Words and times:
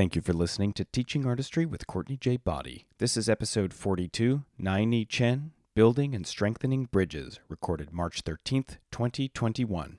Thank 0.00 0.16
you 0.16 0.22
for 0.22 0.32
listening 0.32 0.72
to 0.72 0.86
Teaching 0.86 1.26
Artistry 1.26 1.66
with 1.66 1.86
Courtney 1.86 2.16
J. 2.16 2.38
Boddie. 2.38 2.86
This 2.96 3.18
is 3.18 3.28
episode 3.28 3.74
42, 3.74 4.44
Nai-Ni 4.56 5.04
Chen, 5.04 5.52
Building 5.74 6.14
and 6.14 6.26
Strengthening 6.26 6.86
Bridges, 6.86 7.38
recorded 7.50 7.92
March 7.92 8.24
13th, 8.24 8.78
2021. 8.92 9.98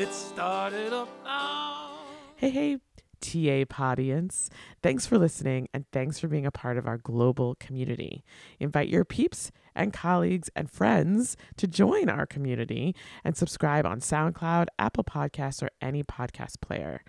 Let's 0.00 0.16
start 0.16 0.72
it 0.72 0.94
up 0.94 1.10
now. 1.24 1.90
Hey, 2.36 2.48
hey, 2.48 2.78
TA 3.20 3.66
Podience. 3.68 4.48
Thanks 4.82 5.04
for 5.04 5.18
listening 5.18 5.68
and 5.74 5.84
thanks 5.92 6.18
for 6.18 6.26
being 6.26 6.46
a 6.46 6.50
part 6.50 6.78
of 6.78 6.86
our 6.86 6.96
global 6.96 7.54
community. 7.56 8.24
Invite 8.58 8.88
your 8.88 9.04
peeps 9.04 9.52
and 9.74 9.92
colleagues 9.92 10.48
and 10.56 10.70
friends 10.70 11.36
to 11.58 11.66
join 11.66 12.08
our 12.08 12.24
community 12.24 12.96
and 13.24 13.36
subscribe 13.36 13.84
on 13.84 14.00
SoundCloud, 14.00 14.68
Apple 14.78 15.04
Podcasts, 15.04 15.62
or 15.62 15.68
any 15.82 16.02
podcast 16.02 16.62
player. 16.62 17.04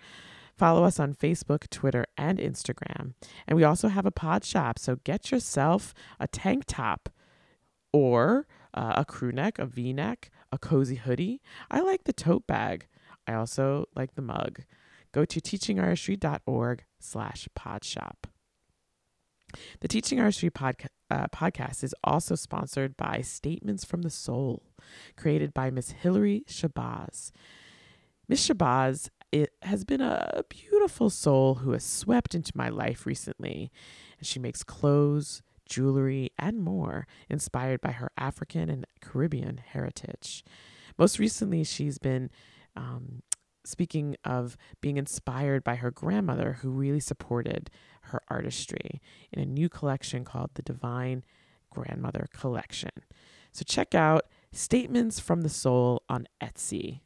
Follow 0.54 0.84
us 0.84 1.00
on 1.00 1.14
Facebook, 1.14 1.70
Twitter, 1.70 2.04
and 2.18 2.38
Instagram. 2.38 3.14
And 3.48 3.56
we 3.56 3.64
also 3.64 3.88
have 3.88 4.04
a 4.04 4.10
pod 4.10 4.44
shop, 4.44 4.78
so 4.78 4.96
get 4.96 5.30
yourself 5.30 5.94
a 6.20 6.28
tank 6.28 6.64
top 6.66 7.08
or 7.90 8.46
uh, 8.74 8.92
a 8.96 9.06
crew 9.06 9.32
neck, 9.32 9.58
a 9.58 9.64
v 9.64 9.94
neck, 9.94 10.30
a 10.52 10.58
cozy 10.58 10.96
hoodie. 10.96 11.40
I 11.70 11.80
like 11.80 12.04
the 12.04 12.12
tote 12.12 12.46
bag. 12.46 12.86
I 13.26 13.34
also 13.34 13.86
like 13.96 14.14
the 14.14 14.22
mug. 14.22 14.60
Go 15.12 15.24
to 15.24 15.40
teachingartistry.org 15.40 16.84
slash 17.00 17.48
podshop. 17.58 18.24
The 19.80 19.88
Teaching 19.88 20.18
Artistry 20.18 20.50
podca- 20.50 20.86
uh, 21.10 21.26
podcast 21.28 21.84
is 21.84 21.94
also 22.02 22.34
sponsored 22.34 22.96
by 22.96 23.20
Statements 23.20 23.84
from 23.84 24.02
the 24.02 24.10
Soul, 24.10 24.62
created 25.16 25.52
by 25.52 25.70
Miss 25.70 25.90
Hilary 25.90 26.44
Shabazz. 26.48 27.32
Miss 28.28 28.48
Shabazz 28.48 29.10
it 29.32 29.54
has 29.62 29.84
been 29.84 30.02
a 30.02 30.44
beautiful 30.50 31.08
soul 31.08 31.56
who 31.56 31.72
has 31.72 31.82
swept 31.82 32.34
into 32.34 32.52
my 32.54 32.68
life 32.68 33.06
recently, 33.06 33.72
and 34.18 34.26
she 34.26 34.38
makes 34.38 34.62
clothes, 34.62 35.42
jewelry, 35.72 36.30
and 36.38 36.60
more 36.60 37.06
inspired 37.30 37.80
by 37.80 37.92
her 37.92 38.10
African 38.18 38.68
and 38.68 38.86
Caribbean 39.00 39.56
heritage. 39.56 40.44
Most 40.98 41.18
recently, 41.18 41.64
she's 41.64 41.96
been 41.96 42.28
um, 42.76 43.22
speaking 43.64 44.16
of 44.22 44.58
being 44.82 44.98
inspired 44.98 45.64
by 45.64 45.76
her 45.76 45.90
grandmother, 45.90 46.58
who 46.60 46.68
really 46.68 47.00
supported 47.00 47.70
her 48.02 48.20
artistry 48.28 49.00
in 49.32 49.40
a 49.40 49.46
new 49.46 49.68
collection 49.68 50.24
called 50.24 50.50
the 50.54 50.62
Divine 50.62 51.24
Grandmother 51.70 52.26
Collection. 52.34 52.90
So 53.52 53.64
check 53.66 53.94
out 53.94 54.26
Statements 54.52 55.20
from 55.20 55.40
the 55.40 55.48
Soul 55.48 56.02
on 56.08 56.26
Etsy. 56.42 57.00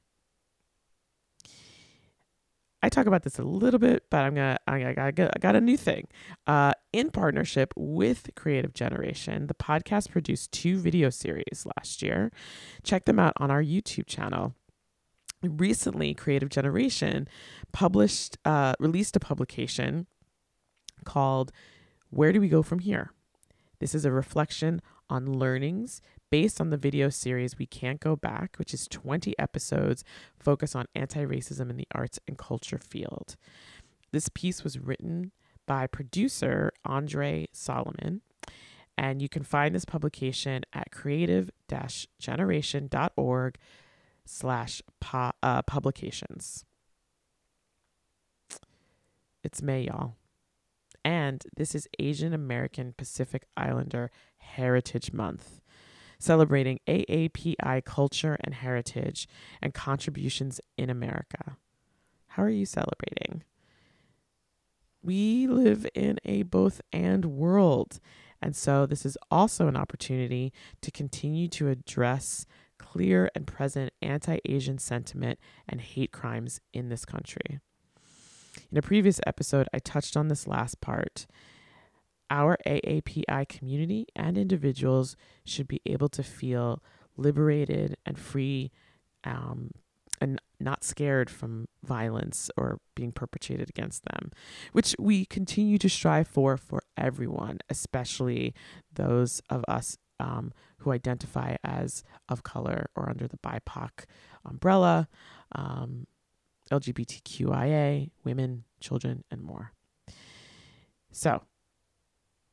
I 2.83 2.89
talk 2.89 3.07
about 3.07 3.23
this 3.23 3.39
a 3.39 3.43
little 3.43 3.81
bit, 3.81 4.05
but 4.11 4.19
I'm 4.19 4.35
gonna 4.35 4.59
I 4.67 4.93
got, 4.93 5.31
I 5.35 5.39
got 5.41 5.57
a 5.57 5.61
new 5.61 5.77
thing. 5.77 6.09
Uh, 6.47 6.73
in 6.93 7.11
partnership 7.11 7.73
with 7.77 8.31
Creative 8.37 8.73
Generation, 8.75 9.47
the 9.47 9.55
podcast 9.55 10.11
produced 10.11 10.53
two 10.53 10.79
video 10.79 11.11
series 11.11 11.67
last 11.77 12.03
year. 12.03 12.31
Check 12.83 13.07
them 13.07 13.19
out 13.19 13.33
on 13.39 13.51
our 13.51 13.63
YouTube 13.63 14.07
channel. 14.07 14.55
Recently, 15.43 16.15
Creative 16.15 16.49
Generation 16.49 17.29
published 17.73 18.39
uh, 18.45 18.75
released 18.79 19.17
a 19.17 19.21
publication 19.21 20.07
called 21.05 21.53
"Where 22.11 22.33
Do 22.33 22.41
We 22.41 22.49
Go 22.49 22.63
From 22.63 22.81
Here." 22.81 23.11
This 23.79 23.95
is 23.95 24.05
a 24.05 24.13
reflection 24.13 24.81
on 25.09 25.39
learnings 25.39 26.01
based 26.31 26.61
on 26.61 26.71
the 26.71 26.77
video 26.77 27.09
series 27.09 27.59
We 27.59 27.67
Can't 27.67 28.01
Go 28.01 28.17
Back, 28.17 28.57
which 28.57 28.75
is 28.75 28.89
20 28.89 29.39
episodes 29.39 30.05
focused 30.39 30.77
on 30.77 30.87
anti 30.95 31.25
racism 31.25 31.71
in 31.71 31.77
the 31.77 31.89
arts 31.93 32.19
and 32.27 32.39
culture 32.39 32.79
field. 32.79 33.37
This 34.13 34.29
piece 34.29 34.65
was 34.65 34.79
written 34.79 35.33
by 35.67 35.87
producer 35.87 36.73
Andre 36.85 37.47
Solomon, 37.53 38.23
and 38.97 39.21
you 39.21 39.29
can 39.29 39.43
find 39.43 39.75
this 39.75 39.85
publication 39.85 40.63
at 40.73 40.91
creative 40.91 41.51
generation.org 42.19 43.57
slash 44.25 44.83
uh, 45.13 45.63
publications. 45.63 46.65
It's 49.45 49.63
May, 49.63 49.83
y'all. 49.83 50.15
And 51.05 51.45
this 51.57 51.77
is 51.77 51.87
Asian 52.01 52.33
American 52.33 52.95
Pacific 52.97 53.45
Islander 53.57 54.11
Heritage 54.39 55.13
Month 55.13 55.61
celebrating 56.19 56.81
AAPI 56.87 57.85
culture 57.85 58.37
and 58.43 58.55
heritage 58.55 59.29
and 59.63 59.75
contributions 59.75 60.61
in 60.77 60.91
America. 60.91 61.57
How 62.29 62.43
are 62.43 62.51
you 62.51 62.67
celebrating? 62.67 63.43
We 65.03 65.47
live 65.47 65.87
in 65.95 66.19
a 66.25 66.43
both 66.43 66.81
and 66.93 67.25
world. 67.27 68.01
And 68.43 68.55
so, 68.55 68.85
this 68.85 69.07
is 69.07 69.17
also 69.31 69.69
an 69.69 69.77
opportunity 69.77 70.53
to 70.83 70.91
continue 70.91 71.49
to 71.49 71.69
address 71.69 72.45
clear 72.79 73.31
and 73.35 73.47
present 73.47 73.93
anti 74.03 74.39
Asian 74.45 74.79
sentiment 74.79 75.39
and 75.69 75.81
hate 75.81 76.13
crimes 76.13 76.61
in 76.73 76.89
this 76.89 77.05
country. 77.05 77.61
In 78.71 78.79
a 78.79 78.83
previous 78.83 79.21
episode, 79.27 79.69
I 79.73 79.79
touched 79.79 80.17
on 80.17 80.29
this 80.29 80.47
last 80.47 80.81
part 80.81 81.27
our 82.31 82.59
AAPI 82.67 83.49
community 83.49 84.07
and 84.15 84.37
individuals 84.37 85.17
should 85.45 85.69
be 85.69 85.81
able 85.87 86.09
to 86.11 86.23
feel 86.23 86.83
liberated 87.17 87.97
and 88.05 88.19
free 88.19 88.71
um, 89.25 89.71
and 90.21 90.41
not 90.59 90.85
scared 90.85 91.29
from 91.29 91.69
violence 91.85 92.51
or 92.57 92.79
being 92.95 93.13
perpetrated 93.13 93.69
against 93.69 94.05
them, 94.05 94.33
which 94.73 94.95
we 94.99 95.25
continue 95.27 95.79
to 95.79 95.89
strive 95.89 96.27
for 96.27 96.57
for 96.57 96.83
everyone, 96.97 97.59
especially 97.69 98.55
those 98.95 99.43
of 99.51 99.65
us 99.69 99.99
um, 100.19 100.53
who 100.79 100.93
identify 100.93 101.57
as 101.63 102.03
of 102.29 102.43
color 102.43 102.89
or 102.97 103.11
under 103.11 103.29
the 103.29 103.39
BIPOC 103.39 104.05
umbrella, 104.45 105.09
um, 105.53 106.07
LGBTQIA, 106.71 108.11
women, 108.25 108.65
children, 108.81 109.25
and 109.31 109.43
more. 109.43 109.73
So, 111.13 111.43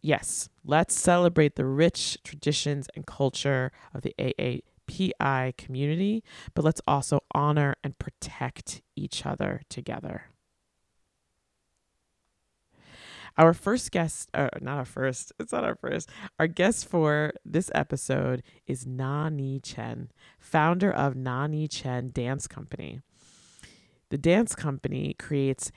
yes, 0.03 0.49
let's 0.63 0.93
celebrate 0.93 1.55
the 1.55 1.65
rich 1.65 2.19
traditions 2.23 2.87
and 2.95 3.07
culture 3.07 3.71
of 3.95 4.01
the 4.01 4.13
AAPI 4.19 5.57
community, 5.57 6.23
but 6.53 6.63
let's 6.63 6.81
also 6.87 7.21
honor 7.33 7.75
and 7.83 7.97
protect 7.97 8.83
each 8.95 9.25
other 9.25 9.61
together. 9.69 10.25
Our 13.35 13.55
first 13.55 13.91
guest, 13.91 14.29
uh, 14.35 14.49
not 14.61 14.77
our 14.77 14.85
first, 14.85 15.31
it's 15.39 15.51
not 15.51 15.63
our 15.63 15.75
first. 15.75 16.07
Our 16.37 16.45
guest 16.45 16.87
for 16.87 17.33
this 17.43 17.71
episode 17.73 18.43
is 18.67 18.85
Nani 18.85 19.59
Chen, 19.59 20.11
founder 20.37 20.91
of 20.91 21.15
Nani 21.15 21.67
Chen 21.67 22.11
Dance 22.13 22.45
Company. 22.45 23.01
The 24.09 24.19
dance 24.19 24.53
company 24.53 25.15
creates 25.17 25.71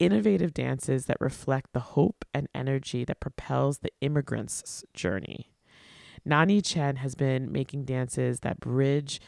innovative 0.00 0.52
dances 0.52 1.06
that 1.06 1.20
reflect 1.20 1.72
the 1.72 1.80
hope 1.80 2.24
and 2.34 2.48
energy 2.54 3.04
that 3.04 3.20
propels 3.20 3.78
the 3.78 3.92
immigrant's 4.00 4.82
journey. 4.92 5.52
Nani 6.24 6.60
Chen 6.60 6.96
has 6.96 7.14
been 7.14 7.52
making 7.52 7.84
dances 7.84 8.40
that 8.40 8.58
bridge 8.58 9.20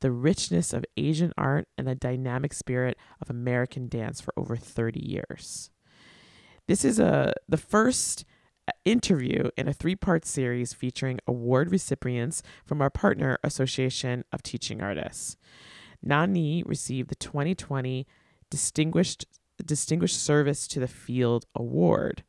the 0.00 0.10
richness 0.10 0.72
of 0.72 0.84
Asian 0.96 1.32
art 1.36 1.68
and 1.76 1.86
the 1.86 1.94
dynamic 1.94 2.54
spirit 2.54 2.96
of 3.20 3.28
American 3.28 3.88
dance 3.88 4.20
for 4.20 4.32
over 4.36 4.56
30 4.56 5.06
years. 5.06 5.70
This 6.66 6.84
is 6.84 6.98
a 6.98 7.34
the 7.48 7.58
first 7.58 8.24
uh, 8.66 8.72
interview 8.84 9.50
in 9.56 9.68
a 9.68 9.72
three-part 9.72 10.24
series 10.24 10.72
featuring 10.72 11.18
award 11.26 11.70
recipients 11.70 12.42
from 12.64 12.80
our 12.80 12.90
partner 12.90 13.38
Association 13.42 14.24
of 14.32 14.42
Teaching 14.42 14.80
Artists. 14.80 15.36
Nani 16.02 16.62
received 16.62 17.10
the 17.10 17.16
2020 17.16 18.06
Distinguished 18.50 19.26
Distinguished 19.62 20.22
Service 20.22 20.66
to 20.68 20.80
the 20.80 20.88
Field 20.88 21.46
Award. 21.54 22.24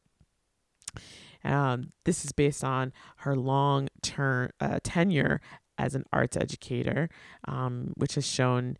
Um, 1.43 1.89
this 2.05 2.23
is 2.23 2.31
based 2.31 2.63
on 2.63 2.93
her 3.17 3.35
long 3.35 3.87
term 4.01 4.51
uh, 4.59 4.79
tenure 4.83 5.41
as 5.77 5.95
an 5.95 6.03
arts 6.13 6.37
educator, 6.37 7.09
um, 7.47 7.93
which 7.95 8.15
has 8.15 8.27
shown 8.27 8.77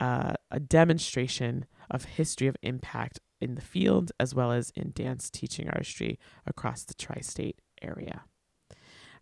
uh, 0.00 0.34
a 0.50 0.60
demonstration 0.60 1.66
of 1.90 2.04
history 2.04 2.46
of 2.46 2.56
impact 2.62 3.20
in 3.40 3.56
the 3.56 3.60
field 3.60 4.12
as 4.18 4.34
well 4.34 4.52
as 4.52 4.70
in 4.76 4.92
dance 4.92 5.30
teaching 5.30 5.68
artistry 5.68 6.18
across 6.46 6.84
the 6.84 6.94
tri-state 6.94 7.60
area. 7.82 8.22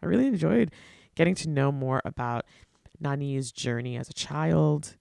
I 0.02 0.06
really 0.06 0.26
enjoyed 0.26 0.70
getting 1.14 1.34
to 1.36 1.48
know 1.48 1.72
more 1.72 2.02
about 2.04 2.44
Nani's 3.00 3.52
journey 3.52 3.96
as 3.96 4.08
a 4.08 4.14
child, 4.14 4.96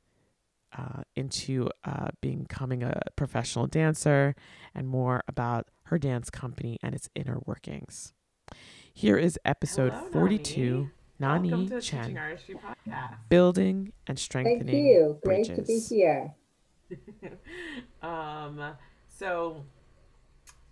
uh, 0.78 1.04
into 1.16 1.70
uh, 1.84 2.10
becoming 2.22 2.84
a 2.84 3.02
professional 3.16 3.68
dancer 3.68 4.36
and 4.74 4.88
more 4.88 5.24
about 5.28 5.68
her 5.84 5.98
dance 5.98 6.30
company 6.30 6.78
and 6.82 6.96
its 6.96 7.10
inner 7.16 7.40
workings. 7.46 8.14
Here 8.94 9.18
is 9.18 9.40
episode 9.46 9.94
Hello, 9.94 10.12
42 10.12 10.90
Nani, 11.20 11.50
Nani 11.50 11.82
Chen 11.82 12.18
Building 13.30 13.94
and 14.08 14.18
Strengthening. 14.18 14.68
Thank 14.68 14.86
you. 14.86 15.20
Great 15.24 15.46
to 15.56 15.62
be 15.62 15.80
here. 15.80 16.34
um, 18.02 18.74
so 19.08 19.64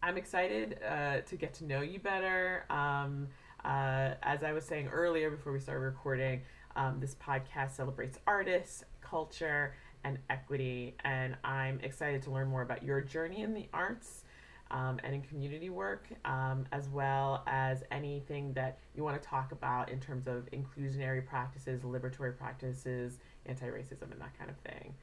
I'm 0.01 0.17
excited 0.17 0.79
uh, 0.87 1.21
to 1.21 1.35
get 1.35 1.53
to 1.55 1.65
know 1.65 1.81
you 1.81 1.99
better. 1.99 2.65
Um, 2.69 3.27
uh, 3.63 4.15
as 4.23 4.43
I 4.43 4.53
was 4.53 4.65
saying 4.65 4.87
earlier 4.87 5.29
before 5.29 5.51
we 5.51 5.59
started 5.59 5.81
recording, 5.81 6.41
um, 6.75 6.99
this 6.99 7.15
podcast 7.15 7.71
celebrates 7.75 8.17
artists, 8.25 8.83
culture, 9.01 9.75
and 10.03 10.17
equity. 10.29 10.95
And 11.03 11.35
I'm 11.43 11.79
excited 11.81 12.21
to 12.23 12.31
learn 12.31 12.47
more 12.47 12.61
about 12.61 12.83
your 12.83 13.01
journey 13.01 13.41
in 13.41 13.53
the 13.53 13.67
arts 13.73 14.23
um, 14.71 14.99
and 15.03 15.15
in 15.15 15.21
community 15.21 15.69
work, 15.69 16.07
um, 16.25 16.65
as 16.71 16.87
well 16.89 17.43
as 17.47 17.83
anything 17.91 18.53
that 18.53 18.79
you 18.95 19.03
want 19.03 19.21
to 19.21 19.27
talk 19.27 19.51
about 19.51 19.89
in 19.89 19.99
terms 19.99 20.27
of 20.27 20.47
inclusionary 20.51 21.25
practices, 21.25 21.81
liberatory 21.81 22.37
practices, 22.37 23.17
anti 23.45 23.65
racism, 23.65 24.11
and 24.11 24.21
that 24.21 24.37
kind 24.37 24.49
of 24.49 24.57
thing. 24.57 24.93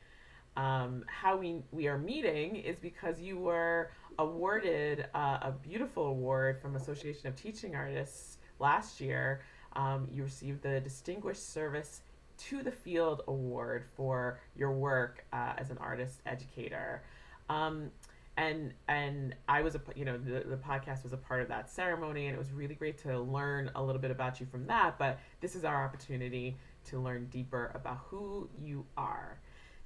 Um, 0.56 1.04
how 1.06 1.36
we, 1.36 1.62
we 1.72 1.86
are 1.86 1.98
meeting 1.98 2.56
is 2.56 2.78
because 2.78 3.20
you 3.20 3.38
were 3.38 3.90
awarded 4.18 5.06
uh, 5.14 5.38
a 5.42 5.52
beautiful 5.62 6.06
award 6.06 6.60
from 6.62 6.76
Association 6.76 7.28
of 7.28 7.36
Teaching 7.36 7.74
Artists 7.74 8.38
last 8.58 9.00
year. 9.00 9.42
Um, 9.74 10.08
you 10.10 10.22
received 10.22 10.62
the 10.62 10.80
Distinguished 10.80 11.52
Service 11.52 12.00
to 12.38 12.62
the 12.62 12.72
Field 12.72 13.22
Award 13.28 13.84
for 13.96 14.40
your 14.56 14.72
work 14.72 15.24
uh, 15.32 15.54
as 15.58 15.70
an 15.70 15.78
artist 15.78 16.20
educator. 16.26 17.02
Um, 17.48 17.90
and 18.36 18.74
and 18.88 19.34
I 19.48 19.62
was 19.62 19.74
a 19.74 19.80
you 19.94 20.04
know 20.04 20.18
the, 20.18 20.44
the 20.46 20.56
podcast 20.56 21.02
was 21.02 21.12
a 21.12 21.16
part 21.16 21.42
of 21.42 21.48
that 21.48 21.70
ceremony 21.70 22.26
and 22.26 22.34
it 22.34 22.38
was 22.38 22.52
really 22.52 22.74
great 22.74 22.98
to 22.98 23.18
learn 23.18 23.70
a 23.74 23.82
little 23.82 24.00
bit 24.00 24.10
about 24.10 24.40
you 24.40 24.46
from 24.46 24.66
that 24.66 24.98
but 24.98 25.18
this 25.40 25.56
is 25.56 25.64
our 25.64 25.84
opportunity 25.84 26.56
to 26.84 26.98
learn 26.98 27.26
deeper 27.30 27.72
about 27.74 27.98
who 28.08 28.48
you 28.60 28.84
are 28.96 29.38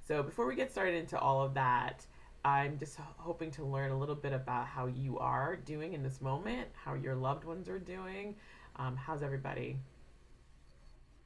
so 0.05 0.21
before 0.21 0.45
we 0.45 0.55
get 0.55 0.71
started 0.71 0.95
into 0.95 1.17
all 1.17 1.41
of 1.43 1.53
that 1.53 2.05
I'm 2.43 2.77
just 2.79 2.97
hoping 3.17 3.51
to 3.51 3.63
learn 3.63 3.91
a 3.91 3.97
little 3.97 4.15
bit 4.15 4.33
about 4.33 4.65
how 4.65 4.87
you 4.87 5.17
are 5.19 5.55
doing 5.55 5.93
in 5.93 6.03
this 6.03 6.19
moment 6.19 6.67
how 6.73 6.95
your 6.95 7.15
loved 7.15 7.45
ones 7.45 7.69
are 7.69 7.79
doing 7.79 8.35
um, 8.75 8.97
how's 8.97 9.23
everybody 9.23 9.77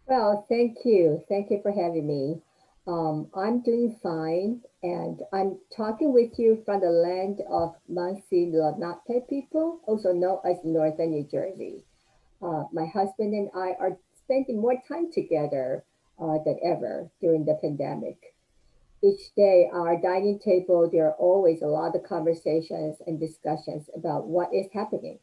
well, 0.08 0.46
thank 0.50 0.78
you. 0.86 1.24
Thank 1.30 1.52
you 1.52 1.60
for 1.62 1.72
having 1.72 2.08
me. 2.08 2.42
Um, 2.88 3.30
I'm 3.34 3.62
doing 3.62 3.98
fine, 4.04 4.62
and 4.84 5.20
I'm 5.34 5.58
talking 5.76 6.14
with 6.14 6.38
you 6.38 6.62
from 6.66 6.82
the 6.82 6.92
land 6.92 7.42
of 7.50 7.76
Munsee 7.92 8.54
Lenape 8.54 9.28
people, 9.28 9.80
also 9.88 10.12
known 10.14 10.40
as 10.46 10.58
Northern 10.64 11.12
New 11.12 11.24
Jersey. 11.24 11.84
Uh, 12.42 12.66
my 12.72 12.86
husband 12.86 13.34
and 13.34 13.50
I 13.56 13.74
are 13.80 13.98
spending 14.16 14.62
more 14.62 14.76
time 14.88 15.12
together 15.12 15.84
uh, 16.22 16.38
than 16.46 16.60
ever 16.64 17.10
during 17.20 17.46
the 17.46 17.58
pandemic. 17.60 18.36
Each 19.04 19.34
day, 19.36 19.70
our 19.74 20.00
dining 20.00 20.40
table, 20.40 20.90
there 20.92 21.08
are 21.08 21.16
always 21.16 21.62
a 21.62 21.68
lot 21.68 21.96
of 21.96 22.04
conversations 22.04 22.98
and 23.08 23.20
discussions 23.20 23.90
about 23.96 24.28
what 24.28 24.54
is 24.54 24.68
happening 24.74 25.20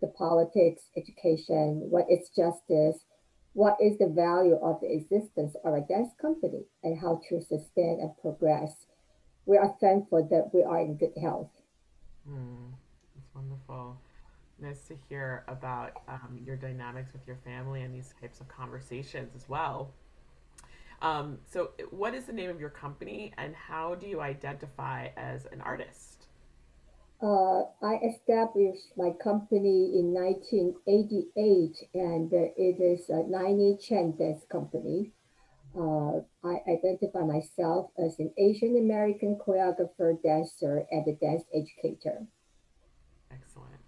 the 0.00 0.06
politics, 0.06 0.84
education, 0.96 1.82
what 1.90 2.06
is 2.08 2.30
justice, 2.34 3.04
what 3.52 3.76
is 3.80 3.98
the 3.98 4.06
value 4.06 4.58
of 4.62 4.80
the 4.80 4.92
existence 4.92 5.56
of 5.64 5.74
a 5.74 5.80
dance 5.80 6.12
company 6.20 6.64
and 6.82 7.00
how 7.00 7.20
to 7.28 7.40
sustain 7.40 7.98
and 8.00 8.16
progress. 8.20 8.86
We 9.46 9.56
are 9.56 9.74
thankful 9.80 10.28
that 10.30 10.54
we 10.54 10.62
are 10.62 10.80
in 10.80 10.96
good 10.96 11.14
health. 11.20 11.50
Mm, 12.28 12.70
that's 13.14 13.34
wonderful. 13.34 13.98
Nice 14.60 14.82
to 14.88 14.94
hear 15.08 15.44
about 15.48 16.02
um, 16.06 16.38
your 16.44 16.56
dynamics 16.56 17.12
with 17.12 17.26
your 17.26 17.38
family 17.44 17.82
and 17.82 17.94
these 17.94 18.14
types 18.20 18.40
of 18.40 18.48
conversations 18.48 19.32
as 19.34 19.48
well. 19.48 19.92
Um, 21.02 21.38
so, 21.50 21.70
what 21.90 22.14
is 22.14 22.26
the 22.26 22.32
name 22.32 22.50
of 22.50 22.60
your 22.60 22.68
company 22.68 23.32
and 23.38 23.54
how 23.54 23.94
do 23.94 24.06
you 24.06 24.20
identify 24.20 25.08
as 25.16 25.46
an 25.46 25.62
artist? 25.62 26.09
Uh, 27.22 27.64
I 27.82 28.00
established 28.02 28.96
my 28.96 29.10
company 29.22 29.92
in 29.98 30.14
1988, 30.14 31.88
and 31.92 32.32
uh, 32.32 32.48
it 32.56 32.80
is 32.80 33.10
a 33.10 33.24
Nani 33.28 33.76
Chen 33.76 34.16
Dance 34.16 34.44
Company. 34.50 35.12
Uh, 35.76 36.20
I 36.42 36.62
identify 36.66 37.20
myself 37.20 37.90
as 37.98 38.18
an 38.18 38.32
Asian 38.38 38.78
American 38.78 39.36
choreographer, 39.36 40.20
dancer, 40.22 40.86
and 40.90 41.06
a 41.06 41.12
dance 41.12 41.44
educator. 41.54 42.26
Excellent. 43.30 43.80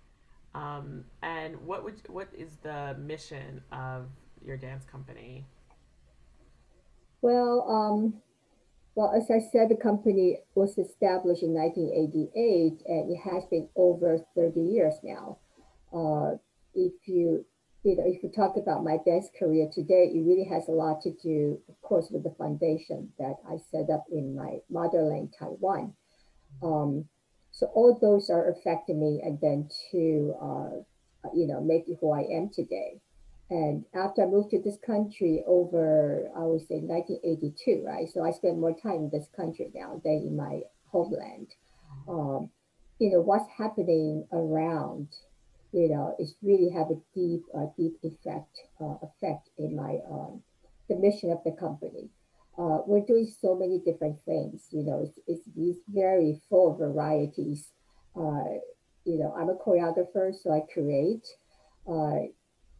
Um, 0.54 1.04
and 1.22 1.56
what 1.66 1.84
would 1.84 2.02
what 2.08 2.28
is 2.36 2.58
the 2.62 2.94
mission 2.98 3.62
of 3.72 4.08
your 4.44 4.58
dance 4.58 4.84
company? 4.84 5.46
Well, 7.22 7.64
um, 7.66 8.20
well, 8.94 9.12
as 9.16 9.30
I 9.30 9.40
said, 9.52 9.68
the 9.70 9.76
company 9.76 10.38
was 10.54 10.76
established 10.76 11.42
in 11.42 11.54
1988 11.54 12.82
and 12.86 13.10
it 13.10 13.20
has 13.24 13.44
been 13.50 13.68
over 13.74 14.18
30 14.36 14.60
years 14.60 14.94
now. 15.02 15.38
Uh, 15.92 16.36
if 16.74 16.92
you, 17.06 17.44
you 17.84 17.96
know, 17.96 18.04
if 18.06 18.22
you 18.22 18.30
talk 18.30 18.56
about 18.56 18.84
my 18.84 18.98
dance 19.04 19.28
career 19.38 19.68
today, 19.72 20.10
it 20.12 20.24
really 20.26 20.44
has 20.44 20.68
a 20.68 20.72
lot 20.72 21.00
to 21.02 21.12
do, 21.22 21.58
of 21.68 21.80
course, 21.80 22.08
with 22.10 22.22
the 22.22 22.34
foundation 22.36 23.10
that 23.18 23.36
I 23.48 23.56
set 23.70 23.88
up 23.90 24.04
in 24.12 24.36
my 24.36 24.58
motherland, 24.70 25.34
Taiwan. 25.38 25.94
Um, 26.62 27.06
so 27.50 27.66
all 27.74 27.98
those 28.00 28.28
are 28.28 28.50
affecting 28.50 29.00
me 29.00 29.22
and 29.24 29.38
then 29.40 29.68
to, 29.90 30.34
uh, 30.40 31.30
you 31.34 31.46
know, 31.46 31.60
make 31.62 31.84
who 32.00 32.12
I 32.12 32.22
am 32.22 32.50
today. 32.52 33.00
And 33.52 33.84
after 33.94 34.22
I 34.22 34.26
moved 34.26 34.48
to 34.52 34.62
this 34.62 34.78
country 34.78 35.44
over, 35.46 36.26
I 36.34 36.40
would 36.40 36.66
say 36.66 36.80
1982, 36.80 37.84
right? 37.84 38.08
So 38.08 38.24
I 38.24 38.30
spend 38.30 38.58
more 38.58 38.74
time 38.74 39.04
in 39.04 39.10
this 39.12 39.28
country 39.36 39.70
now 39.74 40.00
than 40.02 40.24
in 40.26 40.36
my 40.38 40.62
homeland. 40.86 41.48
Um, 42.08 42.48
you 42.98 43.10
know, 43.10 43.20
what's 43.20 43.50
happening 43.58 44.26
around, 44.32 45.08
you 45.72 45.90
know, 45.90 46.16
is 46.18 46.34
really 46.40 46.70
have 46.70 46.88
a 46.90 46.98
deep, 47.14 47.42
uh, 47.54 47.66
deep 47.76 47.98
effect, 48.02 48.56
uh, 48.80 48.94
effect 49.02 49.50
in 49.58 49.76
my, 49.76 49.98
um, 50.10 50.40
the 50.88 50.96
mission 50.96 51.30
of 51.30 51.44
the 51.44 51.52
company. 51.52 52.08
Uh, 52.56 52.78
we're 52.86 53.04
doing 53.04 53.30
so 53.42 53.54
many 53.54 53.80
different 53.80 54.16
things, 54.24 54.68
you 54.70 54.82
know, 54.82 55.02
it's, 55.02 55.18
it's, 55.26 55.46
it's 55.58 55.80
very 55.88 56.40
full 56.48 56.74
varieties. 56.74 57.68
Uh, 58.16 58.60
you 59.04 59.18
know, 59.18 59.34
I'm 59.36 59.50
a 59.50 59.56
choreographer, 59.56 60.32
so 60.34 60.50
I 60.52 60.60
create. 60.72 61.26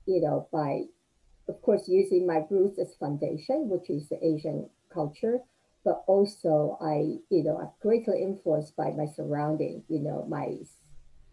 You 0.07 0.21
know, 0.21 0.49
by, 0.53 0.83
of 1.49 1.61
course, 1.63 1.89
using 1.89 2.27
my 2.27 2.45
roots 2.51 2.79
as 2.79 2.95
foundation, 2.95 3.69
which 3.69 3.89
is 3.89 4.09
the 4.09 4.25
Asian 4.25 4.69
culture, 4.93 5.39
but 5.85 6.05
also 6.07 6.79
I, 6.81 7.19
you 7.31 7.43
know, 7.45 7.59
I'm 7.59 7.71
greatly 7.81 8.23
influenced 8.23 8.77
by 8.77 8.91
my 8.91 9.07
surrounding, 9.07 9.85
you 9.89 10.01
know, 10.01 10.25
my, 10.29 10.57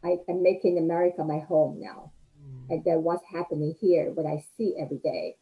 I, 0.04 0.18
am 0.28 0.42
making 0.42 0.78
America 0.78 1.24
my 1.24 1.40
home 1.40 1.80
now. 1.80 2.12
Mm. 2.42 2.70
And 2.70 2.84
then 2.84 3.04
what's 3.04 3.26
happening 3.32 3.76
here, 3.80 4.12
what 4.12 4.26
I 4.26 4.44
see 4.58 4.76
every 4.80 4.98
day, 4.98 5.36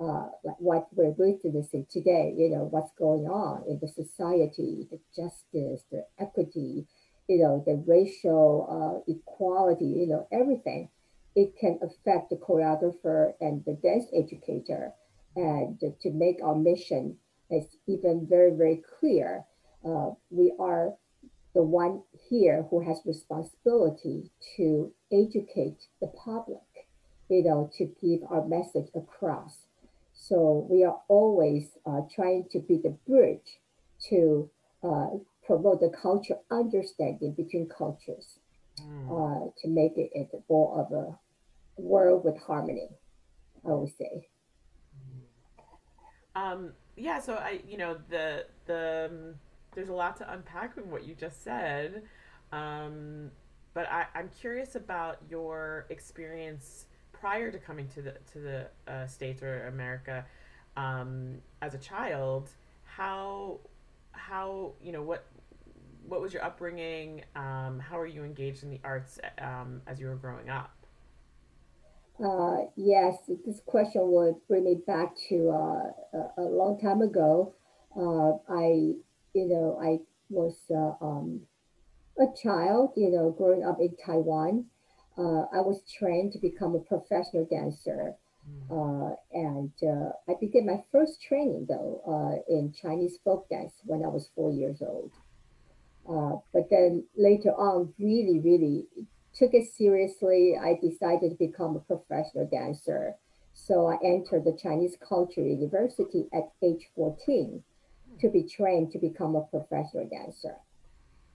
uh, 0.00 0.28
like 0.44 0.56
what 0.58 0.88
we're 0.92 1.10
witnessing 1.10 1.86
today, 1.90 2.34
you 2.36 2.48
know, 2.48 2.64
what's 2.70 2.92
going 2.98 3.26
on 3.26 3.64
in 3.68 3.78
the 3.80 3.88
society, 3.88 4.88
the 4.90 4.98
justice, 5.14 5.84
the 5.90 6.04
equity, 6.18 6.86
you 7.28 7.38
know, 7.38 7.62
the 7.66 7.82
racial 7.86 9.04
uh, 9.06 9.12
equality, 9.12 9.84
you 9.84 10.06
know, 10.06 10.26
everything, 10.32 10.88
it 11.36 11.56
can 11.58 11.78
affect 11.82 12.30
the 12.30 12.36
choreographer 12.36 13.32
and 13.40 13.64
the 13.64 13.74
dance 13.74 14.06
educator. 14.14 14.92
And 15.36 15.78
to 15.80 16.10
make 16.10 16.42
our 16.42 16.56
mission 16.56 17.16
is 17.50 17.64
even 17.86 18.26
very, 18.28 18.50
very 18.50 18.82
clear, 18.98 19.44
uh, 19.84 20.10
we 20.30 20.52
are 20.58 20.94
the 21.54 21.62
one 21.62 22.02
here 22.28 22.64
who 22.70 22.80
has 22.80 23.00
responsibility 23.04 24.30
to 24.56 24.92
educate 25.12 25.86
the 26.00 26.08
public, 26.08 26.88
you 27.28 27.44
know, 27.44 27.70
to 27.78 27.84
give 28.00 28.20
our 28.28 28.46
message 28.46 28.88
across. 28.94 29.66
So 30.12 30.66
we 30.68 30.84
are 30.84 31.00
always 31.08 31.78
uh, 31.86 32.02
trying 32.14 32.48
to 32.50 32.58
be 32.60 32.76
the 32.76 32.96
bridge 33.06 33.60
to 34.10 34.50
uh, 34.82 35.08
promote 35.46 35.80
the 35.80 35.90
culture 35.90 36.36
understanding 36.50 37.34
between 37.34 37.68
cultures 37.68 38.39
mm. 38.80 39.08
uh, 39.10 39.50
to 39.62 39.68
make 39.68 39.96
it, 39.96 40.10
it 40.14 40.28
more 40.48 40.80
of 40.80 40.92
a 40.92 41.18
world 41.80 42.24
with 42.24 42.38
harmony, 42.38 42.88
I 43.64 43.72
would 43.72 43.96
say. 43.96 44.28
Um, 46.34 46.72
yeah, 46.96 47.20
so 47.20 47.34
I, 47.34 47.60
you 47.66 47.76
know, 47.76 47.96
the 48.08 48.46
the 48.66 49.10
um, 49.10 49.34
there's 49.74 49.88
a 49.88 49.94
lot 49.94 50.16
to 50.18 50.32
unpack 50.32 50.76
in 50.76 50.90
what 50.90 51.06
you 51.06 51.14
just 51.14 51.42
said, 51.42 52.02
um, 52.52 53.30
but 53.74 53.90
I, 53.90 54.06
I'm 54.14 54.30
curious 54.40 54.74
about 54.74 55.18
your 55.28 55.86
experience 55.90 56.86
prior 57.12 57.50
to 57.50 57.58
coming 57.58 57.88
to 57.94 58.02
the 58.02 58.14
to 58.32 58.38
the 58.38 58.66
uh, 58.92 59.06
states 59.06 59.42
or 59.42 59.66
America 59.68 60.24
um, 60.76 61.38
as 61.62 61.74
a 61.74 61.78
child. 61.78 62.50
How 62.84 63.58
how 64.12 64.72
you 64.82 64.92
know 64.92 65.02
what 65.02 65.24
what 66.10 66.20
was 66.20 66.34
your 66.34 66.42
upbringing? 66.42 67.22
Um, 67.36 67.78
how 67.78 67.96
were 67.96 68.06
you 68.06 68.24
engaged 68.24 68.64
in 68.64 68.70
the 68.70 68.80
arts 68.82 69.20
um, 69.40 69.80
as 69.86 70.00
you 70.00 70.08
were 70.08 70.16
growing 70.16 70.50
up? 70.50 70.72
Uh, 72.22 72.66
yes, 72.76 73.16
this 73.46 73.60
question 73.64 74.02
would 74.10 74.34
bring 74.48 74.64
me 74.64 74.76
back 74.86 75.14
to 75.28 75.50
uh, 75.50 76.18
a, 76.18 76.42
a, 76.42 76.42
long 76.42 76.78
time 76.82 77.00
ago. 77.00 77.54
Uh, 77.96 78.32
I, 78.52 78.94
you 79.32 79.48
know, 79.48 79.78
I 79.80 80.00
was 80.28 80.56
uh, 80.70 81.02
um, 81.02 81.42
a 82.18 82.26
child, 82.42 82.92
you 82.96 83.10
know, 83.10 83.30
growing 83.30 83.64
up 83.64 83.78
in 83.80 83.96
Taiwan. 84.04 84.66
Uh, 85.16 85.46
I 85.54 85.60
was 85.60 85.80
trained 85.98 86.32
to 86.32 86.38
become 86.38 86.74
a 86.74 86.80
professional 86.80 87.46
dancer. 87.48 88.16
Mm. 88.70 89.16
and 89.32 89.70
I 90.28 90.32
began 90.40 90.66
my 90.66 90.82
first 90.90 91.22
training, 91.22 91.66
though, 91.68 92.42
in 92.48 92.72
Chinese 92.72 93.18
folk 93.22 93.48
dance 93.48 93.74
when 93.84 94.02
I 94.02 94.08
was 94.08 94.30
four 94.34 94.50
years 94.50 94.82
old. 94.82 95.12
But 96.06 96.68
then 96.70 97.04
later 97.16 97.50
on, 97.50 97.92
really, 97.98 98.40
really 98.40 98.86
took 99.34 99.54
it 99.54 99.72
seriously. 99.72 100.56
I 100.60 100.78
decided 100.80 101.30
to 101.30 101.36
become 101.46 101.76
a 101.76 101.80
professional 101.80 102.46
dancer. 102.50 103.14
So 103.52 103.86
I 103.86 103.98
entered 104.04 104.44
the 104.44 104.58
Chinese 104.60 104.96
Culture 105.06 105.42
University 105.42 106.26
at 106.32 106.52
age 106.62 106.88
14 106.94 107.62
to 108.20 108.28
be 108.28 108.44
trained 108.44 108.92
to 108.92 108.98
become 108.98 109.34
a 109.34 109.42
professional 109.42 110.08
dancer. 110.08 110.56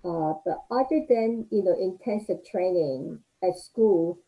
Uh, 0.04 0.34
but 0.46 0.66
other 0.70 1.06
than 1.10 1.48
you 1.50 1.64
know 1.64 1.76
intensive 1.80 2.46
training 2.46 3.20
at 3.44 3.58
school, 3.58 4.20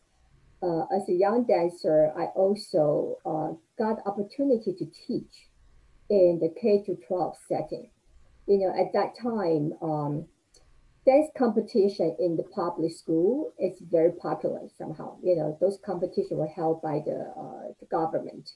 uh, 0.62 0.86
as 0.94 1.08
a 1.08 1.12
young 1.12 1.44
dancer, 1.44 2.12
I 2.16 2.26
also 2.34 3.18
uh, 3.24 3.52
got 3.78 4.04
opportunity 4.06 4.74
to 4.74 4.86
teach 5.06 5.46
in 6.10 6.40
the 6.40 6.52
K 6.60 6.82
to 6.84 6.96
12 7.06 7.36
setting. 7.48 7.90
You 8.48 8.58
know, 8.58 8.70
at 8.70 8.92
that 8.94 9.14
time, 9.20 9.74
um, 9.82 10.26
dance 11.04 11.28
competition 11.36 12.16
in 12.18 12.36
the 12.36 12.44
public 12.44 12.92
school 12.92 13.52
is 13.58 13.78
very 13.90 14.12
popular 14.12 14.62
somehow. 14.76 15.16
You 15.22 15.36
know, 15.36 15.58
those 15.60 15.78
competitions 15.84 16.32
were 16.32 16.48
held 16.48 16.80
by 16.80 17.02
the, 17.04 17.32
uh, 17.36 17.72
the 17.78 17.86
government 17.90 18.52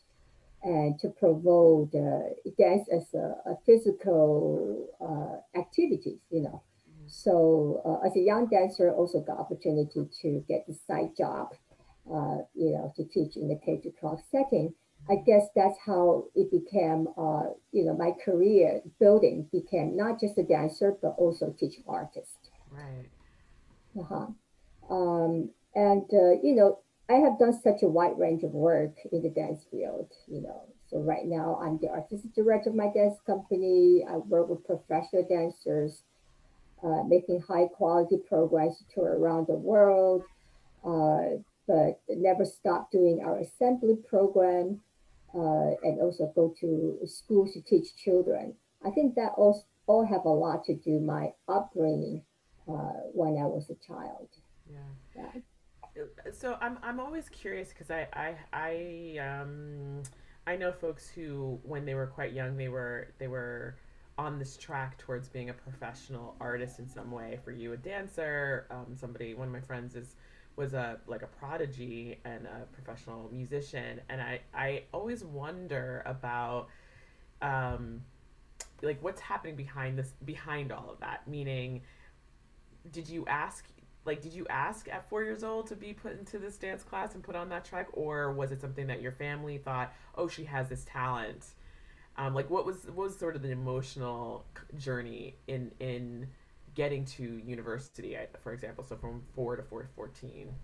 and 0.62 0.98
to 1.00 1.08
promote 1.08 1.94
uh, 1.94 2.30
dance 2.58 2.88
as 2.90 3.12
a, 3.14 3.50
a 3.50 3.56
physical 3.66 4.88
uh, 5.00 5.58
activities, 5.58 6.20
you 6.30 6.42
know. 6.42 6.62
Mm-hmm. 6.88 7.08
So 7.08 7.82
uh, 7.84 8.06
as 8.06 8.16
a 8.16 8.20
young 8.20 8.46
dancer, 8.48 8.92
also 8.92 9.20
got 9.20 9.38
opportunity 9.38 10.08
to 10.22 10.44
get 10.48 10.66
the 10.66 10.74
side 10.86 11.16
job, 11.18 11.48
uh, 12.10 12.38
you 12.54 12.72
know, 12.72 12.92
to 12.96 13.04
teach 13.04 13.36
in 13.36 13.48
the 13.48 13.58
K 13.64 13.80
to 13.82 13.90
12 13.90 14.20
setting. 14.30 14.74
I 15.10 15.16
guess 15.26 15.48
that's 15.54 15.78
how 15.84 16.26
it 16.34 16.50
became, 16.50 17.08
uh, 17.18 17.50
you 17.72 17.84
know, 17.84 17.96
my 17.96 18.12
career 18.24 18.80
building 19.00 19.48
became 19.50 19.96
not 19.96 20.20
just 20.20 20.38
a 20.38 20.44
dancer, 20.44 20.96
but 21.02 21.14
also 21.18 21.54
teaching 21.58 21.84
artist. 21.88 22.50
Right. 22.70 23.08
Uh-huh. 23.98 24.26
Um, 24.88 25.50
and, 25.74 26.04
uh, 26.12 26.40
you 26.42 26.54
know, 26.54 26.78
I 27.10 27.14
have 27.14 27.38
done 27.38 27.52
such 27.52 27.82
a 27.82 27.88
wide 27.88 28.18
range 28.18 28.42
of 28.44 28.52
work 28.52 28.94
in 29.10 29.22
the 29.22 29.28
dance 29.28 29.64
field, 29.70 30.10
you 30.28 30.40
know. 30.40 30.62
So 30.88 30.98
right 30.98 31.26
now 31.26 31.58
I'm 31.62 31.78
the 31.78 31.88
artistic 31.88 32.34
director 32.34 32.70
of 32.70 32.76
my 32.76 32.88
dance 32.94 33.18
company. 33.26 34.04
I 34.08 34.18
work 34.18 34.48
with 34.48 34.64
professional 34.64 35.26
dancers, 35.28 36.04
uh, 36.82 37.02
making 37.06 37.40
high 37.40 37.66
quality 37.66 38.18
programs 38.28 38.78
to 38.78 38.84
tour 38.94 39.18
around 39.18 39.46
the 39.46 39.54
world, 39.54 40.22
uh, 40.84 41.38
but 41.66 42.00
never 42.08 42.44
stop 42.44 42.90
doing 42.90 43.20
our 43.24 43.38
assembly 43.38 43.96
program 44.08 44.80
uh, 45.34 45.74
and 45.82 46.00
also 46.00 46.32
go 46.34 46.54
to 46.60 46.98
schools 47.06 47.52
to 47.54 47.62
teach 47.62 47.96
children. 47.96 48.54
I 48.84 48.90
think 48.90 49.14
that 49.14 49.32
all, 49.36 49.64
all 49.86 50.04
have 50.04 50.24
a 50.24 50.28
lot 50.28 50.64
to 50.64 50.74
do 50.74 51.00
my 51.00 51.32
upbringing 51.48 52.22
uh, 52.68 53.00
when 53.12 53.38
I 53.42 53.46
was 53.46 53.70
a 53.70 53.86
child. 53.86 54.28
Yeah. 54.70 54.78
yeah. 55.16 56.02
So 56.32 56.56
I'm 56.60 56.78
I'm 56.82 57.00
always 57.00 57.28
curious 57.28 57.68
because 57.68 57.90
I 57.90 58.08
I 58.14 58.36
I 58.52 59.18
um 59.18 60.02
I 60.46 60.56
know 60.56 60.72
folks 60.72 61.08
who 61.08 61.60
when 61.64 61.84
they 61.84 61.94
were 61.94 62.06
quite 62.06 62.32
young 62.32 62.56
they 62.56 62.68
were 62.68 63.12
they 63.18 63.28
were 63.28 63.76
on 64.18 64.38
this 64.38 64.56
track 64.56 64.98
towards 64.98 65.28
being 65.28 65.50
a 65.50 65.54
professional 65.54 66.36
artist 66.40 66.78
in 66.78 66.88
some 66.88 67.10
way. 67.10 67.38
For 67.44 67.50
you, 67.50 67.72
a 67.72 67.76
dancer, 67.76 68.66
um, 68.70 68.94
somebody 68.96 69.34
one 69.34 69.48
of 69.48 69.52
my 69.52 69.60
friends 69.60 69.96
is 69.96 70.16
was 70.56 70.74
a 70.74 70.98
like 71.06 71.22
a 71.22 71.26
prodigy 71.26 72.18
and 72.24 72.46
a 72.46 72.66
professional 72.72 73.30
musician 73.32 74.00
and 74.08 74.20
i 74.20 74.40
i 74.54 74.82
always 74.92 75.24
wonder 75.24 76.02
about 76.04 76.68
um 77.40 78.02
like 78.82 79.02
what's 79.02 79.20
happening 79.20 79.56
behind 79.56 79.98
this 79.98 80.12
behind 80.24 80.72
all 80.72 80.90
of 80.90 81.00
that. 81.00 81.26
Meaning 81.26 81.82
did 82.90 83.08
you 83.08 83.24
ask 83.26 83.64
like 84.04 84.20
did 84.20 84.32
you 84.32 84.46
ask 84.50 84.88
at 84.88 85.08
four 85.08 85.22
years 85.22 85.44
old 85.44 85.68
to 85.68 85.76
be 85.76 85.92
put 85.92 86.18
into 86.18 86.38
this 86.38 86.56
dance 86.56 86.82
class 86.82 87.14
and 87.14 87.22
put 87.22 87.36
on 87.36 87.48
that 87.50 87.64
track? 87.64 87.88
Or 87.92 88.32
was 88.32 88.50
it 88.50 88.60
something 88.60 88.88
that 88.88 89.00
your 89.00 89.12
family 89.12 89.58
thought 89.58 89.92
oh 90.16 90.28
she 90.28 90.44
has 90.44 90.68
this 90.68 90.84
talent? 90.84 91.46
Um, 92.16 92.34
like 92.34 92.50
what 92.50 92.66
was 92.66 92.84
what 92.86 93.06
was 93.06 93.18
sort 93.18 93.36
of 93.36 93.42
the 93.42 93.50
emotional 93.50 94.44
journey 94.76 95.36
in 95.46 95.70
in 95.80 96.28
getting 96.74 97.04
to 97.04 97.40
university, 97.44 98.16
for 98.42 98.52
example, 98.52 98.84
so 98.84 98.96
from 98.96 99.22
4 99.34 99.56
to 99.56 99.62
414? 99.62 100.54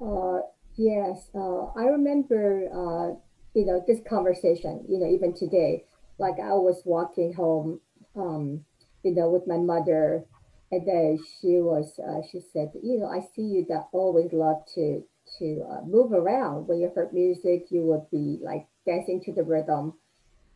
Uh, 0.00 0.40
yes, 0.76 1.28
uh, 1.34 1.66
I 1.76 1.84
remember, 1.84 2.68
uh, 2.72 3.14
you 3.54 3.66
know, 3.66 3.84
this 3.86 4.00
conversation, 4.08 4.84
you 4.88 4.98
know, 4.98 5.06
even 5.06 5.34
today, 5.34 5.84
like 6.18 6.38
I 6.40 6.52
was 6.54 6.82
walking 6.84 7.32
home, 7.32 7.80
um, 8.16 8.64
you 9.02 9.14
know, 9.14 9.28
with 9.28 9.46
my 9.46 9.58
mother, 9.58 10.24
and 10.70 10.86
then 10.86 11.18
she 11.40 11.60
was, 11.60 11.98
uh, 11.98 12.26
she 12.30 12.40
said, 12.52 12.72
you 12.82 12.98
know, 12.98 13.06
I 13.06 13.20
see 13.34 13.42
you 13.42 13.66
that 13.68 13.88
always 13.92 14.32
love 14.32 14.64
to 14.74 15.04
to 15.38 15.64
uh, 15.70 15.84
move 15.86 16.12
around. 16.12 16.66
When 16.66 16.78
you 16.78 16.90
heard 16.94 17.12
music, 17.12 17.66
you 17.70 17.82
would 17.82 18.10
be 18.10 18.38
like 18.42 18.66
dancing 18.86 19.22
to 19.24 19.32
the 19.32 19.42
rhythm. 19.42 19.94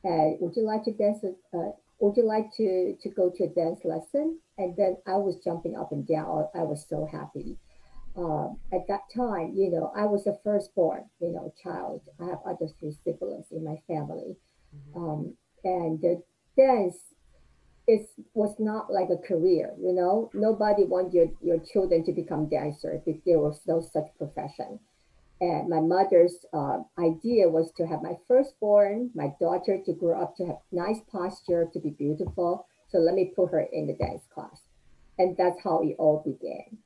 And 0.05 0.39
would 0.41 0.57
you 0.57 0.63
like 0.63 0.85
to 0.85 0.93
dance? 0.93 1.25
Would 2.01 2.17
you 2.17 2.25
like 2.25 2.53
to 2.57 2.97
to 3.01 3.09
go 3.11 3.31
to 3.35 3.45
a 3.45 3.49
dance 3.49 3.81
lesson? 3.85 4.39
And 4.59 4.77
then 4.77 4.97
I 5.07 5.17
was 5.17 5.37
jumping 5.45 5.77
up 5.77 5.93
and 5.93 6.07
down. 6.07 6.49
I 6.55 6.63
was 6.63 6.87
so 6.89 7.07
happy. 7.11 7.59
Um, 8.17 8.59
at 8.73 8.89
that 8.89 9.03
time, 9.15 9.53
you 9.55 9.71
know, 9.71 9.93
I 9.95 10.07
was 10.07 10.25
the 10.25 10.39
firstborn, 10.43 11.05
you 11.21 11.33
know, 11.33 11.53
child. 11.63 12.01
I 12.19 12.25
have 12.27 12.39
other 12.47 12.69
three 12.81 12.97
siblings 13.05 13.47
in 13.51 13.63
my 13.63 13.77
family. 13.87 14.37
Mm-hmm. 14.75 15.05
Um, 15.05 15.37
and 15.65 16.01
the 16.01 16.23
dance 16.57 16.97
is 17.87 18.09
was 18.35 18.55
not 18.59 18.91
like 18.91 19.09
a 19.11 19.29
career, 19.29 19.73
you 19.79 19.93
know. 19.93 20.31
Nobody 20.35 20.85
wants 20.85 21.15
your, 21.15 21.27
your 21.43 21.59
children 21.59 22.05
to 22.05 22.13
become 22.13 22.49
dancers 22.49 23.03
if 23.07 23.23
there 23.25 23.39
was 23.39 23.61
no 23.67 23.81
such 23.81 24.07
profession. 24.19 24.81
And 25.41 25.69
my 25.69 25.81
mother's 25.81 26.47
uh, 26.55 26.79
idea 26.99 27.49
was 27.49 27.71
to 27.77 27.87
have 27.87 28.03
my 28.03 28.15
firstborn, 28.27 29.11
my 29.15 29.33
daughter, 29.39 29.79
to 29.85 29.93
grow 29.93 30.21
up 30.21 30.35
to 30.37 30.47
have 30.47 30.57
nice 30.73 31.01
posture, 31.13 31.69
to 31.73 31.81
be 31.81 31.91
beautiful. 31.91 32.67
So 32.89 32.99
let 32.99 33.15
me 33.15 33.33
put 33.37 33.51
her 33.51 33.67
in 33.73 33.87
the 33.87 33.95
dance 33.95 34.23
class. 34.33 34.63
And 35.19 35.37
that's 35.37 35.61
how 35.63 35.83
it 35.83 35.97
all 35.99 36.23
began. 36.25 36.79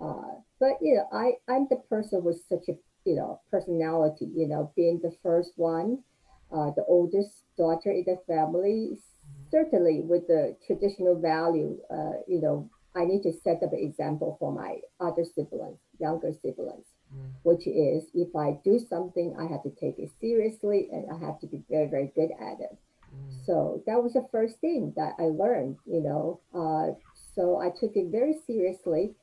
Uh, 0.00 0.40
but, 0.58 0.78
you 0.80 0.96
know, 0.96 1.06
I, 1.16 1.32
I'm 1.48 1.68
the 1.70 1.82
person 1.88 2.24
with 2.24 2.42
such 2.48 2.68
a, 2.68 2.72
you 3.04 3.14
know, 3.14 3.40
personality, 3.50 4.28
you 4.34 4.48
know, 4.48 4.72
being 4.74 5.00
the 5.02 5.14
first 5.22 5.52
one, 5.56 6.02
uh, 6.52 6.70
the 6.76 6.84
oldest 6.88 7.44
daughter 7.56 7.92
in 7.92 8.04
the 8.06 8.18
family, 8.26 8.98
certainly 9.50 10.00
with 10.00 10.26
the 10.26 10.56
traditional 10.66 11.20
value, 11.20 11.78
uh, 11.90 12.18
you 12.26 12.40
know, 12.40 12.68
I 12.96 13.04
need 13.04 13.22
to 13.22 13.32
set 13.32 13.62
up 13.62 13.72
an 13.72 13.80
example 13.80 14.36
for 14.38 14.52
my 14.52 14.78
other 15.00 15.24
siblings, 15.24 15.78
younger 15.98 16.32
siblings, 16.32 16.86
Mm. 17.14 17.30
which 17.42 17.66
is 17.66 18.04
if 18.14 18.34
I 18.34 18.58
do 18.64 18.78
something, 18.78 19.36
I 19.38 19.44
have 19.46 19.62
to 19.62 19.70
take 19.70 19.98
it 19.98 20.10
seriously 20.20 20.88
and 20.90 21.06
I 21.12 21.24
have 21.24 21.38
to 21.40 21.46
be 21.46 21.62
very, 21.70 21.86
very 21.86 22.10
good 22.14 22.30
at 22.40 22.60
it. 22.60 22.76
Mm. 23.14 23.46
So 23.46 23.82
that 23.86 24.02
was 24.02 24.14
the 24.14 24.26
first 24.32 24.58
thing 24.60 24.92
that 24.96 25.14
I 25.18 25.24
learned, 25.24 25.76
you 25.86 26.00
know. 26.00 26.40
Uh, 26.52 26.98
so 27.34 27.60
I 27.60 27.70
took 27.70 27.94
it 27.94 28.10
very 28.10 28.34
seriously, 28.46 29.14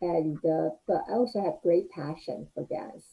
and 0.00 0.38
uh, 0.44 0.70
but 0.86 1.04
I 1.08 1.14
also 1.14 1.42
have 1.42 1.62
great 1.62 1.90
passion 1.90 2.46
for 2.54 2.64
dance. 2.64 3.04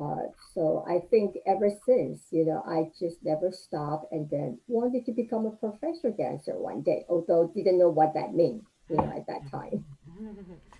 Uh, 0.00 0.28
so 0.54 0.84
I 0.86 1.00
think 1.10 1.36
ever 1.46 1.70
since, 1.86 2.26
you 2.30 2.44
know, 2.44 2.62
I 2.68 2.90
just 3.00 3.24
never 3.24 3.50
stopped 3.50 4.12
and 4.12 4.28
then 4.28 4.58
wanted 4.68 5.06
to 5.06 5.12
become 5.12 5.46
a 5.46 5.50
professional 5.50 6.12
dancer 6.12 6.52
one 6.58 6.82
day, 6.82 7.06
although 7.08 7.50
didn't 7.54 7.78
know 7.78 7.88
what 7.88 8.12
that 8.12 8.34
meant, 8.34 8.64
you 8.90 8.96
know, 8.96 9.12
at 9.16 9.26
that 9.26 9.50
time. 9.50 9.84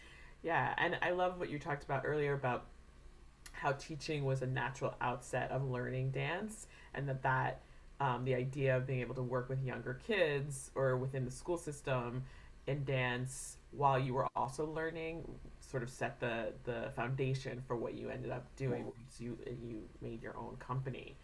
yeah, 0.46 0.74
and 0.78 0.96
I 1.02 1.10
love 1.10 1.40
what 1.40 1.50
you 1.50 1.58
talked 1.58 1.82
about 1.82 2.02
earlier 2.06 2.32
about 2.32 2.66
how 3.50 3.72
teaching 3.72 4.24
was 4.24 4.42
a 4.42 4.46
natural 4.46 4.94
outset 5.00 5.50
of 5.50 5.68
learning 5.68 6.12
dance, 6.12 6.68
and 6.94 7.08
that 7.08 7.24
that 7.24 7.62
um, 7.98 8.24
the 8.24 8.36
idea 8.36 8.76
of 8.76 8.86
being 8.86 9.00
able 9.00 9.16
to 9.16 9.24
work 9.24 9.48
with 9.48 9.60
younger 9.64 9.94
kids 10.06 10.70
or 10.76 10.96
within 10.96 11.24
the 11.24 11.32
school 11.32 11.58
system 11.58 12.22
in 12.68 12.84
dance 12.84 13.56
while 13.72 13.98
you 13.98 14.14
were 14.14 14.28
also 14.36 14.66
learning 14.66 15.28
sort 15.58 15.82
of 15.82 15.90
set 15.90 16.20
the 16.20 16.52
the 16.62 16.92
foundation 16.94 17.60
for 17.66 17.74
what 17.74 17.94
you 17.94 18.08
ended 18.08 18.30
up 18.30 18.44
doing 18.54 18.84
once 18.84 19.20
you 19.20 19.36
you 19.64 19.82
made 20.00 20.22
your 20.22 20.36
own 20.36 20.56
company. 20.60 21.16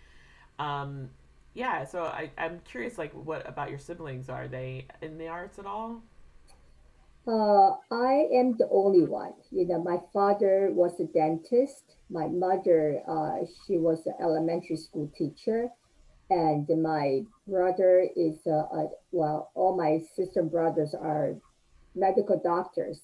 Um, 0.59 1.11
yeah, 1.55 1.85
so 1.85 2.05
I, 2.05 2.31
I'm 2.39 2.61
curious, 2.65 2.99
like, 2.99 3.13
what 3.13 3.49
about 3.49 3.71
your 3.71 3.79
siblings? 3.79 4.29
Are 4.29 4.49
they 4.49 4.87
in 5.01 5.17
the 5.19 5.29
arts 5.29 5.61
at 5.61 5.67
all? 5.67 6.03
Uh, 7.27 7.77
I 7.93 8.27
am 8.35 8.57
the 8.59 8.69
only 8.71 9.05
one. 9.05 9.35
You 9.51 9.67
know, 9.69 9.83
my 9.83 9.99
father 10.13 10.71
was 10.73 10.99
a 10.99 11.05
dentist. 11.05 11.85
My 12.11 12.27
mother, 12.27 13.01
uh, 13.09 13.47
she 13.67 13.79
was 13.79 14.07
an 14.07 14.15
elementary 14.21 14.77
school 14.77 15.11
teacher, 15.17 15.69
and 16.31 16.67
my 16.83 17.23
brother 17.47 18.09
is 18.17 18.41
uh, 18.47 18.65
uh, 18.75 18.89
well, 19.13 19.53
all 19.55 19.77
my 19.77 20.01
sister 20.17 20.41
and 20.41 20.51
brothers 20.51 20.95
are 20.95 21.37
medical 21.95 22.41
doctors. 22.43 23.03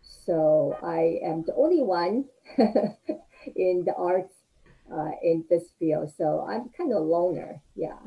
So 0.00 0.76
I 0.82 1.18
am 1.22 1.44
the 1.46 1.54
only 1.56 1.82
one 1.82 2.24
in 2.56 3.84
the 3.84 3.94
arts 3.98 4.34
uh, 4.90 5.10
in 5.22 5.44
this 5.50 5.64
field. 5.78 6.10
So 6.16 6.46
I'm 6.48 6.70
kind 6.70 6.92
of 6.94 7.02
loner. 7.02 7.60
Yeah. 7.74 7.98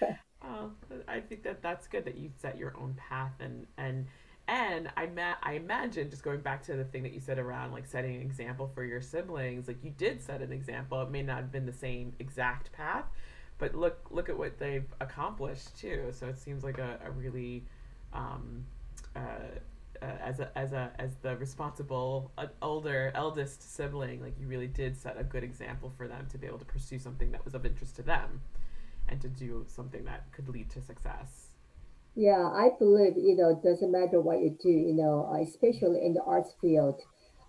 Oh, 0.42 0.72
I 1.06 1.20
think 1.20 1.42
that 1.44 1.62
that's 1.62 1.86
good 1.86 2.04
that 2.06 2.16
you 2.16 2.30
set 2.40 2.56
your 2.56 2.74
own 2.76 2.96
path 3.08 3.34
and 3.40 3.66
and 3.76 4.06
and 4.50 4.90
I 4.96 5.06
ma- 5.06 5.36
I 5.42 5.52
imagine 5.52 6.10
just 6.10 6.24
going 6.24 6.40
back 6.40 6.64
to 6.64 6.74
the 6.74 6.84
thing 6.84 7.04
that 7.04 7.12
you 7.12 7.20
said 7.20 7.38
around 7.38 7.70
like 7.72 7.86
setting 7.86 8.16
an 8.16 8.22
example 8.22 8.68
for 8.74 8.84
your 8.84 9.00
siblings, 9.00 9.68
like 9.68 9.82
you 9.84 9.92
did 9.96 10.20
set 10.20 10.42
an 10.42 10.52
example. 10.52 11.00
It 11.02 11.10
may 11.10 11.22
not 11.22 11.36
have 11.36 11.52
been 11.52 11.66
the 11.66 11.72
same 11.72 12.12
exact 12.18 12.72
path, 12.72 13.04
but 13.58 13.76
look 13.76 14.08
look 14.10 14.28
at 14.28 14.36
what 14.36 14.58
they've 14.58 14.92
accomplished 15.00 15.78
too. 15.78 16.08
So 16.10 16.26
it 16.26 16.36
seems 16.36 16.64
like 16.64 16.78
a, 16.78 16.98
a 17.04 17.10
really 17.12 17.64
um, 18.12 18.64
uh, 19.14 19.20
uh, 20.02 20.04
as 20.20 20.40
a 20.40 20.58
as 20.58 20.72
a 20.72 20.90
as 20.98 21.14
the 21.22 21.36
responsible 21.36 22.32
uh, 22.36 22.46
older 22.60 23.12
eldest 23.14 23.74
sibling, 23.76 24.20
like 24.20 24.34
you 24.40 24.48
really 24.48 24.66
did 24.66 24.96
set 24.96 25.16
a 25.16 25.22
good 25.22 25.44
example 25.44 25.92
for 25.96 26.08
them 26.08 26.26
to 26.28 26.38
be 26.38 26.48
able 26.48 26.58
to 26.58 26.64
pursue 26.64 26.98
something 26.98 27.30
that 27.30 27.44
was 27.44 27.54
of 27.54 27.64
interest 27.64 27.94
to 27.96 28.02
them, 28.02 28.40
and 29.08 29.20
to 29.20 29.28
do 29.28 29.64
something 29.68 30.04
that 30.06 30.24
could 30.32 30.48
lead 30.48 30.68
to 30.70 30.80
success. 30.82 31.49
Yeah, 32.14 32.50
I 32.52 32.70
believe, 32.78 33.16
you 33.16 33.36
know, 33.36 33.50
it 33.50 33.62
doesn't 33.62 33.90
matter 33.92 34.20
what 34.20 34.40
you 34.40 34.56
do, 34.62 34.68
you 34.68 34.94
know, 34.94 35.28
uh, 35.32 35.42
especially 35.42 36.04
in 36.04 36.14
the 36.14 36.22
arts 36.22 36.52
field, 36.60 37.00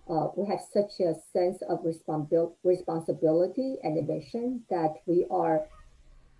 uh, 0.08 0.28
we 0.36 0.46
have 0.48 0.60
such 0.72 0.98
a 1.00 1.14
sense 1.32 1.62
of 1.68 1.80
responsibil- 1.84 2.54
responsibility 2.64 3.76
and 3.82 4.06
mission 4.06 4.64
that 4.70 4.94
we 5.06 5.26
are 5.30 5.66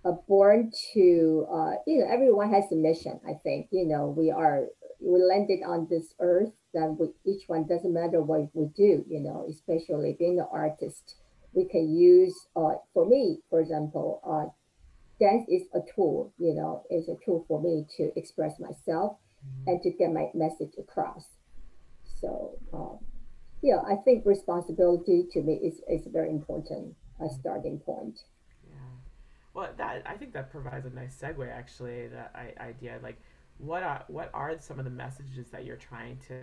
uh, 0.04 0.12
born 0.28 0.72
to, 0.94 1.46
uh, 1.52 1.72
you 1.86 2.00
know, 2.00 2.06
everyone 2.10 2.50
has 2.52 2.70
a 2.72 2.76
mission, 2.76 3.20
I 3.28 3.34
think. 3.42 3.68
You 3.72 3.86
know, 3.86 4.08
we 4.16 4.30
are, 4.30 4.66
we 5.00 5.22
landed 5.22 5.60
on 5.66 5.88
this 5.90 6.14
earth, 6.20 6.52
that 6.74 6.96
we, 6.98 7.08
each 7.24 7.44
one 7.48 7.66
doesn't 7.66 7.92
matter 7.92 8.22
what 8.22 8.50
we 8.54 8.66
do, 8.76 9.04
you 9.08 9.20
know, 9.20 9.46
especially 9.50 10.16
being 10.18 10.40
an 10.40 10.46
artist. 10.52 11.16
We 11.54 11.66
can 11.66 11.94
use, 11.94 12.34
uh, 12.56 12.76
for 12.94 13.06
me, 13.06 13.40
for 13.50 13.60
example, 13.60 14.20
uh, 14.26 14.50
dance 15.22 15.44
is 15.48 15.62
a 15.74 15.80
tool, 15.94 16.32
you 16.38 16.54
know, 16.54 16.82
is 16.90 17.08
a 17.08 17.16
tool 17.24 17.44
for 17.46 17.62
me 17.62 17.86
to 17.96 18.10
express 18.16 18.58
myself 18.58 19.16
and 19.66 19.80
to 19.82 19.90
get 19.90 20.12
my 20.12 20.26
message 20.34 20.72
across. 20.78 21.24
So, 22.20 22.58
um, 22.72 22.98
yeah, 23.62 23.80
I 23.86 23.96
think 23.96 24.24
responsibility 24.26 25.26
to 25.32 25.42
me 25.42 25.54
is, 25.54 25.80
is 25.88 26.06
very 26.12 26.30
important 26.30 26.94
a 27.20 27.28
starting 27.28 27.78
point. 27.78 28.18
Yeah. 28.68 28.76
Well, 29.54 29.70
that 29.76 30.02
I 30.06 30.14
think 30.14 30.32
that 30.32 30.50
provides 30.50 30.86
a 30.86 30.90
nice 30.90 31.16
segue. 31.20 31.48
Actually, 31.50 32.08
that 32.08 32.32
I, 32.34 32.60
idea 32.62 32.98
like 33.02 33.20
what 33.58 33.82
are 33.82 34.04
what 34.08 34.30
are 34.34 34.56
some 34.60 34.78
of 34.78 34.84
the 34.84 34.90
messages 34.90 35.48
that 35.50 35.64
you're 35.64 35.76
trying 35.76 36.18
to 36.28 36.40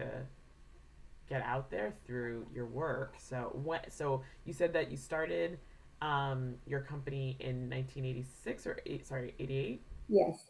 get 1.27 1.41
out 1.41 1.69
there 1.69 1.93
through 2.05 2.45
your 2.53 2.65
work? 2.65 3.15
So 3.19 3.51
what? 3.63 3.91
So 3.91 4.23
you 4.45 4.53
said 4.53 4.71
that 4.73 4.89
you 4.89 4.97
started 4.97 5.59
um, 6.01 6.55
your 6.65 6.81
company 6.81 7.35
in 7.39 7.69
1986 7.69 8.67
or 8.67 8.79
eight, 8.85 9.05
sorry 9.07 9.33
88. 9.39 9.81
Yes. 10.07 10.45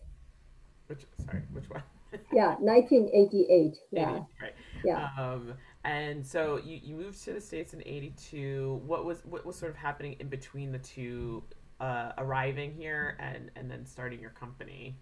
Which 0.88 1.06
sorry, 1.26 1.44
which 1.54 1.70
one? 1.70 1.84
Yeah, 2.34 2.56
1988. 2.60 3.78
Yeah. 3.92 4.10
88, 4.10 4.24
right. 4.42 4.54
Yeah. 4.84 5.10
Um, 5.18 5.54
and 5.84 6.26
so 6.26 6.58
you, 6.58 6.80
you 6.84 6.96
moved 6.96 7.24
to 7.26 7.34
the 7.34 7.42
states 7.42 7.74
in 7.74 7.82
82 7.86 8.82
what 8.86 9.06
was 9.06 9.22
what 9.26 9.46
was 9.46 9.56
sort 9.56 9.72
of 9.72 9.78
happening 9.78 10.16
in 10.20 10.28
between 10.28 10.72
the 10.72 10.80
two 10.80 11.44
uh, 11.80 12.12
arriving 12.18 12.74
here 12.74 13.16
and 13.20 13.52
and 13.56 13.70
then 13.70 13.86
starting 13.86 14.20
your 14.20 14.32
company 14.32 14.96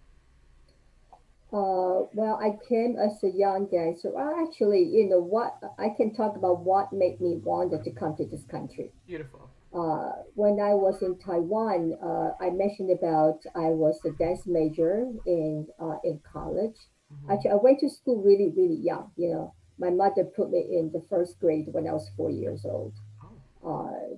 Uh, 1.50 2.04
well, 2.12 2.38
I 2.42 2.58
came 2.68 2.96
as 2.96 3.22
a 3.24 3.30
young 3.30 3.66
dancer. 3.70 4.10
Well, 4.12 4.34
actually, 4.46 4.82
you 4.84 5.08
know 5.08 5.20
what? 5.20 5.58
I 5.78 5.88
can 5.96 6.14
talk 6.14 6.36
about 6.36 6.60
what 6.60 6.92
made 6.92 7.20
me 7.20 7.36
wanted 7.42 7.84
to 7.84 7.90
come 7.90 8.14
to 8.16 8.26
this 8.26 8.44
country. 8.44 8.92
beautiful 9.06 9.48
Uh, 9.72 10.12
when 10.34 10.60
I 10.60 10.72
was 10.74 11.02
in 11.02 11.18
Taiwan, 11.18 11.94
uh, 12.02 12.30
I 12.40 12.50
mentioned 12.50 12.90
about 12.90 13.40
I 13.54 13.68
was 13.68 14.00
a 14.04 14.10
dance 14.12 14.46
major 14.46 15.06
in 15.26 15.66
uh, 15.78 15.98
in 16.04 16.20
college. 16.32 16.76
Mhm. 17.12 17.30
Actually, 17.32 17.50
I 17.50 17.56
went 17.56 17.80
to 17.80 17.88
school 17.90 18.22
really, 18.22 18.50
really 18.56 18.76
young. 18.90 19.10
You 19.16 19.30
know, 19.32 19.54
my 19.78 19.90
mother 19.90 20.24
put 20.24 20.50
me 20.50 20.60
in 20.78 20.90
the 20.92 21.02
first 21.10 21.38
grade 21.38 21.68
when 21.72 21.86
I 21.86 21.92
was 21.92 22.08
four 22.16 22.30
years 22.30 22.64
old. 22.64 22.94
oh 23.22 23.70
Uh, 23.70 24.16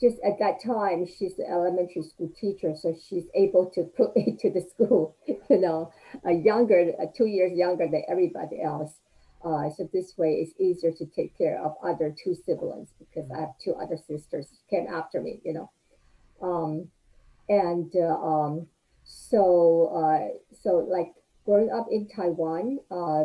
just 0.00 0.18
at 0.24 0.38
that 0.38 0.62
time, 0.62 1.06
she's 1.06 1.38
an 1.38 1.46
elementary 1.50 2.02
school 2.02 2.30
teacher, 2.40 2.74
so 2.76 2.94
she's 3.08 3.26
able 3.34 3.66
to 3.70 3.82
put 3.82 4.14
me 4.16 4.36
to 4.40 4.50
the 4.50 4.60
school. 4.62 5.16
You 5.50 5.58
know, 5.58 5.92
uh, 6.26 6.30
younger, 6.30 6.92
uh, 7.00 7.06
two 7.16 7.26
years 7.26 7.52
younger 7.56 7.86
than 7.88 8.02
everybody 8.08 8.60
else. 8.62 8.92
Uh, 9.44 9.70
so 9.70 9.88
this 9.92 10.14
way, 10.18 10.34
it's 10.34 10.58
easier 10.60 10.92
to 10.92 11.06
take 11.06 11.36
care 11.38 11.62
of 11.62 11.74
other 11.84 12.14
two 12.22 12.34
siblings 12.34 12.90
because 12.98 13.30
I 13.30 13.40
have 13.40 13.50
two 13.62 13.74
other 13.74 13.96
sisters 13.96 14.48
came 14.68 14.86
after 14.92 15.20
me. 15.20 15.40
You 15.44 15.52
know, 15.54 15.70
um, 16.42 16.88
and 17.48 17.92
uh, 17.94 18.14
um, 18.14 18.66
so 19.04 19.92
uh, 19.94 20.38
so 20.62 20.86
like 20.90 21.12
growing 21.44 21.70
up 21.70 21.86
in 21.90 22.08
Taiwan, 22.08 22.78
uh, 22.90 23.24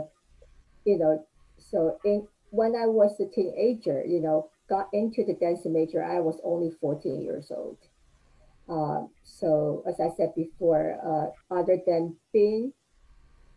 you 0.86 0.98
know, 1.00 1.26
so 1.58 1.98
in 2.06 2.28
when 2.52 2.76
I 2.76 2.86
was 2.86 3.20
a 3.20 3.26
teenager, 3.34 4.04
you 4.06 4.22
know, 4.22 4.50
got 4.70 4.88
into 4.94 5.26
the 5.26 5.34
dance 5.34 5.62
major, 5.66 6.04
I 6.04 6.20
was 6.20 6.40
only 6.44 6.72
14 6.80 7.22
years 7.22 7.52
old. 7.52 7.78
Uh, 8.70 9.08
so 9.24 9.84
as 9.88 10.00
I 10.00 10.16
said 10.16 10.34
before, 10.36 10.98
uh, 11.04 11.54
other 11.54 11.80
than 11.86 12.16
being, 12.32 12.72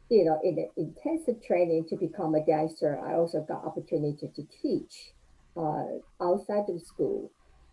you 0.08 0.24
know, 0.24 0.38
in 0.42 0.54
the 0.56 0.68
intensive 0.76 1.42
training 1.44 1.86
to 1.88 1.96
become 1.96 2.34
a 2.34 2.44
dancer, 2.44 2.98
I 2.98 3.14
also 3.14 3.40
got 3.40 3.64
opportunity 3.64 4.30
to 4.34 4.42
teach 4.62 5.12
uh, 5.56 5.98
outside 6.20 6.68
of 6.68 6.80
school. 6.82 7.32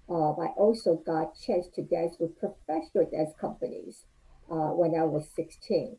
Uh, 0.09 0.31
I 0.31 0.47
also 0.57 0.95
got 1.05 1.39
chance 1.39 1.67
to 1.75 1.83
dance 1.83 2.15
with 2.19 2.37
professional 2.39 3.09
dance 3.09 3.33
companies 3.39 4.05
uh, 4.51 4.73
when 4.73 4.95
I 4.99 5.03
was 5.03 5.29
16. 5.35 5.97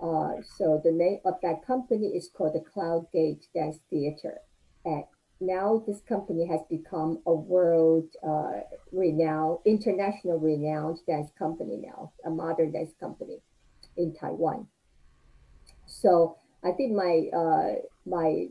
Uh, 0.00 0.42
so 0.56 0.80
the 0.84 0.92
name 0.92 1.20
of 1.24 1.34
that 1.42 1.66
company 1.66 2.08
is 2.08 2.28
called 2.36 2.54
the 2.54 2.70
Cloud 2.70 3.06
Gate 3.12 3.46
Dance 3.54 3.78
Theater. 3.88 4.38
And 4.84 5.04
now 5.40 5.82
this 5.86 6.00
company 6.08 6.46
has 6.46 6.60
become 6.68 7.20
a 7.26 7.34
world 7.34 8.08
uh, 8.26 8.60
renowned, 8.92 9.58
international 9.64 10.38
renowned 10.38 10.98
dance 11.06 11.30
company 11.38 11.78
now, 11.82 12.12
a 12.24 12.30
modern 12.30 12.72
dance 12.72 12.92
company 13.00 13.38
in 13.96 14.14
Taiwan. 14.14 14.66
So 15.86 16.36
I 16.64 16.72
think 16.72 16.92
my 16.92 17.28
uh, 17.34 17.74
my 18.06 18.46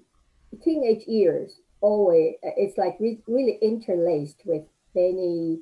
teenage 0.63 1.08
years 1.08 1.60
always 1.82 2.36
it's 2.44 2.78
like 2.78 2.98
re- 3.00 3.22
really 3.28 3.58
interlaced 3.62 4.41
with 4.46 4.63
many 4.96 5.60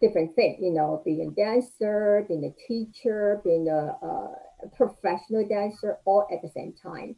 different 0.00 0.34
things. 0.34 0.58
You 0.60 0.72
know, 0.72 1.02
being 1.04 1.28
a 1.28 1.30
dancer, 1.30 2.24
being 2.28 2.44
a 2.44 2.66
teacher, 2.66 3.40
being 3.44 3.68
a, 3.68 3.96
a 4.04 4.68
professional 4.76 5.46
dancer, 5.46 5.98
all 6.04 6.26
at 6.32 6.42
the 6.42 6.48
same 6.48 6.74
time. 6.82 7.16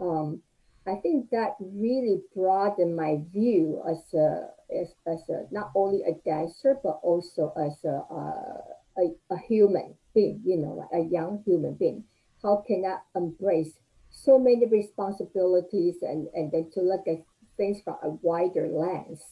Um, 0.00 0.42
I 0.86 0.96
think 0.96 1.30
that 1.30 1.56
really 1.60 2.20
broadened 2.34 2.94
my 2.94 3.20
view 3.32 3.82
as 3.88 4.12
a 4.14 4.48
as, 4.74 4.94
as 5.06 5.28
a 5.28 5.46
not 5.50 5.70
only 5.74 6.02
a 6.02 6.14
dancer 6.28 6.78
but 6.82 7.00
also 7.02 7.52
as 7.56 7.84
a, 7.84 8.02
uh, 8.10 9.02
a, 9.02 9.34
a 9.34 9.38
human 9.48 9.94
being, 10.14 10.42
you 10.44 10.58
know, 10.58 10.74
like 10.74 11.02
a 11.02 11.06
young 11.06 11.42
human 11.46 11.74
being. 11.74 12.04
How 12.44 12.62
can 12.66 12.84
I 12.84 12.98
embrace 13.18 13.78
so 14.10 14.38
many 14.38 14.66
responsibilities 14.66 15.96
and, 16.02 16.28
and 16.34 16.52
then 16.52 16.70
to 16.74 16.82
look 16.82 17.08
at 17.08 17.24
things 17.56 17.80
from 17.82 17.96
a 18.02 18.10
wider 18.20 18.68
lens? 18.68 19.22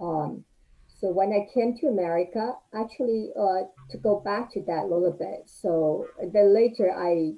Um, 0.00 0.44
so 1.00 1.10
when 1.10 1.32
I 1.32 1.52
came 1.52 1.76
to 1.78 1.88
America, 1.88 2.54
actually, 2.72 3.30
uh, 3.36 3.66
to 3.90 3.98
go 3.98 4.20
back 4.20 4.52
to 4.52 4.62
that 4.68 4.84
a 4.84 4.86
little 4.86 5.16
bit. 5.18 5.42
So 5.46 6.06
then 6.32 6.54
later 6.54 6.92
I 6.96 7.32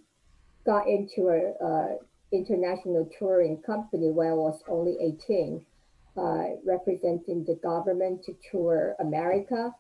got 0.67 0.87
into 0.87 1.29
a, 1.29 1.97
international 2.33 3.11
touring 3.19 3.61
company 3.63 4.09
when 4.09 4.29
I 4.29 4.35
was 4.35 4.63
only 4.69 4.97
18, 5.27 5.67
uh, 6.17 6.45
representing 6.65 7.45
the 7.45 7.59
government 7.61 8.23
to 8.25 8.37
tour 8.53 8.95
America 9.01 9.75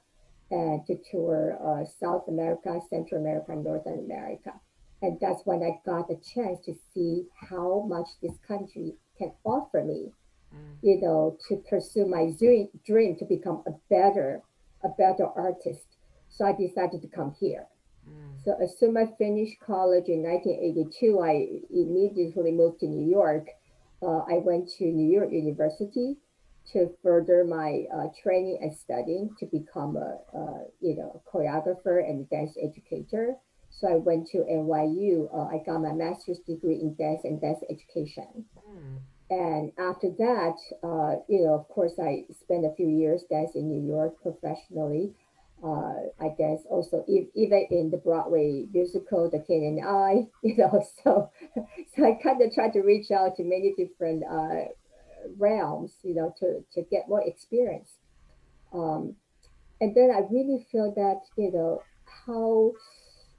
and 0.50 0.84
to 0.86 0.96
tour 1.12 1.56
uh, 1.62 1.84
South 2.00 2.24
America, 2.26 2.80
Central 2.90 3.20
America, 3.20 3.52
and 3.52 3.62
Northern 3.62 4.00
America. 4.00 4.52
And 5.02 5.18
that's 5.20 5.42
when 5.44 5.62
I 5.62 5.80
got 5.84 6.08
the 6.08 6.16
chance 6.16 6.60
to 6.66 6.74
see 6.92 7.26
how 7.48 7.86
much 7.88 8.08
this 8.22 8.36
country 8.46 8.96
can 9.16 9.32
offer 9.44 9.82
me, 9.82 10.12
mm. 10.54 10.76
you 10.82 11.00
know, 11.00 11.38
to 11.48 11.56
pursue 11.68 12.06
my 12.06 12.30
dream 12.38 12.68
dream 12.84 13.16
to 13.16 13.24
become 13.24 13.62
a 13.66 13.72
better, 13.88 14.42
a 14.84 14.88
better 14.88 15.26
artist. 15.26 15.96
So 16.28 16.44
I 16.44 16.52
decided 16.52 17.00
to 17.02 17.08
come 17.08 17.34
here. 17.40 17.66
Mm. 18.08 18.44
So 18.44 18.56
as 18.62 18.78
soon 18.78 18.96
as 18.96 19.08
I 19.08 19.16
finished 19.16 19.60
college 19.60 20.08
in 20.08 20.22
1982, 20.22 21.20
I 21.20 21.32
immediately 21.70 22.52
moved 22.52 22.80
to 22.80 22.86
New 22.86 23.08
York. 23.08 23.48
Uh, 24.02 24.20
I 24.28 24.38
went 24.44 24.70
to 24.78 24.84
New 24.84 25.10
York 25.10 25.30
University 25.32 26.16
to 26.72 26.90
further 27.02 27.44
my 27.44 27.84
uh, 27.94 28.08
training 28.22 28.58
and 28.60 28.76
studying 28.76 29.34
to 29.38 29.46
become 29.46 29.96
a, 29.96 30.18
a, 30.36 30.64
you 30.80 30.96
know 30.96 31.22
choreographer 31.32 32.06
and 32.06 32.28
dance 32.30 32.56
educator. 32.62 33.34
So 33.70 33.88
I 33.88 33.96
went 33.96 34.28
to 34.28 34.38
NYU. 34.38 35.28
Uh, 35.34 35.46
I 35.46 35.62
got 35.64 35.80
my 35.80 35.92
master's 35.92 36.38
degree 36.40 36.76
in 36.76 36.94
dance 36.94 37.22
and 37.24 37.40
dance 37.40 37.60
education. 37.70 38.44
Mm. 38.68 38.98
And 39.30 39.72
after 39.78 40.10
that, 40.18 40.56
uh, 40.82 41.22
you 41.28 41.44
know, 41.44 41.54
of 41.54 41.68
course, 41.68 41.92
I 42.02 42.24
spent 42.32 42.66
a 42.66 42.74
few 42.76 42.88
years 42.88 43.22
dancing 43.30 43.62
in 43.62 43.68
New 43.68 43.86
York 43.86 44.20
professionally 44.22 45.14
uh, 45.62 46.08
I 46.18 46.28
guess 46.38 46.60
also 46.70 47.04
if, 47.06 47.28
even 47.34 47.66
in 47.70 47.90
the 47.90 47.98
Broadway 47.98 48.66
musical, 48.72 49.30
The 49.30 49.40
King 49.40 49.78
and 49.78 49.86
I, 49.86 50.26
you 50.42 50.56
know, 50.56 50.82
so 51.02 51.30
so 51.96 52.04
I 52.04 52.18
kind 52.22 52.40
of 52.40 52.52
tried 52.54 52.72
to 52.74 52.80
reach 52.80 53.10
out 53.10 53.36
to 53.36 53.44
many 53.44 53.74
different 53.76 54.24
uh, 54.24 54.72
realms, 55.38 55.92
you 56.02 56.14
know, 56.14 56.34
to 56.40 56.64
to 56.74 56.88
get 56.90 57.08
more 57.08 57.22
experience. 57.22 57.90
Um, 58.72 59.16
and 59.80 59.94
then 59.94 60.10
I 60.10 60.20
really 60.30 60.66
feel 60.70 60.92
that 60.94 61.20
you 61.36 61.52
know 61.52 61.82
how 62.26 62.72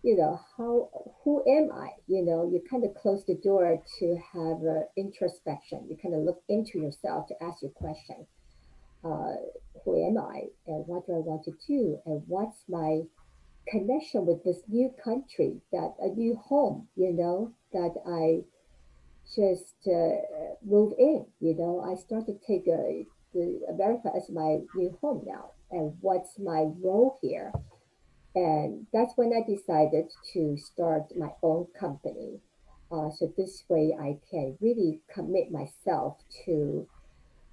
you 0.03 0.17
know 0.17 0.39
how 0.57 0.89
who 1.23 1.43
am 1.47 1.71
I? 1.71 1.89
You 2.07 2.25
know, 2.25 2.49
you 2.51 2.61
kind 2.69 2.83
of 2.83 2.95
close 2.95 3.23
the 3.25 3.35
door 3.35 3.81
to 3.99 4.17
have 4.33 4.57
introspection. 4.97 5.87
You 5.89 5.97
kind 6.01 6.15
of 6.15 6.21
look 6.21 6.41
into 6.49 6.79
yourself 6.79 7.27
to 7.27 7.43
ask 7.43 7.61
your 7.61 7.71
question 7.71 8.25
uh, 9.03 9.33
who 9.83 10.07
am 10.07 10.17
I 10.17 10.43
and 10.67 10.85
what 10.87 11.07
do 11.07 11.13
I 11.13 11.19
want 11.19 11.43
to 11.45 11.53
do 11.67 11.99
and 12.05 12.21
what's 12.27 12.63
my 12.69 13.01
connection 13.67 14.25
with 14.25 14.43
this 14.43 14.61
new 14.67 14.91
country 15.03 15.61
that 15.71 15.93
a 15.99 16.07
new 16.07 16.35
home 16.35 16.87
you 16.95 17.13
know 17.13 17.53
that 17.73 17.93
I 18.05 18.41
just 19.35 19.75
uh, 19.87 20.55
move 20.63 20.93
in 20.97 21.25
you 21.39 21.55
know 21.55 21.81
I 21.81 21.95
start 21.95 22.25
to 22.25 22.37
take 22.45 22.67
a, 22.67 23.05
the 23.33 23.61
America 23.69 24.09
as 24.15 24.29
my 24.29 24.59
new 24.75 24.97
home 25.01 25.23
now 25.25 25.51
and 25.71 25.93
what's 26.01 26.37
my 26.39 26.65
role 26.81 27.17
here 27.21 27.51
and 28.35 28.87
that's 28.93 29.13
when 29.15 29.33
I 29.33 29.45
decided 29.49 30.05
to 30.33 30.57
start 30.57 31.15
my 31.17 31.29
own 31.43 31.67
company 31.77 32.39
uh, 32.91 33.09
so 33.09 33.31
this 33.37 33.63
way 33.69 33.95
I 33.97 34.17
can 34.29 34.57
really 34.59 34.99
commit 35.13 35.49
myself 35.51 36.17
to 36.45 36.87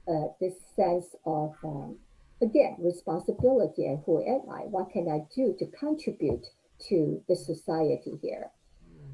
uh, 0.09 0.29
this 0.41 0.55
sense 0.75 1.15
of 1.25 1.55
um, 1.63 1.97
again 2.43 2.77
responsibility 2.81 3.87
and 3.87 4.03
who 4.05 4.21
am 4.21 4.51
I? 4.51 4.63
What 4.63 4.91
can 4.91 5.09
I 5.09 5.27
do 5.35 5.55
to 5.61 5.67
contribute 5.79 6.47
to 6.89 7.23
the 7.29 7.37
society 7.37 8.19
here? 8.21 8.51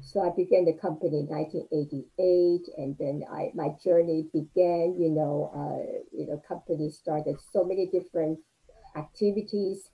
So 0.01 0.21
I 0.21 0.35
began 0.35 0.65
the 0.65 0.73
company 0.73 1.19
in 1.19 1.27
1988, 1.27 2.73
and 2.77 2.95
then 2.99 3.23
I 3.31 3.51
my 3.53 3.69
journey 3.83 4.27
began. 4.33 4.95
You 4.99 5.09
know, 5.09 5.51
uh, 5.53 6.01
you 6.11 6.27
know, 6.27 6.41
company 6.47 6.89
started 6.89 7.37
so 7.53 7.63
many 7.63 7.87
different 7.87 8.39
activities. 8.95 9.89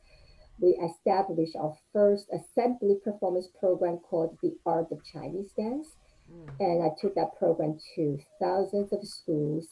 We 0.62 0.80
established 0.80 1.56
our 1.56 1.76
first 1.92 2.28
assembly 2.32 2.98
performance 3.04 3.48
program 3.60 3.98
called 3.98 4.38
the 4.42 4.56
Art 4.66 4.88
of 4.92 5.00
Chinese 5.12 5.52
Dance, 5.58 5.88
mm. 6.32 6.48
and 6.60 6.84
I 6.84 6.90
took 7.02 7.16
that 7.16 7.36
program 7.38 7.80
to 7.96 8.20
thousands 8.40 8.94
of 8.94 9.06
schools 9.06 9.68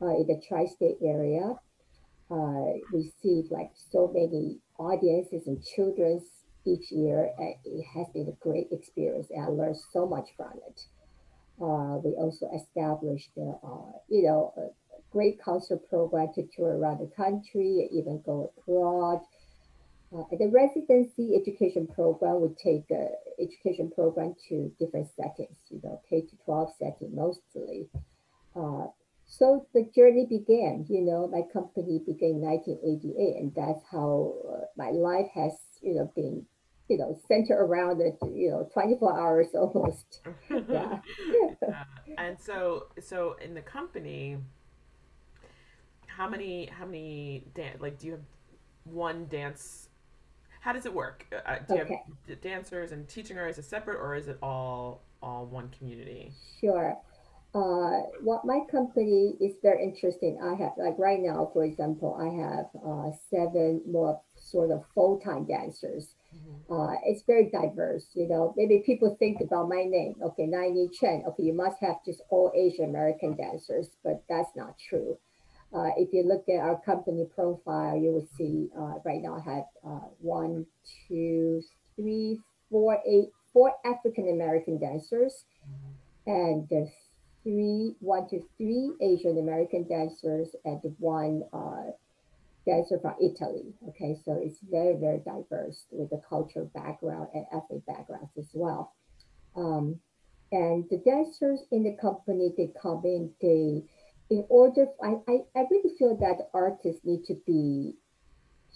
uh, 0.00 0.14
in 0.16 0.26
the 0.28 0.40
tri-state 0.48 0.98
area 1.02 1.56
uh, 2.30 2.72
receive 2.92 3.50
like 3.50 3.70
so 3.90 4.10
many 4.12 4.58
audiences 4.78 5.46
and 5.46 5.62
children's 5.64 6.24
each 6.66 6.90
year. 6.90 7.30
And 7.38 7.54
it 7.64 7.84
has 7.94 8.06
been 8.12 8.28
a 8.28 8.44
great 8.44 8.68
experience 8.70 9.28
and 9.30 9.44
I 9.44 9.48
learned 9.48 9.78
so 9.92 10.06
much 10.06 10.28
from 10.36 10.52
it. 10.68 10.80
Uh, 11.60 11.98
we 12.04 12.12
also 12.12 12.48
established, 12.54 13.30
uh, 13.36 13.98
you 14.08 14.22
know, 14.22 14.52
a 14.56 14.68
great 15.10 15.42
concert 15.42 15.80
program 15.88 16.28
to 16.34 16.46
tour 16.54 16.76
around 16.78 17.00
the 17.00 17.10
country, 17.16 17.88
even 17.92 18.22
go 18.24 18.52
abroad. 18.58 19.20
Uh, 20.14 20.24
the 20.38 20.48
residency 20.48 21.36
education 21.36 21.86
program 21.86 22.40
would 22.40 22.56
take 22.56 22.84
uh, 22.90 23.12
education 23.38 23.90
program 23.94 24.34
to 24.48 24.72
different 24.78 25.06
settings, 25.14 25.58
you 25.68 25.80
know, 25.84 26.00
K 26.08 26.22
to 26.22 26.36
12 26.44 26.70
setting 26.78 27.14
mostly. 27.14 27.88
Uh, 28.56 28.86
so 29.26 29.66
the 29.74 29.84
journey 29.94 30.26
began, 30.26 30.86
you 30.88 31.02
know, 31.02 31.28
my 31.28 31.42
company 31.52 32.00
began 32.06 32.30
in 32.30 32.40
1988, 32.40 33.36
and 33.36 33.54
that's 33.54 33.84
how 33.92 34.34
uh, 34.48 34.64
my 34.78 34.90
life 34.90 35.28
has, 35.34 35.52
you 35.82 35.94
know, 35.94 36.10
been, 36.16 36.46
you 36.88 36.96
know, 36.96 37.20
centered 37.28 37.60
around 37.60 38.00
it, 38.00 38.16
you 38.22 38.50
know, 38.50 38.66
24 38.72 39.20
hours 39.20 39.48
almost. 39.54 40.20
yeah. 40.50 41.00
uh, 41.68 41.84
and 42.16 42.40
so, 42.40 42.86
so 42.98 43.36
in 43.44 43.52
the 43.52 43.60
company, 43.60 44.38
how 46.06 46.26
many, 46.26 46.66
how 46.66 46.86
many, 46.86 47.44
dan- 47.54 47.76
like, 47.78 47.98
do 47.98 48.06
you 48.06 48.12
have 48.12 48.24
one 48.84 49.26
dance? 49.26 49.87
How 50.68 50.74
does 50.74 50.84
it 50.84 50.92
work? 50.92 51.24
Uh, 51.32 51.60
do 51.66 51.76
you 51.76 51.80
okay. 51.80 52.02
have 52.28 52.40
dancers 52.42 52.92
and 52.92 53.08
teaching 53.08 53.38
artists 53.38 53.70
separate, 53.70 53.96
or 53.96 54.14
is 54.14 54.28
it 54.28 54.36
all, 54.42 55.00
all 55.22 55.46
one 55.46 55.70
community? 55.70 56.30
Sure 56.60 56.94
uh, 57.54 58.02
what 58.20 58.44
my 58.44 58.60
company 58.70 59.34
is 59.40 59.56
very 59.62 59.82
interesting. 59.82 60.38
I 60.42 60.54
have 60.62 60.72
like 60.76 60.98
right 60.98 61.20
now, 61.20 61.50
for 61.52 61.64
example, 61.64 62.14
I 62.20 62.28
have 62.44 62.66
uh, 62.84 63.10
seven 63.30 63.80
more 63.90 64.20
sort 64.36 64.70
of 64.70 64.84
full-time 64.94 65.46
dancers. 65.46 66.14
Mm-hmm. 66.34 66.72
Uh, 66.72 66.94
it's 67.04 67.22
very 67.26 67.50
diverse. 67.50 68.06
You 68.14 68.28
know, 68.28 68.52
maybe 68.56 68.82
people 68.84 69.16
think 69.18 69.40
about 69.40 69.68
my 69.68 69.84
name. 69.84 70.14
Okay, 70.22 70.46
Nai-Ni 70.46 70.90
Chen. 70.90 71.24
Okay, 71.26 71.44
you 71.44 71.54
must 71.54 71.78
have 71.80 71.96
just 72.04 72.20
all 72.28 72.52
Asian 72.54 72.84
American 72.84 73.34
dancers, 73.34 73.88
but 74.04 74.22
that's 74.28 74.54
not 74.54 74.76
true. 74.78 75.16
Uh, 75.74 75.90
if 75.96 76.12
you 76.12 76.22
look 76.26 76.44
at 76.48 76.60
our 76.60 76.80
company 76.80 77.26
profile, 77.34 77.96
you 77.96 78.10
will 78.10 78.28
see 78.36 78.68
uh, 78.78 78.94
right 79.04 79.20
now 79.20 79.36
I 79.36 79.54
have 79.54 79.64
uh, 79.86 80.06
one, 80.20 80.64
two, 81.08 81.62
three, 81.94 82.40
four, 82.70 82.98
eight, 83.06 83.28
four 83.52 83.72
African 83.84 84.30
American 84.30 84.78
dancers, 84.78 85.44
mm-hmm. 85.68 86.30
and 86.30 86.68
there's 86.70 86.88
three, 87.42 87.94
one 88.00 88.28
to 88.28 88.42
three 88.56 88.92
Asian 89.02 89.38
American 89.38 89.86
dancers 89.88 90.48
and 90.64 90.80
one 90.98 91.42
uh, 91.52 91.90
dancer 92.66 92.98
from 93.00 93.14
Italy. 93.22 93.74
Okay, 93.88 94.16
so 94.24 94.40
it's 94.42 94.58
very, 94.70 94.96
very 94.96 95.18
diverse 95.18 95.84
with 95.90 96.10
the 96.10 96.20
cultural 96.28 96.70
background 96.74 97.28
and 97.34 97.44
ethnic 97.52 97.84
backgrounds 97.86 98.30
as 98.38 98.48
well. 98.54 98.94
Um, 99.56 100.00
and 100.50 100.84
the 100.90 100.98
dancers 101.04 101.60
in 101.70 101.82
the 101.84 101.96
company, 102.00 102.52
they 102.56 102.70
come 102.80 103.02
in, 103.04 103.30
they, 103.40 103.82
in 104.30 104.44
order, 104.48 104.86
I, 105.02 105.16
I, 105.28 105.38
I 105.56 105.64
really 105.70 105.96
feel 105.98 106.16
that 106.16 106.48
artists 106.52 107.04
need 107.04 107.24
to 107.26 107.34
be 107.46 107.94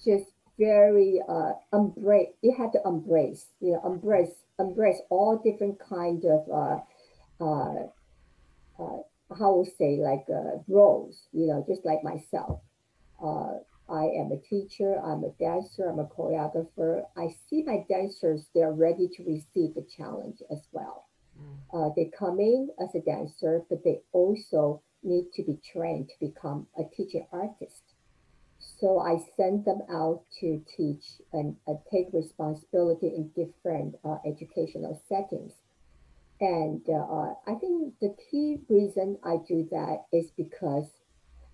just 0.05 0.31
very 0.59 1.21
uh, 1.29 1.53
embrace, 1.73 2.29
you 2.43 2.55
have 2.57 2.73
to 2.73 2.81
embrace, 2.85 3.47
you 3.61 3.73
know, 3.73 3.83
embrace, 3.85 4.33
embrace 4.59 4.99
all 5.11 5.39
different 5.39 5.79
kind 5.79 6.25
of 6.25 6.49
uh, 6.51 7.45
uh, 7.45 7.87
uh, 8.83 8.99
how 9.39 9.55
we 9.57 9.71
say 9.79 9.97
like 9.97 10.25
uh, 10.29 10.59
roles, 10.69 11.23
you 11.33 11.47
know, 11.47 11.65
just 11.67 11.85
like 11.85 12.03
myself. 12.03 12.61
Uh, 13.23 13.59
I 13.89 14.05
am 14.05 14.33
a 14.33 14.39
teacher, 14.49 15.01
I'm 15.05 15.25
a 15.25 15.31
dancer, 15.39 15.89
I'm 15.89 15.99
a 15.99 16.05
choreographer. 16.05 17.03
I 17.17 17.35
see 17.49 17.63
my 17.63 17.85
dancers, 17.89 18.47
they're 18.55 18.73
ready 18.73 19.09
to 19.17 19.25
receive 19.25 19.75
the 19.75 19.87
challenge 19.97 20.39
as 20.51 20.61
well. 20.73 21.07
Uh, 21.73 21.89
they 21.97 22.11
come 22.17 22.39
in 22.39 22.69
as 22.79 22.95
a 22.95 23.01
dancer, 23.01 23.63
but 23.69 23.83
they 23.83 24.01
also 24.13 24.83
need 25.03 25.33
to 25.35 25.43
be 25.43 25.59
trained 25.73 26.09
to 26.09 26.27
become 26.27 26.67
a 26.79 26.83
teaching 26.97 27.27
artist. 27.33 27.83
So 28.81 28.99
I 28.99 29.19
send 29.37 29.65
them 29.65 29.81
out 29.91 30.23
to 30.41 30.63
teach 30.77 31.05
and 31.33 31.57
uh, 31.69 31.75
take 31.91 32.09
responsibility 32.13 33.09
in 33.09 33.29
different 33.29 33.97
uh, 34.05 34.17
educational 34.27 35.01
settings. 35.09 35.53
And 36.41 36.83
uh, 36.89 37.35
I 37.47 37.55
think 37.55 37.95
the 38.01 38.15
key 38.31 38.61
reason 38.69 39.19
I 39.25 39.37
do 39.47 39.69
that 39.71 40.07
is 40.13 40.33
because, 40.37 40.91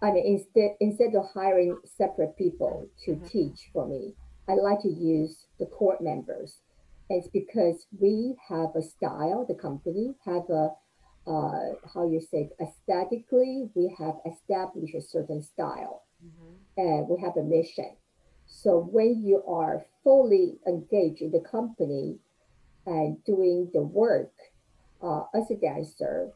I 0.01 0.13
mean, 0.13 0.25
instead 0.25 0.77
instead 0.81 1.15
of 1.15 1.31
hiring 1.35 1.79
separate 1.85 2.37
people 2.39 2.89
to 3.05 3.13
mm-hmm. 3.13 3.27
teach 3.27 3.69
for 3.73 3.87
me, 3.87 4.15
I 4.49 4.55
like 4.55 4.81
to 4.83 4.89
use 4.89 5.45
the 5.59 5.67
court 5.67 6.01
members. 6.01 6.61
It's 7.11 7.29
because 7.29 7.87
we 7.99 8.37
have 8.49 8.75
a 8.75 8.83
style, 8.83 9.45
the 9.47 9.55
company 9.55 10.15
have 10.25 10.49
a, 10.51 10.71
uh, 11.29 11.75
how 11.93 12.09
you 12.09 12.21
say, 12.21 12.51
aesthetically, 12.61 13.69
we 13.75 13.95
have 13.99 14.15
established 14.27 14.95
a 14.95 15.03
certain 15.03 15.43
style 15.43 16.05
mm-hmm. 16.25 16.55
and 16.77 17.09
we 17.09 17.21
have 17.21 17.37
a 17.37 17.43
mission. 17.43 17.97
So 18.47 18.89
when 18.91 19.23
you 19.23 19.43
are 19.47 19.85
fully 20.03 20.59
engaged 20.67 21.21
in 21.21 21.31
the 21.31 21.45
company 21.51 22.17
and 22.87 23.23
doing 23.25 23.71
the 23.75 23.83
work 23.83 24.33
uh, 25.03 25.25
as 25.35 25.51
a 25.51 25.57
dancer, 25.57 26.31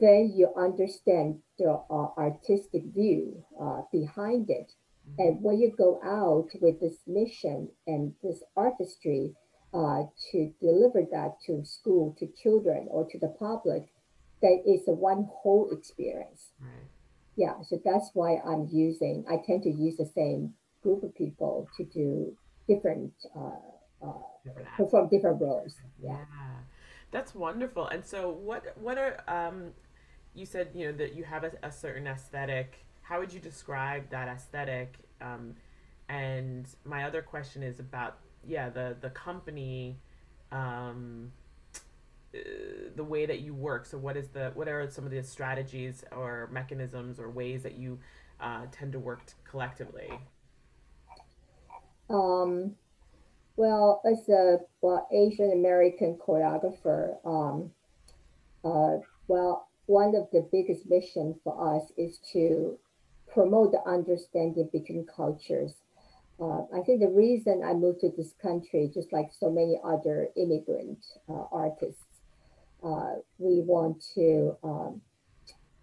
then 0.00 0.32
you 0.34 0.48
understand 0.56 1.40
the 1.58 1.78
uh, 1.90 2.08
artistic 2.16 2.84
view 2.94 3.44
uh, 3.60 3.82
behind 3.92 4.48
it. 4.48 4.72
Mm-hmm. 5.10 5.22
And 5.22 5.42
when 5.42 5.60
you 5.60 5.74
go 5.76 6.00
out 6.02 6.48
with 6.62 6.80
this 6.80 6.96
mission 7.06 7.68
and 7.86 8.14
this 8.22 8.42
artistry 8.56 9.34
uh, 9.74 10.04
to 10.30 10.52
deliver 10.60 11.02
that 11.10 11.36
to 11.46 11.64
school, 11.64 12.16
to 12.18 12.28
children, 12.42 12.86
or 12.90 13.06
to 13.10 13.18
the 13.18 13.34
public, 13.38 13.88
that 14.42 14.62
is 14.66 14.86
a 14.88 14.92
one 14.92 15.28
whole 15.30 15.70
experience. 15.72 16.50
Right. 16.60 16.88
Yeah, 17.36 17.54
so 17.66 17.80
that's 17.82 18.10
why 18.12 18.38
I'm 18.46 18.68
using, 18.70 19.24
I 19.30 19.36
tend 19.46 19.62
to 19.62 19.70
use 19.70 19.96
the 19.96 20.10
same 20.14 20.52
group 20.82 21.02
of 21.02 21.14
people 21.14 21.66
to 21.78 21.84
do 21.84 22.36
different, 22.68 23.12
uh, 23.34 24.06
uh, 24.06 24.12
different 24.44 24.68
perform 24.76 25.08
different 25.08 25.40
roles. 25.40 25.74
Yeah. 26.02 26.10
yeah. 26.10 26.26
That's 27.10 27.34
wonderful. 27.34 27.86
And 27.88 28.04
so, 28.04 28.30
what 28.30 28.76
what 28.78 28.98
are 28.98 29.22
um, 29.28 29.72
you 30.34 30.46
said 30.46 30.70
you 30.74 30.86
know 30.86 30.96
that 30.96 31.14
you 31.14 31.24
have 31.24 31.44
a, 31.44 31.52
a 31.62 31.70
certain 31.70 32.06
aesthetic. 32.06 32.84
How 33.02 33.20
would 33.20 33.32
you 33.32 33.40
describe 33.40 34.08
that 34.10 34.28
aesthetic? 34.28 34.96
Um, 35.20 35.54
and 36.08 36.66
my 36.84 37.04
other 37.04 37.22
question 37.22 37.62
is 37.62 37.78
about 37.78 38.18
yeah 38.44 38.70
the 38.70 38.96
the 39.00 39.10
company, 39.10 39.98
um, 40.50 41.32
uh, 42.34 42.38
the 42.96 43.04
way 43.04 43.26
that 43.26 43.40
you 43.40 43.54
work. 43.54 43.86
So 43.86 43.98
what 43.98 44.16
is 44.16 44.28
the 44.28 44.52
what 44.54 44.68
are 44.68 44.88
some 44.90 45.04
of 45.04 45.10
the 45.10 45.22
strategies 45.22 46.04
or 46.12 46.48
mechanisms 46.52 47.18
or 47.18 47.30
ways 47.30 47.62
that 47.62 47.74
you 47.74 47.98
uh, 48.40 48.66
tend 48.72 48.92
to 48.92 48.98
work 48.98 49.20
collectively? 49.48 50.10
Um, 52.08 52.76
well, 53.56 54.00
as 54.04 54.28
a 54.28 54.58
well 54.80 55.06
Asian 55.12 55.52
American 55.52 56.16
choreographer, 56.16 57.16
um, 57.24 57.70
uh, 58.64 58.98
well, 59.28 59.68
one 59.86 60.14
of 60.14 60.28
the 60.32 60.48
biggest 60.50 60.88
missions 60.88 61.36
for 61.44 61.76
us 61.76 61.92
is 61.96 62.18
to 62.32 62.78
promote 63.32 63.72
the 63.72 63.82
understanding 63.88 64.68
between 64.72 65.06
cultures. 65.06 65.74
Uh, 66.40 66.62
I 66.74 66.80
think 66.84 67.00
the 67.00 67.08
reason 67.08 67.62
I 67.64 67.72
moved 67.72 68.00
to 68.00 68.10
this 68.16 68.34
country, 68.40 68.90
just 68.92 69.12
like 69.12 69.30
so 69.38 69.50
many 69.50 69.78
other 69.84 70.28
immigrant 70.36 71.04
uh, 71.28 71.44
artists, 71.52 72.11
uh, 72.84 73.14
we 73.38 73.60
want 73.60 74.04
to 74.14 74.56
um, 74.62 75.00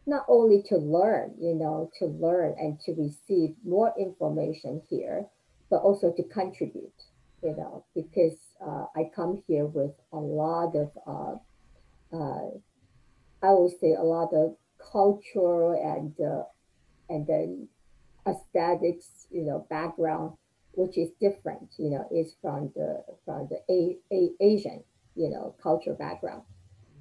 not 0.06 0.26
only 0.28 0.64
to 0.70 0.78
learn, 0.78 1.34
you 1.40 1.54
know, 1.54 1.90
to 2.00 2.06
learn 2.06 2.56
and 2.58 2.80
to 2.82 2.94
receive 2.94 3.56
more 3.64 3.94
information 3.98 4.82
here, 4.90 5.26
but 5.70 5.78
also 5.78 6.12
to 6.12 6.24
contribute 6.24 6.94
you 7.42 7.56
know, 7.56 7.86
because 7.96 8.38
uh, 8.66 8.86
I 8.96 9.10
come 9.16 9.44
here 9.48 9.66
with 9.66 9.92
a 10.12 10.18
lot 10.18 10.76
of, 10.76 10.92
uh, 11.08 12.16
uh, 12.16 12.50
I 13.42 13.52
would 13.52 13.80
say 13.80 13.94
a 13.94 14.04
lot 14.04 14.34
of 14.34 14.56
cultural 14.92 15.72
and 15.74 16.14
uh, 16.20 16.44
and 17.10 17.26
then 17.26 17.68
aesthetics, 18.28 19.28
you 19.32 19.44
know, 19.44 19.66
background, 19.70 20.34
which 20.74 20.98
is 20.98 21.10
different, 21.22 21.70
you 21.78 21.90
know, 21.90 22.08
is 22.12 22.34
from 22.42 22.72
the 22.76 23.04
from 23.26 23.48
the 23.50 23.62
a, 23.70 23.98
a 24.14 24.32
Asian, 24.42 24.84
you 25.16 25.30
know, 25.30 25.56
cultural 25.64 25.96
background, 25.96 26.44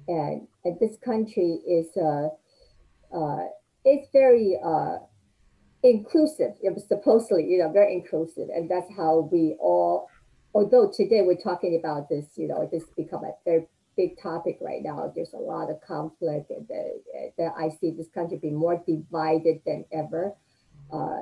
and 0.09 0.47
and 0.65 0.77
this 0.79 0.97
country 1.05 1.61
is 1.67 1.87
uh, 1.95 2.27
uh, 3.15 3.45
it's 3.85 4.09
very 4.11 4.59
uh, 4.63 4.97
inclusive. 5.83 6.53
It 6.61 6.73
was 6.73 6.85
supposedly, 6.87 7.45
you 7.45 7.59
know, 7.59 7.71
very 7.71 7.93
inclusive, 7.93 8.49
and 8.53 8.69
that's 8.69 8.89
how 8.97 9.29
we 9.31 9.55
all 9.59 10.09
although 10.53 10.91
today 10.93 11.21
we're 11.21 11.41
talking 11.41 11.79
about 11.79 12.09
this, 12.09 12.25
you 12.35 12.47
know, 12.47 12.67
this 12.71 12.83
become 12.97 13.23
a 13.23 13.31
very 13.45 13.67
big 13.95 14.19
topic 14.21 14.57
right 14.61 14.81
now. 14.81 15.11
There's 15.15 15.33
a 15.33 15.37
lot 15.37 15.69
of 15.69 15.79
conflict, 15.87 16.49
and 16.49 16.67
that 17.37 17.53
I 17.57 17.69
see 17.79 17.91
this 17.91 18.09
country 18.09 18.37
be 18.37 18.49
more 18.49 18.81
divided 18.85 19.61
than 19.65 19.85
ever. 19.93 20.33
Uh, 20.91 21.21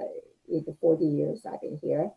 in 0.50 0.63
the 0.65 0.73
40 0.80 1.04
years 1.04 1.45
I've 1.45 1.60
been 1.60 1.78
here, 1.84 2.10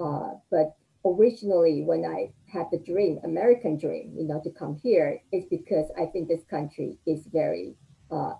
uh, 0.00 0.30
but 0.50 0.74
originally 1.04 1.82
when 1.82 2.04
I 2.04 2.32
had 2.52 2.66
the 2.70 2.78
dream, 2.78 3.20
American 3.24 3.78
dream, 3.78 4.14
you 4.16 4.26
know, 4.26 4.40
to 4.42 4.50
come 4.50 4.78
here, 4.82 5.20
is 5.32 5.44
because 5.50 5.86
I 5.98 6.06
think 6.06 6.28
this 6.28 6.44
country 6.50 6.98
is 7.06 7.26
very 7.32 7.76
uh, 8.10 8.34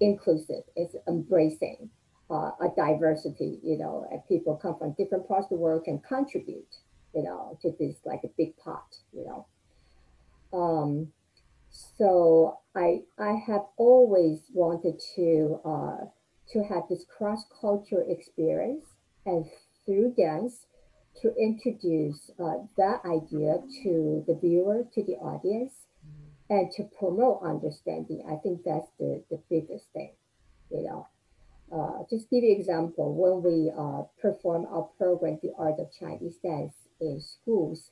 inclusive. 0.00 0.64
It's 0.76 0.94
embracing 1.08 1.90
uh, 2.30 2.50
a 2.60 2.68
diversity, 2.76 3.60
you 3.62 3.78
know, 3.78 4.06
and 4.10 4.20
people 4.28 4.56
come 4.56 4.76
from 4.78 4.94
different 4.98 5.26
parts 5.28 5.46
of 5.46 5.50
the 5.50 5.56
world 5.56 5.84
can 5.84 6.00
contribute 6.00 6.76
you 7.14 7.22
know, 7.22 7.56
to 7.62 7.72
this 7.78 7.96
like 8.04 8.20
a 8.24 8.28
big 8.36 8.56
pot, 8.56 8.96
you 9.12 9.24
know. 9.24 9.46
Um, 10.52 11.12
so 11.70 12.58
I 12.74 13.02
I 13.18 13.34
have 13.46 13.62
always 13.76 14.40
wanted 14.52 15.00
to 15.16 15.60
uh, 15.64 16.04
to 16.52 16.64
have 16.64 16.84
this 16.90 17.04
cross 17.16 17.44
cultural 17.60 18.04
experience, 18.08 18.84
and 19.24 19.46
through 19.86 20.14
dance, 20.16 20.66
to 21.22 21.34
introduce 21.36 22.30
uh, 22.38 22.58
that 22.76 23.00
idea 23.04 23.58
to 23.82 24.24
the 24.26 24.38
viewer, 24.40 24.84
to 24.94 25.02
the 25.04 25.14
audience, 25.14 25.72
and 26.50 26.70
to 26.72 26.84
promote 26.98 27.42
understanding. 27.42 28.22
I 28.28 28.36
think 28.36 28.62
that's 28.64 28.90
the 28.98 29.22
the 29.30 29.40
biggest 29.48 29.86
thing, 29.92 30.12
you 30.70 30.82
know. 30.82 31.08
Uh, 31.72 32.04
just 32.10 32.28
give 32.30 32.44
you 32.44 32.54
example 32.54 33.14
when 33.14 33.42
we 33.42 33.72
uh, 33.76 34.02
perform 34.20 34.66
our 34.66 34.88
program, 34.98 35.38
the 35.42 35.52
art 35.58 35.80
of 35.80 35.88
Chinese 35.98 36.36
dance 36.42 36.74
in 37.00 37.20
schools, 37.20 37.90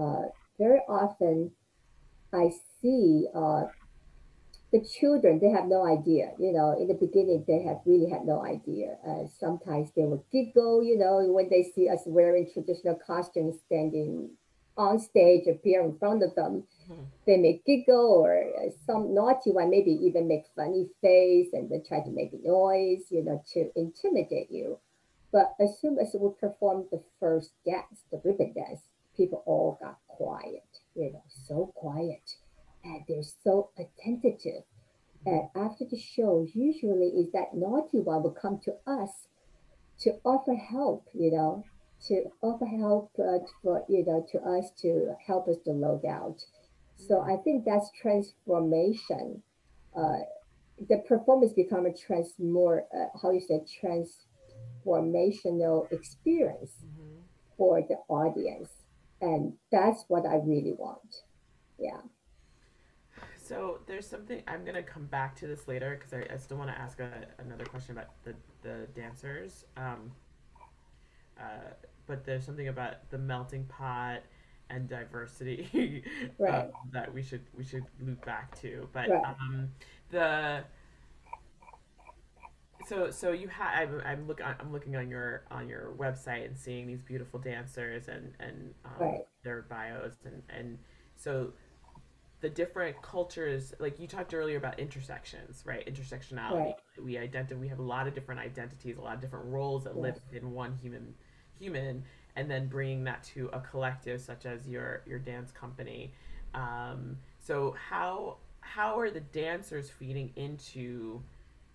uh, 0.00 0.22
very 0.58 0.80
often 0.88 1.50
I 2.32 2.50
see 2.80 3.26
uh, 3.34 3.64
the 4.72 4.80
children, 4.80 5.38
they 5.38 5.50
have 5.50 5.66
no 5.66 5.86
idea. 5.86 6.32
You 6.38 6.52
know, 6.52 6.74
in 6.80 6.88
the 6.88 6.94
beginning, 6.94 7.44
they 7.46 7.62
have 7.62 7.80
really 7.84 8.10
had 8.10 8.24
no 8.24 8.42
idea. 8.44 8.96
Uh, 9.06 9.28
sometimes 9.38 9.90
they 9.94 10.04
will 10.04 10.24
giggle, 10.32 10.82
you 10.82 10.98
know, 10.98 11.22
when 11.30 11.50
they 11.50 11.62
see 11.62 11.88
us 11.90 12.00
wearing 12.06 12.50
traditional 12.52 12.98
costumes 13.06 13.56
standing 13.66 14.30
on 14.78 14.98
stage, 14.98 15.46
appear 15.46 15.82
in 15.82 15.98
front 15.98 16.22
of 16.22 16.34
them. 16.34 16.64
Mm-hmm. 16.90 17.02
They 17.26 17.36
may 17.36 17.60
giggle, 17.66 18.24
or 18.24 18.42
some 18.86 19.14
naughty 19.14 19.50
one 19.50 19.68
maybe 19.68 19.92
even 19.92 20.26
make 20.26 20.44
funny 20.56 20.88
face 21.02 21.48
and 21.52 21.70
then 21.70 21.84
try 21.86 22.00
to 22.00 22.10
make 22.10 22.32
noise, 22.42 23.04
you 23.10 23.22
know, 23.22 23.44
to 23.52 23.70
intimidate 23.76 24.50
you. 24.50 24.78
But 25.30 25.54
as 25.60 25.78
soon 25.80 25.98
as 25.98 26.16
we 26.18 26.30
performed 26.40 26.86
the 26.90 27.02
first 27.20 27.50
dance, 27.66 28.04
the 28.10 28.20
ribbon 28.24 28.54
dance, 28.54 28.80
people 29.14 29.42
all 29.44 29.78
got 29.82 29.98
quiet, 30.08 30.64
you 30.94 31.12
know, 31.12 31.22
so 31.28 31.72
quiet. 31.74 32.36
And 32.84 33.02
they're 33.08 33.22
so 33.22 33.70
attentive. 33.78 34.64
And 35.24 35.48
after 35.54 35.84
the 35.84 35.98
show, 35.98 36.46
usually 36.52 37.08
is 37.08 37.30
that 37.32 37.54
naughty 37.54 38.00
one 38.00 38.22
will 38.22 38.32
come 38.32 38.58
to 38.64 38.74
us 38.86 39.28
to 40.00 40.18
offer 40.24 40.54
help, 40.54 41.06
you 41.14 41.30
know, 41.30 41.64
to 42.08 42.24
offer 42.42 42.66
help 42.66 43.12
uh, 43.18 43.38
for, 43.62 43.84
you 43.88 44.04
know, 44.04 44.26
to 44.32 44.38
us 44.40 44.72
to 44.82 45.14
help 45.24 45.46
us 45.46 45.58
to 45.64 45.70
load 45.70 46.04
out. 46.04 46.44
So 46.96 47.20
I 47.20 47.36
think 47.36 47.64
that's 47.64 47.90
transformation. 48.00 49.42
Uh, 49.96 50.24
the 50.88 50.98
performance 51.06 51.52
become 51.52 51.86
a 51.86 51.94
trans 51.94 52.34
more, 52.38 52.86
uh, 52.92 53.06
how 53.20 53.30
you 53.30 53.40
say, 53.40 53.60
transformational 54.84 55.90
experience 55.92 56.72
mm-hmm. 56.84 57.20
for 57.56 57.80
the 57.82 57.96
audience. 58.08 58.70
And 59.20 59.52
that's 59.70 60.04
what 60.08 60.26
I 60.26 60.36
really 60.36 60.74
want. 60.76 61.22
Yeah. 61.78 62.00
So 63.52 63.80
there's 63.84 64.06
something 64.08 64.42
I'm 64.48 64.64
gonna 64.64 64.82
come 64.82 65.04
back 65.04 65.36
to 65.36 65.46
this 65.46 65.68
later 65.68 65.94
because 65.98 66.14
I, 66.14 66.32
I, 66.32 66.38
still 66.38 66.56
want 66.56 66.70
to 66.70 66.78
ask 66.80 66.98
a, 67.00 67.26
another 67.38 67.66
question 67.66 67.98
about 67.98 68.08
the 68.24 68.34
the 68.62 68.86
dancers. 68.98 69.66
Um, 69.76 70.10
uh, 71.38 71.74
but 72.06 72.24
there's 72.24 72.46
something 72.46 72.68
about 72.68 73.10
the 73.10 73.18
melting 73.18 73.64
pot 73.64 74.22
and 74.70 74.88
diversity 74.88 76.02
Right. 76.38 76.64
um, 76.64 76.70
that 76.92 77.12
we 77.12 77.22
should 77.22 77.42
we 77.54 77.62
should 77.62 77.84
loop 78.00 78.24
back 78.24 78.58
to. 78.62 78.88
But 78.90 79.10
Right. 79.10 79.22
um, 79.22 79.68
the 80.10 80.64
so 82.86 83.10
so 83.10 83.32
you 83.32 83.48
have 83.48 83.74
I'm, 83.74 84.00
I'm 84.06 84.26
look 84.26 84.40
I'm 84.42 84.72
looking 84.72 84.96
on 84.96 85.10
your 85.10 85.42
on 85.50 85.68
your 85.68 85.92
website 85.98 86.46
and 86.46 86.56
seeing 86.56 86.86
these 86.86 87.02
beautiful 87.02 87.38
dancers 87.38 88.08
and 88.08 88.32
and 88.40 88.72
um, 88.86 88.92
Right. 88.98 89.26
their 89.44 89.60
bios 89.68 90.14
and 90.24 90.42
and 90.48 90.78
so 91.16 91.52
the 92.42 92.50
different 92.50 93.00
cultures 93.02 93.72
like 93.78 93.98
you 93.98 94.06
talked 94.06 94.34
earlier 94.34 94.58
about 94.58 94.78
intersections 94.78 95.62
right? 95.64 95.86
Intersectionality 95.86 96.54
Right. 96.54 96.74
we 97.02 97.16
identify 97.18 97.54
we 97.58 97.68
have 97.68 97.78
a 97.78 97.82
lot 97.82 98.06
of 98.06 98.14
different 98.14 98.40
identities 98.40 98.98
a 98.98 99.00
lot 99.00 99.14
of 99.14 99.20
different 99.20 99.46
roles 99.46 99.84
that 99.84 99.96
live 99.96 100.20
in 100.32 100.52
one 100.52 100.76
human 100.82 101.14
human 101.58 102.04
and 102.36 102.50
then 102.50 102.66
bringing 102.68 103.04
that 103.04 103.22
to 103.22 103.48
a 103.52 103.60
collective 103.60 104.20
such 104.20 104.46
as 104.46 104.68
your 104.68 105.02
your 105.06 105.18
dance 105.18 105.50
company. 105.52 106.12
Um, 106.54 107.16
so 107.38 107.74
how 107.90 108.38
how 108.60 108.98
are 108.98 109.10
the 109.10 109.20
dancers 109.20 109.90
feeding 109.90 110.32
into 110.36 111.22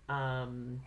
um, 0.08 0.80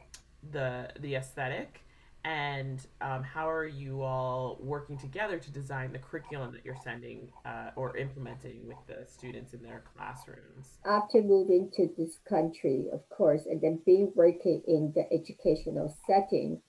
the 0.52 0.90
the 1.00 1.16
aesthetic 1.16 1.84
and 2.24 2.86
um, 3.02 3.24
how 3.24 3.50
are 3.50 3.66
you 3.66 4.02
all 4.02 4.58
working 4.62 4.98
together 4.98 5.40
to 5.40 5.52
design 5.52 5.92
the 5.92 6.00
curriculum 6.00 6.52
that 6.54 6.64
you're 6.64 6.78
sending 6.84 7.32
uh, 7.46 7.72
or 7.76 7.98
implementing 7.98 8.68
with 8.68 8.78
the 8.88 9.06
students 9.12 9.54
in 9.54 9.64
their 9.64 9.84
classrooms 9.96 10.78
After 10.86 11.22
moving 11.22 11.72
to 11.76 11.90
this 11.98 12.20
country, 12.30 12.88
of 12.94 13.08
course, 13.10 13.46
and 13.46 13.62
then 13.62 13.82
being 13.86 14.12
working 14.16 14.62
in 14.68 14.94
the 14.96 15.12
educational 15.12 15.96
setting, 16.06 16.62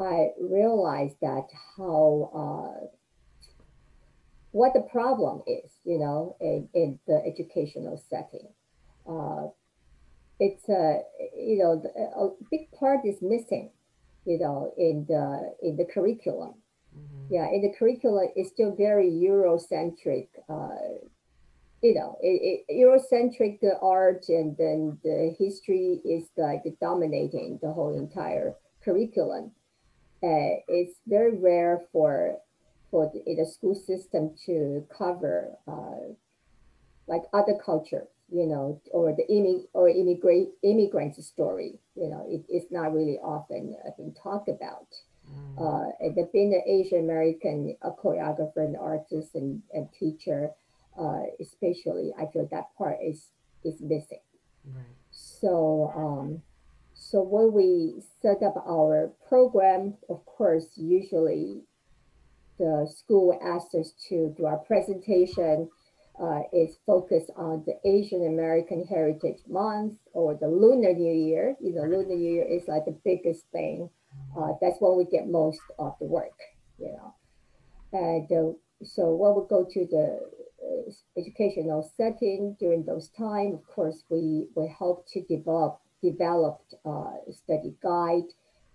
I 0.00 0.28
realized 0.40 1.16
that 1.20 1.48
how 1.76 2.30
uh, 2.34 2.86
what 4.52 4.72
the 4.72 4.86
problem 4.90 5.42
is, 5.46 5.70
you 5.84 5.98
know, 5.98 6.36
in, 6.40 6.68
in 6.72 6.98
the 7.06 7.22
educational 7.26 8.02
setting. 8.08 8.48
Uh, 9.08 9.48
it's 10.40 10.68
a 10.68 11.00
you 11.36 11.58
know 11.58 11.82
a 12.16 12.44
big 12.50 12.70
part 12.72 13.00
is 13.04 13.16
missing, 13.20 13.70
you 14.24 14.38
know, 14.38 14.72
in 14.76 15.06
the 15.08 15.54
in 15.62 15.76
the 15.76 15.84
curriculum. 15.84 16.54
Mhm. 16.96 17.26
Yeah, 17.30 17.48
in 17.50 17.62
the 17.62 17.72
curriculum, 17.78 18.28
it's 18.36 18.50
still 18.50 18.74
very 18.74 19.10
Eurocentric. 19.10 20.28
Uh, 20.48 21.06
you 21.82 21.94
know, 21.94 22.18
it, 22.20 22.64
it, 22.68 22.74
Eurocentric 22.74 23.60
the 23.60 23.78
art 23.80 24.28
and 24.28 24.56
then 24.56 24.98
the 25.04 25.34
history 25.38 26.00
is 26.04 26.28
like 26.36 26.62
dominating 26.80 27.58
the 27.62 27.72
whole 27.72 27.96
entire 27.96 28.56
curriculum. 28.84 29.52
Uh, 30.22 30.58
it's 30.66 30.98
very 31.06 31.36
rare 31.38 31.82
for 31.92 32.38
for 32.90 33.10
the, 33.12 33.34
the 33.36 33.46
school 33.46 33.74
system 33.74 34.34
to 34.46 34.84
cover 34.96 35.50
uh, 35.68 36.12
like 37.06 37.22
other 37.32 37.54
cultures, 37.64 38.08
you 38.30 38.46
know, 38.46 38.80
or 38.92 39.12
the 39.12 39.24
immi- 39.30 39.68
or 39.72 39.88
immigrant 39.88 40.50
immigrants 40.62 41.24
story. 41.26 41.78
You 41.94 42.08
know, 42.08 42.26
it, 42.28 42.44
it's 42.48 42.70
not 42.70 42.92
really 42.92 43.18
often 43.18 43.76
uh, 43.86 43.90
been 43.96 44.14
talked 44.14 44.48
about 44.48 44.86
Mm. 45.28 45.58
uh, 45.60 45.90
and 46.00 46.32
being 46.32 46.54
an 46.54 46.62
Asian 46.66 47.00
American 47.00 47.76
a 47.82 47.90
choreographer 47.90 48.64
and 48.64 48.76
artist 48.76 49.34
and, 49.34 49.62
and 49.74 49.88
teacher, 49.92 50.50
uh, 50.98 51.22
especially, 51.40 52.12
I 52.18 52.26
feel 52.32 52.48
that 52.50 52.74
part 52.76 52.98
is 53.04 53.30
is 53.64 53.80
missing. 53.80 54.20
right 54.64 54.96
So, 55.10 55.92
um, 55.94 56.42
so 56.94 57.22
when 57.22 57.52
we 57.52 58.02
set 58.22 58.42
up 58.42 58.56
our 58.56 59.12
program, 59.28 59.94
of 60.08 60.24
course, 60.26 60.66
usually 60.76 61.62
the 62.58 62.88
school 62.92 63.38
asks 63.42 63.74
us 63.74 63.92
to 64.08 64.34
do 64.36 64.46
our 64.46 64.58
presentation. 64.58 65.68
Uh, 66.20 66.42
is 66.52 66.76
focused 66.84 67.30
on 67.36 67.62
the 67.64 67.78
Asian 67.88 68.26
American 68.26 68.84
Heritage 68.84 69.38
Month 69.48 69.94
or 70.12 70.34
the 70.34 70.48
Lunar 70.48 70.92
New 70.92 71.12
Year. 71.14 71.54
You 71.60 71.74
know, 71.74 71.82
Lunar 71.82 72.16
New 72.16 72.18
Year 72.18 72.44
is 72.44 72.66
like 72.66 72.86
the 72.86 72.98
biggest 73.04 73.44
thing 73.52 73.88
uh, 74.36 74.54
that's 74.60 74.80
when 74.80 74.96
we 74.96 75.04
get 75.04 75.28
most 75.28 75.60
of 75.78 75.94
the 76.00 76.06
work, 76.06 76.38
you 76.78 76.90
know. 76.90 77.14
And 77.92 78.26
uh, 78.32 78.52
so 78.84 79.14
when 79.14 79.34
we 79.36 79.42
go 79.48 79.64
to 79.70 79.86
the 79.86 80.06
uh, 80.60 81.20
educational 81.20 81.88
setting 81.96 82.56
during 82.58 82.84
those 82.84 83.08
time, 83.10 83.54
of 83.54 83.66
course, 83.72 84.02
we, 84.10 84.48
we 84.56 84.66
help 84.76 85.06
to 85.12 85.22
develop 85.22 85.80
developed 86.02 86.74
uh, 86.84 87.12
study 87.30 87.74
guide 87.82 88.30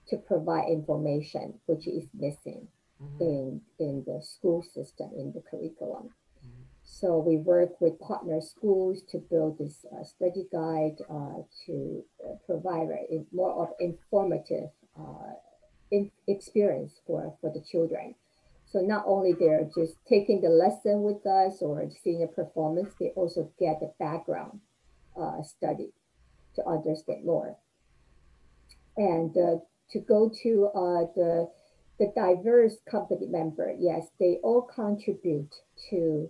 to 0.07 0.17
provide 0.17 0.69
information 0.69 1.59
which 1.65 1.87
is 1.87 2.05
missing 2.13 2.67
Mhm. 3.01 3.21
in, 3.21 3.61
in 3.79 4.03
the 4.05 4.21
school 4.21 4.61
system, 4.61 5.09
in 5.17 5.33
the 5.33 5.41
curriculum. 5.41 6.13
So 6.93 7.17
we 7.17 7.37
work 7.37 7.81
with 7.81 7.99
partner 7.99 8.39
schools 8.39 9.01
to 9.09 9.17
build 9.17 9.57
this 9.57 9.83
uh, 9.91 10.03
study 10.03 10.45
guide 10.51 10.97
uh, 11.09 11.41
to 11.65 12.03
uh, 12.23 12.35
provide 12.45 12.89
a, 12.89 13.25
more 13.31 13.51
of 13.63 13.69
informative 13.79 14.69
uh, 14.97 15.33
in, 15.89 16.11
experience 16.27 16.93
for, 17.07 17.35
for 17.41 17.51
the 17.51 17.61
children. 17.61 18.13
So 18.71 18.79
not 18.79 19.05
only 19.07 19.33
they're 19.33 19.67
just 19.75 19.95
taking 20.07 20.41
the 20.41 20.49
lesson 20.49 21.01
with 21.01 21.25
us 21.25 21.63
or 21.63 21.89
seeing 22.03 22.21
a 22.21 22.27
performance, 22.27 22.93
they 22.99 23.09
also 23.15 23.51
get 23.59 23.79
the 23.79 23.91
background 23.97 24.59
uh, 25.19 25.41
study 25.41 25.93
to 26.55 26.67
understand 26.67 27.25
more. 27.25 27.57
And 28.97 29.33
to 29.33 29.99
go 29.99 30.31
to 30.43 30.69
the 31.15 31.49
the 31.99 32.11
diverse 32.15 32.77
company 32.89 33.27
member, 33.27 33.73
yes, 33.77 34.07
they 34.19 34.39
all 34.43 34.63
contribute 34.63 35.53
to 35.89 36.29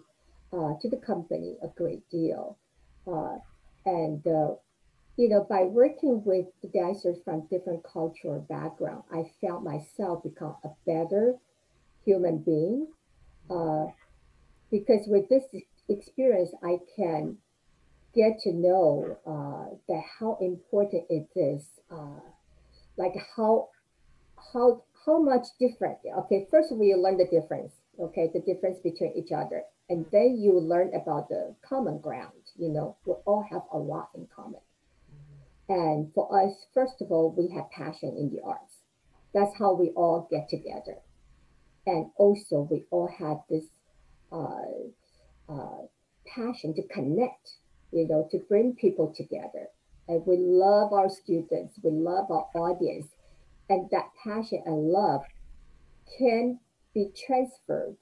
uh, 0.54 0.74
to 0.82 0.90
the 0.90 0.98
company 0.98 1.58
a 1.64 1.68
great 1.68 2.08
deal. 2.10 2.58
Uh, 3.08 3.38
and 3.86 4.26
uh, 4.28 4.54
you 5.18 5.30
know, 5.30 5.46
by 5.48 5.64
working 5.64 6.24
with 6.26 6.46
dancers 6.74 7.18
from 7.24 7.48
different 7.48 7.84
cultural 7.84 8.46
background, 8.50 9.04
I 9.12 9.24
felt 9.42 9.64
myself 9.64 10.24
become 10.24 10.56
a 10.64 10.70
better 10.86 11.36
human 12.06 12.40
being. 12.40 12.88
Uh, 13.50 13.88
because 14.72 15.06
with 15.08 15.30
this 15.30 15.44
experience, 15.88 16.52
I 16.64 16.80
can 16.96 17.38
get 18.16 18.40
to 18.44 18.54
know 18.54 19.18
uh, 19.26 19.76
that 19.88 20.04
how 20.20 20.38
important 20.42 21.04
it 21.10 21.28
is, 21.36 21.68
uh, 21.92 22.22
like 22.98 23.14
how 23.36 23.70
how 24.54 24.84
how 25.06 25.22
much 25.22 25.46
different. 25.60 25.98
Okay, 26.20 26.48
first 26.50 26.72
of 26.72 26.78
all, 26.78 26.84
you 26.84 26.98
learn 26.98 27.18
the 27.18 27.26
difference. 27.26 27.74
Okay, 28.00 28.30
the 28.34 28.40
difference 28.42 28.80
between 28.80 29.14
each 29.16 29.32
other, 29.32 29.62
and 29.90 30.06
then 30.12 30.38
you 30.38 30.60
learn 30.60 30.94
about 30.94 31.30
the 31.30 31.56
common 31.68 32.00
ground. 32.00 32.34
You 32.58 32.70
know, 32.70 32.98
we 33.06 33.14
all 33.26 33.46
have 33.50 33.64
a 33.72 33.78
lot 33.78 34.10
in 34.16 34.28
common. 34.34 34.62
And 35.70 36.12
for 36.14 36.44
us, 36.44 36.66
first 36.74 37.02
of 37.02 37.12
all, 37.12 37.34
we 37.38 37.54
have 37.56 37.70
passion 37.72 38.16
in 38.18 38.30
the 38.30 38.42
arts. 38.44 38.78
That's 39.34 39.56
how 39.58 39.74
we 39.74 39.90
all 39.90 40.28
get 40.30 40.50
together. 40.50 40.98
And 41.86 42.12
also, 42.18 42.68
we 42.70 42.86
all 42.92 43.08
have 43.08 43.40
this 43.50 43.66
uh, 44.32 44.92
uh, 45.50 45.86
passion 46.26 46.74
to 46.76 46.88
connect, 46.88 47.52
you 47.92 48.08
know, 48.08 48.28
to 48.32 48.40
bring 48.48 48.76
people 48.76 49.14
together. 49.16 49.68
And 50.08 50.26
we 50.26 50.38
love 50.38 50.94
our 50.94 51.10
students, 51.10 51.80
we 51.82 51.92
love 51.92 52.30
our 52.30 52.48
audience. 52.56 53.08
And 53.70 53.90
that 53.92 54.10
passion 54.24 54.62
and 54.66 54.90
love 54.90 55.24
can 56.18 56.60
be 56.94 57.12
transferred 57.26 57.98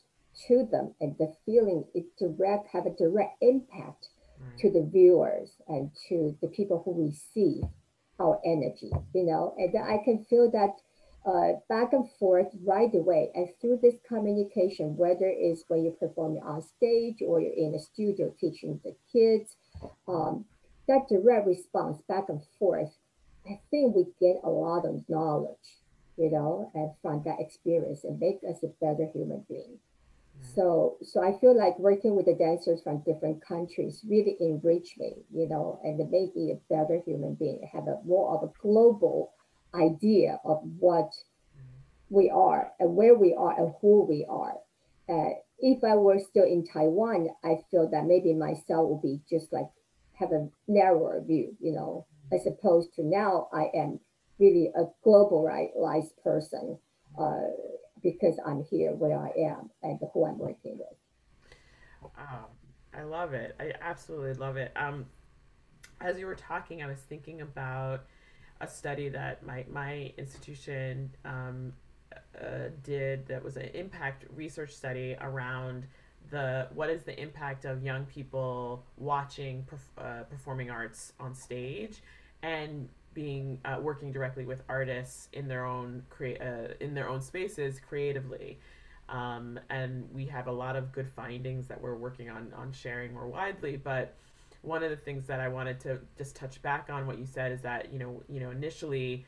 to 0.47 0.67
them, 0.71 0.93
and 0.99 1.17
the 1.17 1.33
feeling 1.45 1.85
it 1.93 2.05
direct 2.17 2.67
have 2.73 2.85
a 2.85 2.95
direct 2.95 3.37
impact 3.41 4.07
Right. 4.41 4.57
to 4.59 4.71
the 4.71 4.83
viewers 4.83 5.51
and 5.67 5.91
to 6.09 6.35
the 6.41 6.47
people 6.47 6.81
who 6.83 7.05
receive 7.05 7.63
our 8.19 8.39
energy, 8.43 8.91
you 9.13 9.23
know, 9.23 9.53
and 9.57 9.75
I 9.77 9.99
can 10.03 10.25
feel 10.25 10.49
that 10.51 10.81
uh, 11.25 11.59
back 11.69 11.93
and 11.93 12.09
forth 12.19 12.47
right 12.65 12.93
away. 12.93 13.29
And 13.35 13.49
through 13.59 13.79
this 13.81 13.95
communication, 14.07 14.97
whether 14.97 15.27
it's 15.27 15.63
when 15.67 15.83
you're 15.83 15.93
performing 15.93 16.41
on 16.41 16.61
stage 16.63 17.21
or 17.21 17.39
you're 17.39 17.53
in 17.53 17.75
a 17.75 17.79
studio 17.79 18.33
teaching 18.39 18.79
the 18.83 18.95
kids, 19.11 19.55
um, 20.07 20.45
that 20.87 21.07
direct 21.07 21.45
response 21.47 22.01
back 22.07 22.29
and 22.29 22.41
forth, 22.57 22.91
I 23.45 23.59
think 23.69 23.95
we 23.95 24.05
get 24.19 24.41
a 24.43 24.49
lot 24.49 24.85
of 24.85 25.07
knowledge, 25.07 25.79
you 26.17 26.31
know, 26.31 26.71
and 26.73 26.91
from 27.01 27.23
that 27.25 27.39
experience 27.39 28.03
and 28.03 28.19
make 28.19 28.39
us 28.47 28.63
a 28.63 28.67
better 28.83 29.07
human 29.13 29.45
being. 29.47 29.77
So, 30.55 30.97
so 31.01 31.23
I 31.23 31.37
feel 31.39 31.57
like 31.57 31.79
working 31.79 32.15
with 32.15 32.25
the 32.25 32.35
dancers 32.35 32.81
from 32.81 33.03
different 33.03 33.45
countries 33.45 34.03
really 34.07 34.35
enrich 34.39 34.95
me, 34.97 35.23
you 35.33 35.47
know, 35.47 35.79
and 35.83 35.99
it 35.99 36.11
made 36.11 36.35
me 36.35 36.51
a 36.51 36.73
better 36.73 37.01
human 37.05 37.35
being, 37.35 37.67
have 37.71 37.87
a 37.87 37.99
more 38.03 38.35
of 38.35 38.43
a 38.43 38.53
global 38.61 39.33
idea 39.73 40.39
of 40.43 40.61
what 40.79 41.11
we 42.09 42.29
are 42.29 42.71
and 42.79 42.95
where 42.95 43.15
we 43.15 43.33
are 43.33 43.57
and 43.57 43.73
who 43.81 44.05
we 44.05 44.25
are. 44.29 44.55
Uh, 45.09 45.35
if 45.59 45.83
I 45.83 45.95
were 45.95 46.19
still 46.19 46.43
in 46.43 46.65
Taiwan, 46.65 47.29
I 47.43 47.59
feel 47.69 47.89
that 47.89 48.05
maybe 48.05 48.33
myself 48.33 48.89
would 48.89 49.01
be 49.01 49.21
just 49.29 49.53
like 49.53 49.69
have 50.13 50.31
a 50.31 50.49
narrower 50.67 51.23
view, 51.25 51.55
you 51.59 51.71
know, 51.71 52.05
as 52.31 52.45
opposed 52.45 52.93
to 52.95 53.03
now 53.03 53.47
I 53.53 53.69
am 53.73 53.99
really 54.39 54.71
a 54.75 54.85
globalized 55.05 56.17
person 56.23 56.77
uh, 57.17 57.47
because 58.03 58.39
I'm 58.45 58.63
here 58.63 58.91
where 58.91 59.17
I 59.17 59.31
am 59.37 59.69
and 59.83 59.99
who 60.13 60.25
I'm 60.25 60.37
working 60.37 60.77
with. 60.77 62.11
Um, 62.17 62.45
I 62.93 63.03
love 63.03 63.33
it. 63.33 63.55
I 63.59 63.73
absolutely 63.81 64.33
love 64.33 64.57
it. 64.57 64.71
Um, 64.75 65.05
as 65.99 66.17
you 66.17 66.25
were 66.25 66.35
talking, 66.35 66.81
I 66.81 66.87
was 66.87 66.99
thinking 66.99 67.41
about 67.41 68.05
a 68.59 68.67
study 68.67 69.09
that 69.09 69.45
my 69.45 69.65
my 69.71 70.13
institution 70.17 71.11
um, 71.25 71.73
uh, 72.39 72.69
did 72.83 73.27
that 73.27 73.43
was 73.43 73.57
an 73.57 73.69
impact 73.73 74.25
research 74.35 74.71
study 74.71 75.15
around 75.21 75.85
the 76.29 76.67
what 76.73 76.89
is 76.89 77.03
the 77.03 77.19
impact 77.19 77.65
of 77.65 77.83
young 77.83 78.05
people 78.05 78.83
watching 78.97 79.63
perf- 79.63 80.03
uh, 80.03 80.23
performing 80.23 80.69
arts 80.69 81.13
on 81.19 81.33
stage 81.33 82.01
and 82.43 82.89
being 83.13 83.59
uh, 83.65 83.77
working 83.81 84.11
directly 84.11 84.45
with 84.45 84.63
artists 84.69 85.27
in 85.33 85.47
their 85.47 85.65
own 85.65 86.03
create 86.09 86.41
uh, 86.41 86.73
in 86.79 86.93
their 86.93 87.09
own 87.09 87.21
spaces 87.21 87.79
creatively 87.79 88.59
um, 89.09 89.59
and 89.69 90.07
we 90.13 90.25
have 90.25 90.47
a 90.47 90.51
lot 90.51 90.75
of 90.75 90.91
good 90.91 91.09
findings 91.15 91.67
that 91.67 91.79
we're 91.79 91.95
working 91.95 92.29
on 92.29 92.51
on 92.55 92.71
sharing 92.71 93.13
more 93.13 93.27
widely 93.27 93.75
but 93.77 94.15
one 94.61 94.83
of 94.83 94.91
the 94.91 94.95
things 94.95 95.25
that 95.25 95.39
I 95.39 95.47
wanted 95.47 95.79
to 95.81 95.99
just 96.17 96.35
touch 96.35 96.61
back 96.61 96.89
on 96.91 97.07
what 97.07 97.17
you 97.17 97.25
said 97.25 97.51
is 97.51 97.61
that 97.61 97.91
you 97.91 97.99
know 97.99 98.21
you 98.29 98.39
know 98.39 98.51
initially 98.51 99.25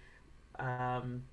um, 0.59 1.23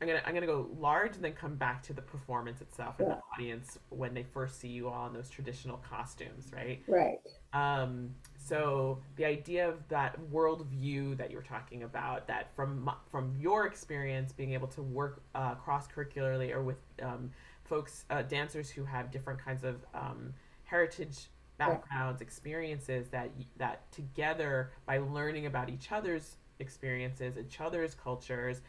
I'm 0.00 0.08
gonna 0.08 0.22
I'm 0.26 0.34
gonna 0.34 0.46
go 0.46 0.68
large 0.78 1.14
and 1.16 1.24
then 1.24 1.32
come 1.32 1.54
back 1.54 1.82
to 1.84 1.92
the 1.92 2.02
performance 2.02 2.60
itself 2.60 3.00
and 3.00 3.10
the 3.10 3.18
audience 3.34 3.78
when 3.90 4.12
they 4.12 4.22
first 4.22 4.60
see 4.60 4.68
you 4.68 4.88
all 4.88 5.06
in 5.06 5.14
those 5.14 5.30
traditional 5.30 5.78
costumes, 5.78 6.50
right? 6.52 6.82
Right. 6.86 7.18
Um, 7.52 8.10
so 8.44 8.98
the 9.16 9.24
idea 9.24 9.66
of 9.66 9.88
that 9.88 10.18
worldview 10.30 11.16
that 11.16 11.30
you 11.30 11.36
were 11.36 11.42
talking 11.42 11.82
about, 11.82 12.26
that 12.26 12.54
from 12.54 12.90
from 13.10 13.34
your 13.40 13.66
experience 13.66 14.32
being 14.32 14.52
able 14.52 14.68
to 14.68 14.82
work 14.82 15.22
uh, 15.34 15.54
cross 15.54 15.86
curricularly 15.86 16.52
or 16.52 16.62
with 16.62 16.76
um, 17.02 17.30
folks 17.64 18.04
uh, 18.10 18.22
dancers 18.22 18.68
who 18.68 18.84
have 18.84 19.10
different 19.10 19.42
kinds 19.42 19.64
of 19.64 19.76
um, 19.94 20.34
heritage 20.64 21.28
backgrounds, 21.56 22.20
experiences 22.20 23.08
that 23.08 23.30
that 23.56 23.90
together 23.92 24.72
by 24.84 24.98
learning 24.98 25.46
about 25.46 25.70
each 25.70 25.90
other's 25.90 26.36
experiences, 26.58 27.36
each 27.38 27.60
other's 27.60 27.94
cultures 27.94 28.60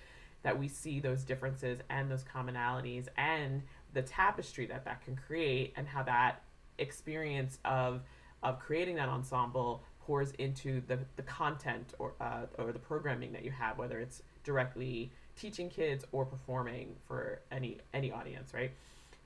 that 0.43 0.57
we 0.57 0.69
see 0.69 1.01
those 1.01 1.23
differences 1.23 1.79
and 1.89 2.09
those 2.09 2.23
commonalities 2.23 3.07
and 3.17 3.61
the 3.93 4.01
tapestry 4.01 4.65
that 4.67 4.85
that 4.85 5.03
can 5.03 5.15
create 5.15 5.73
and 5.75 5.87
how 5.87 6.03
that 6.03 6.43
experience 6.77 7.59
of 7.65 8.01
of 8.43 8.59
creating 8.59 8.95
that 8.95 9.09
ensemble 9.09 9.83
pours 10.05 10.31
into 10.37 10.81
the, 10.87 10.99
the 11.15 11.23
content 11.23 11.93
or 11.99 12.13
uh, 12.21 12.45
or 12.57 12.71
the 12.71 12.79
programming 12.79 13.31
that 13.33 13.43
you 13.43 13.51
have 13.51 13.77
whether 13.77 13.99
it's 13.99 14.21
directly 14.43 15.11
teaching 15.35 15.69
kids 15.69 16.05
or 16.11 16.25
performing 16.25 16.95
for 17.07 17.41
any 17.51 17.77
any 17.93 18.11
audience 18.11 18.53
right? 18.53 18.71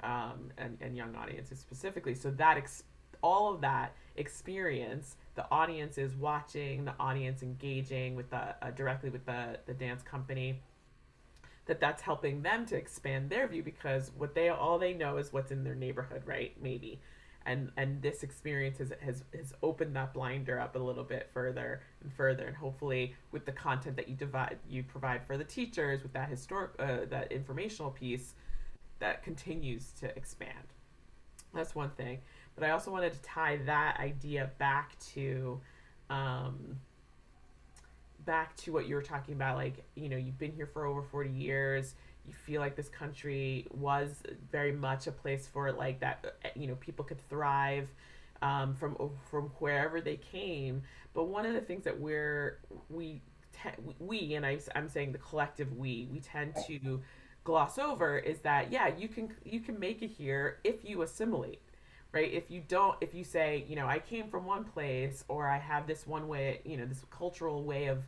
Um, 0.02 0.52
and, 0.58 0.78
and 0.80 0.96
young 0.96 1.14
audiences 1.18 1.60
specifically. 1.60 2.16
So 2.16 2.32
that 2.32 2.56
ex- 2.56 2.84
all 3.22 3.54
of 3.54 3.60
that 3.62 3.94
experience 4.16 5.18
the 5.36 5.46
audience 5.52 5.98
is 5.98 6.16
watching 6.16 6.86
the 6.86 6.94
audience 7.00 7.44
engaging 7.44 8.16
with 8.16 8.30
the 8.30 8.56
uh, 8.62 8.72
directly 8.76 9.10
with 9.10 9.26
the 9.26 9.60
the 9.66 9.74
dance 9.74 10.02
company 10.02 10.62
that 11.66 11.80
that's 11.80 12.02
helping 12.02 12.42
them 12.42 12.66
to 12.66 12.76
expand 12.76 13.30
their 13.30 13.48
view 13.48 13.62
because 13.62 14.12
what 14.18 14.34
they 14.36 14.50
all 14.50 14.80
they 14.80 14.94
know 14.94 15.18
is 15.18 15.32
what's 15.32 15.52
in 15.52 15.64
their 15.64 15.76
neighborhood 15.76 16.24
right? 16.26 16.56
Maybe 16.62 17.00
and 17.50 17.72
and 17.78 18.00
this 18.02 18.22
experience 18.22 18.78
has, 18.78 18.94
has 19.02 19.24
has 19.36 19.54
opened 19.64 19.96
that 19.96 20.14
blinder 20.14 20.60
up 20.60 20.76
a 20.76 20.80
little 20.80 21.04
bit 21.04 21.30
further 21.34 21.82
and 22.04 22.14
further. 22.14 22.46
And 22.46 22.56
hopefully 22.56 23.16
with 23.32 23.46
the 23.46 23.52
content 23.52 23.96
that 23.96 24.08
you 24.08 24.16
divide 24.16 24.60
you 24.70 24.84
provide 24.84 25.26
for 25.26 25.36
the 25.36 25.44
teachers 25.44 26.04
with 26.04 26.14
that 26.14 26.30
historic 26.30 26.72
uh, 26.78 27.06
that 27.10 27.32
informational 27.32 27.90
piece 27.90 28.36
that 29.00 29.24
continues 29.24 29.92
to 30.00 30.16
expand. 30.16 30.74
That's 31.54 31.74
one 31.74 31.90
thing. 31.90 32.20
But 32.56 32.66
i 32.66 32.72
also 32.72 32.92
wanted 32.92 33.14
to 33.14 33.22
tie 33.22 33.58
that 33.66 33.98
idea 34.00 34.52
back 34.60 34.98
to 35.14 35.60
um, 36.12 36.78
back 38.26 38.56
to 38.58 38.72
what 38.72 38.88
you 38.88 38.94
were 38.94 39.02
talking 39.02 39.34
about 39.34 39.56
like 39.56 39.84
you 39.96 40.08
know 40.08 40.18
you've 40.18 40.38
been 40.38 40.52
here 40.52 40.68
for 40.68 40.86
over 40.86 41.02
40 41.02 41.32
years 41.32 41.96
feel 42.30 42.62
like 42.62 42.76
this 42.76 42.90
country 42.90 43.68
was 43.72 44.10
very 44.52 44.72
much 44.72 45.08
a 45.08 45.12
place 45.12 45.48
for 45.48 45.72
like 45.72 46.00
that 46.00 46.36
you 46.56 46.68
know 46.68 46.76
people 46.76 47.06
could 47.06 47.20
thrive 47.30 47.88
um, 48.42 48.76
from 48.76 48.96
from 49.30 49.46
wherever 49.60 50.02
they 50.02 50.18
came. 50.18 50.84
But 51.14 51.26
one 51.26 51.46
of 51.46 51.54
the 51.54 51.62
things 51.62 51.84
that 51.84 52.00
we're 52.00 52.60
we 52.90 53.22
te- 53.62 53.94
we 54.00 54.36
and 54.36 54.46
I, 54.46 54.60
i'm 54.76 54.90
saying 54.90 55.12
the 55.12 55.18
collective 55.18 55.76
we 55.78 56.08
we 56.12 56.20
tend 56.20 56.56
to 56.68 57.02
gloss 57.44 57.78
over 57.78 58.18
is 58.18 58.40
that 58.40 58.72
yeah 58.72 58.90
you 58.98 59.08
can 59.08 59.34
you 59.44 59.60
can 59.60 59.80
make 59.80 60.02
it 60.02 60.10
here 60.10 60.60
if 60.64 60.84
you 60.84 61.02
assimilate 61.02 61.62
right? 62.12 62.34
If 62.34 62.50
you 62.50 62.64
don't 62.68 62.98
if 63.02 63.14
you 63.14 63.24
say 63.24 63.66
you 63.68 63.76
know 63.76 63.86
i 63.86 64.00
came 64.00 64.30
from 64.30 64.46
one 64.46 64.64
place 64.64 65.24
or 65.28 65.48
i 65.48 65.58
have 65.58 65.88
this 65.88 66.08
one 66.08 66.28
way 66.28 66.62
you 66.66 66.78
know 66.78 66.86
this 66.86 67.04
cultural 67.12 67.64
way 67.64 67.88
of 67.88 68.04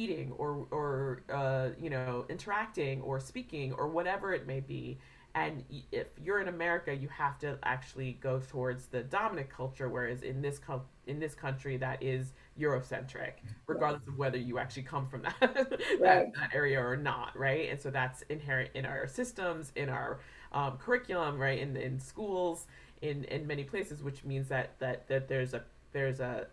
eating 0.00 0.32
or 0.42 0.66
or 0.70 1.22
uh, 1.40 1.68
you 1.84 1.90
know 1.90 2.24
interacting 2.28 3.00
or 3.02 3.20
speaking 3.20 3.72
or 3.72 3.88
whatever 3.88 4.32
it 4.34 4.46
may 4.46 4.60
be. 4.60 4.98
And 5.34 5.64
if 5.92 6.06
you're 6.24 6.40
in 6.40 6.48
america 6.48 6.94
you 6.94 7.08
have 7.08 7.38
to 7.40 7.58
actually 7.62 8.12
go 8.22 8.40
towards 8.52 8.86
the 8.86 9.02
dominant 9.02 9.50
culture 9.50 9.88
whereas 9.90 10.22
in 10.22 10.40
this 10.40 10.58
co- 10.58 10.86
in 11.06 11.18
this 11.20 11.34
country 11.34 11.76
that 11.76 12.02
is 12.02 12.32
eurocentric 12.58 13.32
regardless 13.66 14.06
of 14.08 14.16
whether 14.16 14.38
you 14.38 14.58
actually 14.58 14.82
come 14.84 15.06
from 15.06 15.22
that, 15.22 15.38
Right. 16.00 16.26
that 16.32 16.32
that 16.40 16.50
area 16.54 16.80
or 16.82 16.96
not 16.96 17.36
right? 17.38 17.68
And 17.70 17.78
so 17.80 17.90
that's 17.90 18.22
inherent 18.30 18.70
in 18.74 18.86
our 18.86 19.06
systems 19.06 19.72
in 19.76 19.88
our 19.90 20.20
um, 20.52 20.78
curriculum 20.78 21.38
right? 21.38 21.58
In 21.60 21.76
in 21.76 22.00
schools 22.00 22.66
in 23.02 23.24
in 23.24 23.46
many 23.46 23.64
places 23.64 24.02
which 24.02 24.24
means 24.24 24.48
that 24.48 24.78
that 24.78 25.06
that 25.08 25.28
there's 25.28 25.52
a 25.54 25.62
there's 25.92 26.20
a 26.20 26.46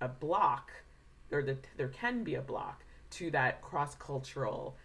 a 0.00 0.08
block 0.08 0.72
or 1.32 1.42
that 1.42 1.66
there 1.76 1.88
can 1.88 2.24
be 2.24 2.34
a 2.36 2.42
block 2.42 2.84
to 3.10 3.30
that 3.30 3.62
cross 3.62 3.94
cultural 3.96 4.76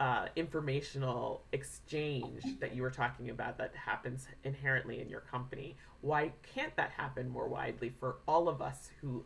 uh, 0.00 0.26
informational 0.36 1.44
exchange 1.52 2.56
that 2.60 2.74
you 2.74 2.82
were 2.82 2.90
talking 2.90 3.30
about 3.30 3.58
that 3.58 3.74
happens 3.76 4.26
inherently 4.42 5.00
in 5.00 5.08
your 5.08 5.20
company. 5.20 5.76
Why 6.00 6.32
can't 6.54 6.74
that 6.76 6.90
happen 6.90 7.28
more 7.28 7.48
widely 7.48 7.90
for 7.90 8.16
all 8.26 8.48
of 8.48 8.60
us 8.60 8.90
who 9.00 9.24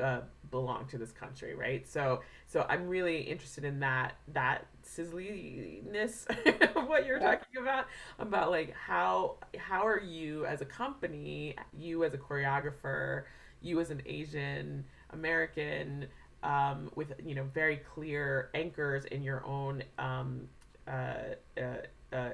uh, 0.00 0.20
belong 0.50 0.86
to 0.88 0.98
this 0.98 1.12
country, 1.12 1.54
right? 1.54 1.88
So, 1.88 2.20
so 2.46 2.66
I'm 2.68 2.88
really 2.88 3.20
interested 3.22 3.64
in 3.64 3.80
that 3.80 4.14
that 4.28 4.66
sizzliness 4.84 6.26
of 6.76 6.88
what 6.88 7.06
you're 7.06 7.18
Yeah. 7.18 7.36
talking 7.36 7.60
about 7.60 7.86
about 8.18 8.50
like 8.50 8.74
how 8.74 9.36
how 9.58 9.86
are 9.86 10.00
you 10.00 10.46
as 10.46 10.60
a 10.60 10.64
company, 10.64 11.56
you 11.76 12.04
as 12.04 12.14
a 12.14 12.18
choreographer, 12.18 13.24
you 13.60 13.80
as 13.80 13.90
an 13.90 14.02
Asian 14.06 14.84
American 15.12 16.06
um, 16.42 16.90
with 16.94 17.12
you 17.24 17.34
know 17.34 17.44
very 17.52 17.76
clear 17.76 18.50
anchors 18.54 19.04
in 19.06 19.22
your 19.22 19.44
own 19.44 19.82
um, 19.98 20.48
uh, 20.88 21.34
uh, 21.58 22.16
uh, 22.16 22.30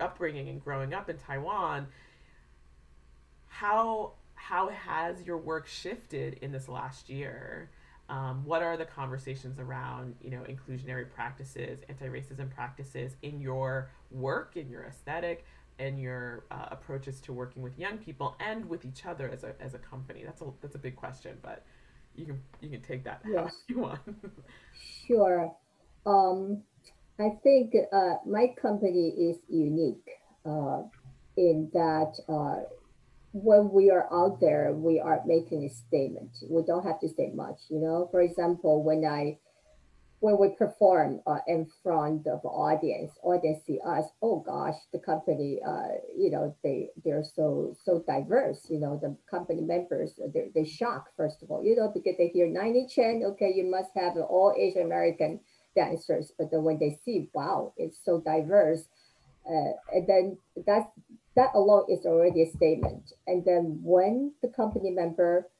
upbringing 0.00 0.48
and 0.48 0.62
growing 0.62 0.94
up 0.94 1.10
in 1.10 1.18
Taiwan. 1.18 1.86
How 3.46 4.12
how 4.34 4.68
has 4.68 5.22
your 5.22 5.38
work 5.38 5.66
shifted 5.66 6.38
in 6.42 6.52
this 6.52 6.68
last 6.68 7.08
year? 7.08 7.70
Um, 8.10 8.44
what 8.44 8.62
are 8.62 8.76
the 8.76 8.84
conversations 8.84 9.58
around 9.58 10.16
you 10.22 10.30
know 10.30 10.42
inclusionary 10.48 11.10
practices, 11.10 11.80
anti-racism 11.88 12.50
practices 12.50 13.16
in 13.22 13.40
your 13.40 13.90
work, 14.10 14.56
in 14.56 14.68
your 14.68 14.84
aesthetic, 14.84 15.44
and 15.78 16.00
your 16.00 16.44
uh, 16.50 16.66
approaches 16.70 17.20
to 17.22 17.32
working 17.32 17.62
with 17.62 17.78
young 17.78 17.98
people 17.98 18.36
and 18.40 18.68
with 18.68 18.84
each 18.84 19.06
other 19.06 19.28
as 19.28 19.44
a 19.44 19.54
as 19.60 19.74
a 19.74 19.78
company? 19.78 20.22
That's 20.24 20.42
a 20.42 20.46
that's 20.60 20.74
a 20.74 20.78
big 20.78 20.96
question, 20.96 21.38
but 21.42 21.64
you 22.16 22.26
can 22.26 22.40
you 22.60 22.70
can 22.70 22.82
take 22.82 23.04
that 23.04 23.22
Yes. 23.26 23.54
you 23.68 23.80
want. 23.80 24.00
Sure. 25.06 25.54
Um, 26.06 26.62
I 27.18 27.30
think 27.42 27.74
uh, 27.92 28.14
my 28.26 28.48
company 28.60 29.08
is 29.10 29.36
unique 29.48 30.08
uh, 30.44 30.82
in 31.36 31.70
that 31.72 32.18
uh, 32.28 32.62
when 33.32 33.70
we 33.72 33.90
are 33.90 34.06
out 34.12 34.40
there, 34.40 34.72
we 34.72 35.00
are 35.00 35.20
making 35.26 35.64
a 35.64 35.68
statement. 35.70 36.30
We 36.48 36.62
don't 36.62 36.84
have 36.84 37.00
to 37.00 37.08
say 37.08 37.30
much, 37.34 37.60
you 37.68 37.78
know. 37.80 38.08
For 38.10 38.20
example, 38.20 38.82
when 38.82 39.04
I 39.04 39.38
when 40.24 40.38
we 40.38 40.56
perform 40.56 41.20
uh, 41.26 41.40
in 41.46 41.66
front 41.82 42.26
of 42.26 42.40
audience, 42.46 43.12
or 43.22 43.38
they 43.38 43.60
see 43.66 43.78
us. 43.86 44.06
Oh 44.22 44.38
gosh, 44.40 44.78
the 44.90 44.98
company, 44.98 45.60
uh, 45.62 46.00
you 46.16 46.30
know, 46.30 46.56
they 46.64 46.88
they're 47.04 47.28
so 47.36 47.76
so 47.84 48.02
diverse. 48.08 48.60
You 48.70 48.80
know, 48.80 48.98
the 49.02 49.14
company 49.30 49.60
members 49.60 50.18
they're, 50.32 50.48
they 50.54 50.64
shock 50.64 51.08
first 51.14 51.42
of 51.42 51.50
all, 51.50 51.62
you 51.62 51.76
know, 51.76 51.90
because 51.92 52.16
they 52.16 52.28
hear 52.28 52.46
Nai-Ni 52.46 52.88
Chen, 52.88 53.22
okay, 53.32 53.52
you 53.54 53.70
must 53.70 53.90
have 53.94 54.16
all 54.16 54.54
Asian 54.58 54.86
American 54.86 55.40
dancers, 55.76 56.32
but 56.38 56.50
then 56.50 56.62
when 56.64 56.78
they 56.78 56.98
see, 57.04 57.28
wow, 57.34 57.74
it's 57.76 57.98
so 58.02 58.22
diverse, 58.24 58.84
uh, 59.46 59.72
and 59.92 60.06
then 60.08 60.38
that's 60.66 60.88
that 61.36 61.50
alone 61.54 61.84
is 61.90 62.06
already 62.06 62.44
a 62.44 62.50
statement. 62.50 63.12
And 63.26 63.44
then 63.44 63.78
when 63.82 64.32
the 64.40 64.48
company 64.48 64.90
member 64.90 65.50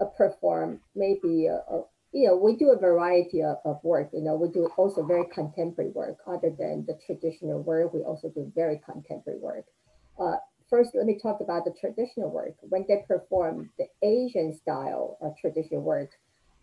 uh, 0.00 0.06
perform 0.06 0.80
maybe 0.96 1.46
a, 1.46 1.58
uh, 1.72 1.82
you 2.12 2.26
know 2.26 2.36
we 2.36 2.56
do 2.56 2.70
a 2.70 2.78
variety 2.78 3.42
of, 3.42 3.56
of 3.64 3.78
work 3.82 4.10
you 4.12 4.22
know 4.22 4.34
we 4.34 4.48
do 4.48 4.68
also 4.76 5.04
very 5.04 5.26
contemporary 5.32 5.90
work 5.90 6.18
other 6.26 6.50
than 6.58 6.84
the 6.86 6.98
traditional 7.06 7.62
work 7.62 7.92
we 7.92 8.00
also 8.00 8.28
do 8.30 8.50
very 8.54 8.80
contemporary 8.84 9.38
work 9.38 9.64
uh, 10.18 10.36
first, 10.72 10.92
let 10.94 11.04
me 11.04 11.18
talk 11.22 11.40
about 11.40 11.66
the 11.66 11.74
traditional 11.78 12.30
work. 12.30 12.54
When 12.62 12.86
they 12.88 13.04
perform 13.06 13.70
the 13.78 13.86
Asian 14.02 14.56
style 14.56 15.18
of 15.20 15.36
traditional 15.36 15.82
work, 15.82 16.10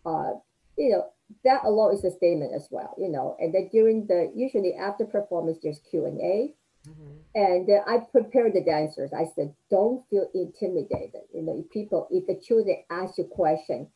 uh, 0.04 0.32
you 0.76 0.90
know, 0.90 1.04
that 1.44 1.64
alone 1.64 1.94
is 1.94 2.04
a 2.04 2.10
statement 2.10 2.52
as 2.54 2.66
well, 2.72 2.92
you 2.98 3.08
know. 3.08 3.36
And 3.38 3.54
then 3.54 3.68
during 3.70 4.06
the 4.06 4.32
usually 4.34 4.74
after 4.74 5.04
performance, 5.04 5.58
there's 5.62 5.80
Q 5.88 6.06
and 6.06 6.20
A, 6.20 6.54
mm-hmm. 6.88 7.12
and 7.36 7.70
uh, 7.70 7.82
I 7.86 7.98
prepared 8.10 8.54
the 8.54 8.64
dancers. 8.64 9.12
I 9.16 9.26
said, 9.36 9.54
don't 9.70 10.02
feel 10.10 10.26
intimidated. 10.34 11.22
You 11.32 11.42
know, 11.42 11.56
if 11.56 11.70
people, 11.70 12.08
if 12.10 12.26
the 12.26 12.40
children 12.44 12.82
ask 12.90 13.16
you 13.16 13.24
question, 13.24 13.88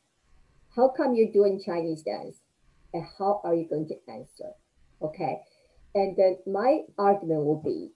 how 0.75 0.89
come 0.89 1.15
you're 1.15 1.33
doing 1.33 1.63
Chinese 1.65 2.03
dance, 2.03 2.39
and 2.93 3.05
how 3.19 3.41
are 3.45 3.55
you 3.55 3.69
going 3.69 3.89
to 3.89 4.13
answer? 4.13 4.53
Okay, 5.03 5.41
and 5.95 6.17
then 6.17 6.39
my 6.47 6.81
argument 6.99 7.45
will 7.45 7.63
be, 7.63 7.93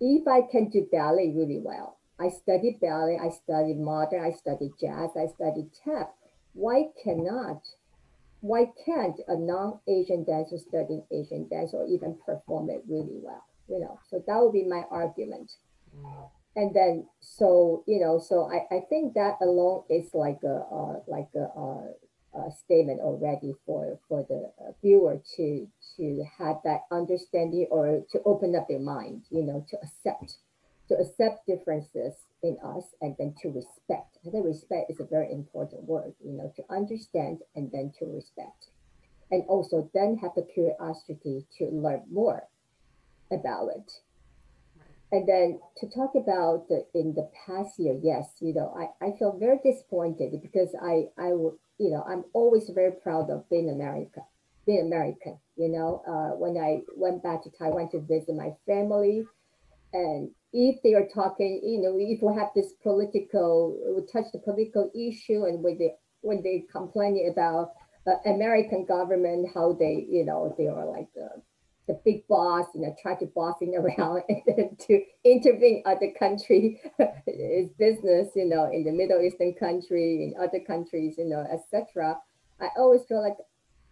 if 0.00 0.26
I 0.28 0.42
can 0.50 0.68
do 0.70 0.86
ballet 0.90 1.32
really 1.34 1.60
well, 1.62 1.98
I 2.18 2.28
studied 2.28 2.80
ballet, 2.80 3.18
I 3.20 3.30
studied 3.30 3.78
modern, 3.78 4.24
I 4.24 4.32
studied 4.32 4.72
jazz, 4.80 5.10
I 5.16 5.26
studied 5.26 5.70
tap. 5.84 6.14
Why 6.52 6.90
cannot 7.02 7.62
why 8.44 8.70
can't 8.84 9.18
a 9.26 9.36
non-Asian 9.38 10.22
dancer 10.24 10.58
study 10.58 11.02
Asian 11.10 11.48
dance 11.48 11.72
or 11.72 11.86
even 11.86 12.18
perform 12.26 12.68
it 12.68 12.84
really 12.86 13.18
well? 13.22 13.42
You 13.68 13.80
know, 13.80 13.98
so 14.10 14.22
that 14.26 14.36
would 14.38 14.52
be 14.52 14.68
my 14.68 14.82
argument. 14.90 15.50
Mm. 15.96 16.28
And 16.54 16.76
then, 16.76 17.06
so 17.20 17.82
you 17.86 17.98
know, 18.00 18.18
so 18.18 18.50
I, 18.52 18.76
I 18.76 18.80
think 18.90 19.14
that 19.14 19.38
alone 19.40 19.84
is 19.88 20.12
like 20.12 20.40
a 20.44 20.60
uh, 20.70 21.00
like 21.08 21.30
a, 21.34 21.44
uh, 21.58 21.86
a, 22.36 22.50
statement 22.50 23.00
already 23.00 23.54
for 23.66 23.98
for 24.08 24.24
the 24.28 24.50
uh, 24.64 24.72
viewer 24.82 25.20
to 25.36 25.68
to 25.96 26.24
have 26.38 26.56
that 26.64 26.82
understanding 26.90 27.66
or 27.70 28.02
to 28.10 28.20
open 28.24 28.54
up 28.54 28.68
their 28.68 28.80
mind, 28.80 29.22
you 29.30 29.42
know, 29.42 29.64
to 29.70 29.76
accept 29.82 30.36
to 30.88 30.94
accept 30.96 31.46
differences 31.46 32.14
in 32.42 32.58
us 32.62 32.84
and 33.00 33.14
then 33.18 33.34
to 33.42 33.48
respect. 33.48 34.18
I 34.26 34.30
think 34.30 34.44
respect 34.44 34.90
is 34.90 35.00
a 35.00 35.04
very 35.04 35.32
important 35.32 35.84
word, 35.84 36.14
you 36.24 36.32
know, 36.32 36.52
to 36.56 36.62
understand 36.70 37.38
and 37.56 37.70
then 37.72 37.92
to 37.98 38.06
respect. 38.06 38.68
And 39.30 39.42
also 39.48 39.90
then 39.94 40.18
have 40.18 40.32
the 40.36 40.42
curiosity 40.42 41.46
to 41.58 41.64
learn 41.66 42.02
more 42.10 42.46
about 43.30 43.68
it. 43.74 44.00
And 45.14 45.28
then 45.28 45.60
to 45.76 45.86
talk 45.88 46.16
about 46.16 46.66
the, 46.68 46.84
in 46.92 47.14
the 47.14 47.30
past 47.46 47.78
year, 47.78 47.96
yes, 48.02 48.34
you 48.40 48.52
know, 48.52 48.74
I, 48.76 49.06
I 49.06 49.16
feel 49.16 49.38
very 49.38 49.58
disappointed 49.62 50.32
because 50.42 50.74
I, 50.82 51.04
I 51.16 51.32
would, 51.32 51.54
you 51.78 51.92
know, 51.92 52.02
I'm 52.02 52.24
always 52.32 52.68
very 52.70 52.90
proud 52.90 53.30
of 53.30 53.48
being 53.48 53.70
American, 53.70 54.24
being 54.66 54.84
American, 54.84 55.38
you 55.54 55.68
know, 55.68 56.02
uh, 56.04 56.34
when 56.36 56.56
I 56.56 56.80
went 56.96 57.22
back 57.22 57.44
to 57.44 57.50
Taiwan 57.56 57.92
to 57.92 58.00
visit 58.00 58.34
my 58.34 58.56
family. 58.66 59.22
And 59.92 60.32
if 60.52 60.82
they 60.82 60.94
are 60.94 61.06
talking, 61.06 61.60
you 61.62 61.80
know, 61.80 61.94
if 61.96 62.20
we 62.20 62.34
have 62.34 62.50
this 62.56 62.72
political, 62.82 63.78
we 63.94 64.02
touch 64.12 64.32
the 64.32 64.40
political 64.40 64.90
issue, 64.96 65.44
and 65.44 65.62
when 65.62 65.78
they 65.78 65.94
when 66.22 66.42
they 66.42 66.64
complaining 66.72 67.30
about 67.30 67.70
uh, 68.08 68.16
American 68.28 68.84
government, 68.84 69.46
how 69.54 69.74
they, 69.74 70.06
you 70.10 70.24
know, 70.24 70.52
they 70.58 70.66
are 70.66 70.86
like 70.86 71.06
the, 71.14 71.28
the 71.86 72.00
big 72.04 72.26
boss, 72.28 72.66
you 72.74 72.80
know, 72.80 72.94
try 73.00 73.14
to 73.16 73.26
bossing 73.26 73.76
around 73.76 74.22
to 74.78 75.02
intervene 75.24 75.82
other 75.86 76.12
country 76.18 76.80
business, 77.78 78.28
you 78.34 78.46
know, 78.46 78.70
in 78.72 78.84
the 78.84 78.92
Middle 78.92 79.20
Eastern 79.20 79.54
country, 79.54 80.24
in 80.24 80.34
other 80.40 80.60
countries, 80.60 81.16
you 81.18 81.26
know, 81.26 81.46
etc. 81.52 82.18
I 82.60 82.68
always 82.76 83.04
feel 83.04 83.20
like 83.22 83.36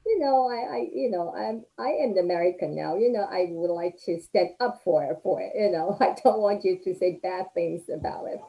you 0.04 0.18
know, 0.18 0.48
I, 0.48 0.76
I, 0.76 0.88
you 0.92 1.10
know, 1.10 1.32
I'm, 1.34 1.64
I 1.78 1.90
am 2.02 2.14
the 2.14 2.20
American 2.20 2.74
now. 2.74 2.96
You 2.96 3.12
know, 3.12 3.22
I 3.30 3.46
would 3.50 3.72
like 3.72 3.98
to 4.06 4.20
stand 4.20 4.50
up 4.60 4.80
for 4.82 5.04
it, 5.04 5.18
for 5.22 5.40
it. 5.40 5.52
You 5.54 5.70
know, 5.70 5.96
I 6.00 6.16
don't 6.22 6.40
want 6.40 6.64
you 6.64 6.78
to 6.82 6.94
say 6.94 7.20
bad 7.22 7.46
things 7.54 7.82
about 7.88 8.26
it. 8.26 8.40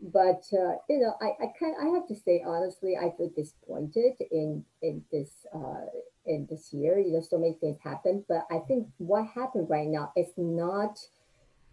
But 0.00 0.44
uh, 0.52 0.76
you 0.88 1.00
know, 1.00 1.14
I, 1.20 1.44
I 1.44 1.52
can 1.58 1.74
I 1.80 1.88
have 1.88 2.06
to 2.08 2.14
say 2.14 2.42
honestly, 2.46 2.96
I 2.96 3.12
feel 3.16 3.30
disappointed 3.34 4.14
in 4.30 4.64
in 4.80 5.04
this 5.10 5.30
uh, 5.52 5.86
in 6.28 6.46
this 6.48 6.72
year. 6.72 6.98
You 6.98 7.14
know, 7.14 7.20
so 7.20 7.38
many 7.38 7.54
things 7.54 7.78
happened. 7.82 8.24
But 8.28 8.46
I 8.50 8.58
think 8.68 8.88
what 8.98 9.26
happened 9.26 9.68
right 9.68 9.88
now 9.88 10.12
is 10.16 10.28
not 10.36 10.98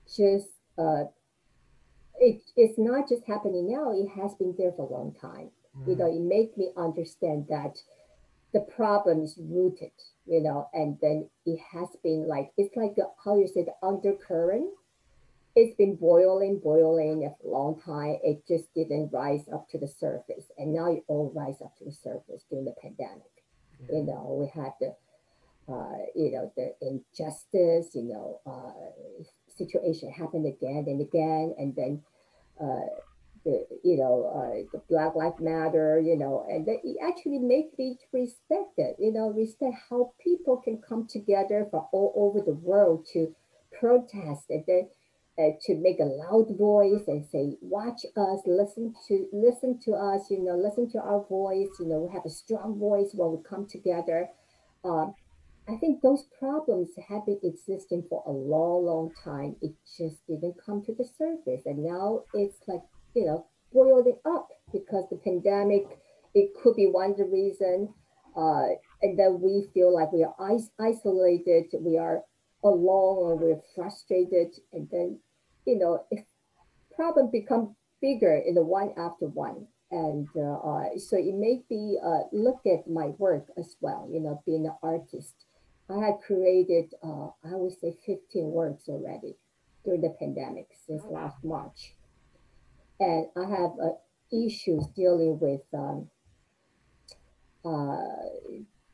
just 0.07 0.47
uh, 0.77 1.05
it, 2.19 2.41
it's 2.55 2.77
not 2.77 3.09
just 3.09 3.25
happening 3.25 3.71
now. 3.71 3.91
It 3.91 4.09
has 4.19 4.35
been 4.35 4.55
there 4.57 4.71
for 4.71 4.87
a 4.87 4.93
long 4.93 5.15
time. 5.19 5.49
Mm. 5.77 5.87
You 5.87 5.95
know, 5.97 6.07
it 6.07 6.21
made 6.21 6.57
me 6.57 6.71
understand 6.77 7.47
that 7.49 7.77
the 8.53 8.61
problem 8.61 9.21
is 9.21 9.37
rooted, 9.37 9.91
you 10.25 10.41
know, 10.41 10.69
and 10.73 10.97
then 11.01 11.29
it 11.45 11.59
has 11.73 11.89
been 12.03 12.27
like, 12.27 12.51
it's 12.57 12.75
like 12.75 12.95
the, 12.95 13.09
how 13.23 13.37
you 13.37 13.47
say 13.47 13.65
the 13.65 13.87
undercurrent. 13.87 14.69
It's 15.57 15.75
been 15.75 15.95
boiling, 15.95 16.59
boiling 16.59 17.25
a 17.25 17.47
long 17.47 17.79
time. 17.81 18.17
It 18.23 18.45
just 18.47 18.73
didn't 18.73 19.11
rise 19.13 19.45
up 19.53 19.69
to 19.69 19.79
the 19.79 19.87
surface. 19.87 20.45
And 20.57 20.73
now 20.73 20.91
it 20.91 21.03
all 21.07 21.31
rise 21.33 21.61
up 21.63 21.77
to 21.77 21.85
the 21.85 21.93
surface 21.93 22.43
during 22.49 22.65
the 22.65 22.75
pandemic. 22.81 23.34
You 23.91 24.03
know, 24.03 24.38
we 24.39 24.61
had 24.61 24.73
the, 24.80 24.95
uh, 25.71 25.97
you 26.15 26.32
know, 26.32 26.51
the 26.55 26.73
injustice, 26.82 27.95
you 27.95 28.03
know, 28.03 28.39
uh, 28.45 29.23
situation 29.57 30.11
happened 30.11 30.45
again 30.45 30.86
and 30.88 31.01
again. 31.01 31.55
And 31.57 31.76
then, 31.76 32.01
uh, 32.59 32.88
the, 33.43 33.65
you 33.84 33.97
know, 33.97 34.26
uh, 34.36 34.63
the 34.73 34.82
Black 34.89 35.15
Lives 35.15 35.39
Matter, 35.39 35.99
you 35.99 36.17
know, 36.17 36.45
and 36.49 36.65
that 36.65 36.80
it 36.84 36.97
actually 37.01 37.39
make 37.39 37.78
me 37.78 37.97
respect 38.11 38.73
it, 38.78 38.95
you 38.99 39.13
know, 39.13 39.30
respect 39.30 39.76
how 39.89 40.13
people 40.19 40.57
can 40.57 40.82
come 40.82 41.07
together 41.07 41.67
from 41.69 41.86
all 41.93 42.11
over 42.15 42.43
the 42.43 42.55
world 42.55 43.05
to 43.13 43.34
protest 43.71 44.45
and 44.49 44.63
then 44.67 44.89
uh, 45.38 45.51
to 45.61 45.75
make 45.75 45.99
a 45.99 46.03
loud 46.03 46.57
voice 46.57 47.03
and 47.07 47.25
say, 47.31 47.57
watch 47.61 48.05
us, 48.15 48.39
listen 48.45 48.93
to 49.07 49.27
listen 49.33 49.79
to 49.83 49.91
us, 49.93 50.29
you 50.29 50.43
know, 50.43 50.55
listen 50.55 50.89
to 50.91 50.99
our 50.99 51.25
voice, 51.27 51.69
you 51.79 51.88
know, 51.88 51.99
we 51.99 52.13
have 52.13 52.25
a 52.25 52.29
strong 52.29 52.77
voice 52.79 53.11
when 53.13 53.31
we 53.31 53.38
come 53.47 53.67
together. 53.67 54.29
Um, 54.83 55.13
I 55.67 55.75
think 55.77 56.01
those 56.01 56.25
problems 56.39 56.89
have 57.09 57.25
been 57.25 57.39
existing 57.43 58.05
for 58.09 58.23
a 58.27 58.31
long, 58.31 58.86
long 58.86 59.11
time. 59.23 59.55
It 59.61 59.73
just 59.97 60.17
didn't 60.27 60.55
come 60.63 60.83
to 60.86 60.93
the 60.93 61.07
surface. 61.17 61.63
And 61.65 61.83
now 61.83 62.21
it's 62.33 62.59
like 62.67 62.81
you 63.15 63.25
know, 63.25 63.47
boiling 63.73 64.17
up 64.25 64.49
because 64.71 65.05
the 65.09 65.17
pandemic, 65.17 65.86
it 66.36 66.51
could 66.61 66.75
be 66.75 66.86
one 66.86 67.11
of 67.11 67.17
the 67.17 67.25
reason. 67.25 67.93
Uh, 68.36 68.75
and 69.01 69.17
then 69.17 69.39
we 69.41 69.67
feel 69.73 69.93
like 69.93 70.11
we 70.11 70.23
are 70.23 70.53
is- 70.53 70.69
isolated, 70.79 71.65
we 71.79 71.97
are 71.97 72.21
alone, 72.63 73.17
or 73.17 73.36
we're 73.38 73.61
frustrated. 73.73 74.53
And 74.73 74.88
then, 74.91 75.19
you 75.66 75.78
know, 75.78 76.05
if 76.11 76.24
problem 76.95 77.30
become 77.32 77.76
bigger 78.01 78.36
in 78.45 78.55
the 78.55 78.63
one 78.63 78.91
after 78.97 79.28
one. 79.28 79.68
And 79.91 80.28
uh, 80.36 80.57
uh, 80.57 80.97
so 80.97 81.16
it 81.18 81.36
made 81.36 81.63
me 81.70 81.99
uh, 82.03 82.24
look 82.32 82.61
at 82.66 82.89
my 82.89 83.07
work 83.18 83.47
as 83.57 83.76
well, 83.82 84.09
you 84.11 84.20
know, 84.20 84.41
being 84.45 84.66
an 84.66 84.76
artist. 84.82 85.45
I 85.89 85.99
had 86.03 86.16
created, 86.26 86.93
uh, 87.03 87.28
I 87.43 87.53
would 87.53 87.80
say 87.80 87.95
15 88.05 88.51
works 88.51 88.89
already 88.89 89.36
during 89.84 90.01
the 90.01 90.16
pandemic 90.20 90.70
since 90.88 91.03
last 91.11 91.43
March 91.43 91.95
and 92.99 93.28
I 93.36 93.41
have 93.41 93.72
uh, 93.82 93.89
issues 94.32 94.86
dealing 94.95 95.39
with 95.39 95.61
um, 95.74 96.09
uh, 97.63 97.97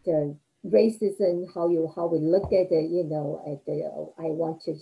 the 0.05 0.37
racism, 0.65 1.45
how 1.53 1.69
you 1.69 1.91
how 1.95 2.07
we 2.07 2.19
look 2.19 2.45
at 2.47 2.71
it. 2.71 2.89
You 2.89 3.03
know, 3.03 3.41
at 3.45 3.65
the, 3.65 3.83
I 4.17 4.29
want 4.29 4.61
to, 4.63 4.75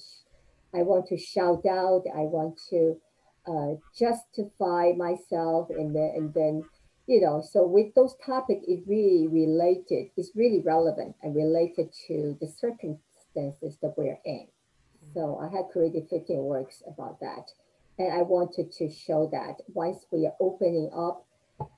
I 0.73 0.83
want 0.83 1.07
to 1.07 1.17
shout 1.17 1.65
out. 1.65 2.03
I 2.15 2.21
want 2.21 2.59
to 2.69 2.97
uh, 3.47 3.75
justify 3.97 4.91
myself, 4.95 5.69
and 5.69 5.95
then 5.95 6.11
and 6.15 6.33
then, 6.33 6.63
you 7.07 7.21
know. 7.21 7.41
So 7.41 7.65
with 7.65 7.93
those 7.95 8.15
topics, 8.25 8.65
it 8.67 8.83
really 8.87 9.27
related. 9.27 10.11
It's 10.15 10.31
really 10.35 10.61
relevant 10.61 11.15
and 11.23 11.35
related 11.35 11.89
to 12.07 12.37
the 12.39 12.47
circumstances 12.47 13.77
that 13.81 13.93
we're 13.97 14.19
in. 14.25 14.47
So 15.13 15.39
I 15.39 15.55
had 15.55 15.69
created 15.71 16.07
15 16.09 16.37
works 16.43 16.83
about 16.87 17.19
that. 17.21 17.51
And 17.97 18.13
I 18.13 18.21
wanted 18.21 18.71
to 18.73 18.89
show 18.89 19.27
that 19.31 19.61
once 19.73 20.05
we 20.11 20.25
are 20.25 20.35
opening 20.39 20.89
up 20.95 21.25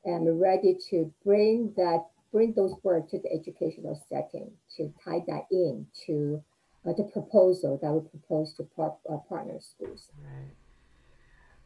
and 0.05 0.39
ready 0.39 0.77
to 0.89 1.11
bring 1.25 1.73
that, 1.77 2.05
bring 2.31 2.53
those 2.53 2.75
words 2.83 3.09
to 3.11 3.19
the 3.19 3.31
educational 3.33 3.99
setting, 4.07 4.51
to 4.77 4.93
tie 5.03 5.23
that 5.27 5.45
in 5.51 5.87
to 6.05 6.43
uh, 6.87 6.93
the 6.93 7.03
proposal 7.03 7.79
that 7.81 7.91
we 7.91 8.01
propose 8.07 8.53
to 8.55 8.63
par- 8.63 8.97
uh, 9.09 9.17
partner 9.29 9.59
schools. 9.59 10.09
Right. 10.23 10.51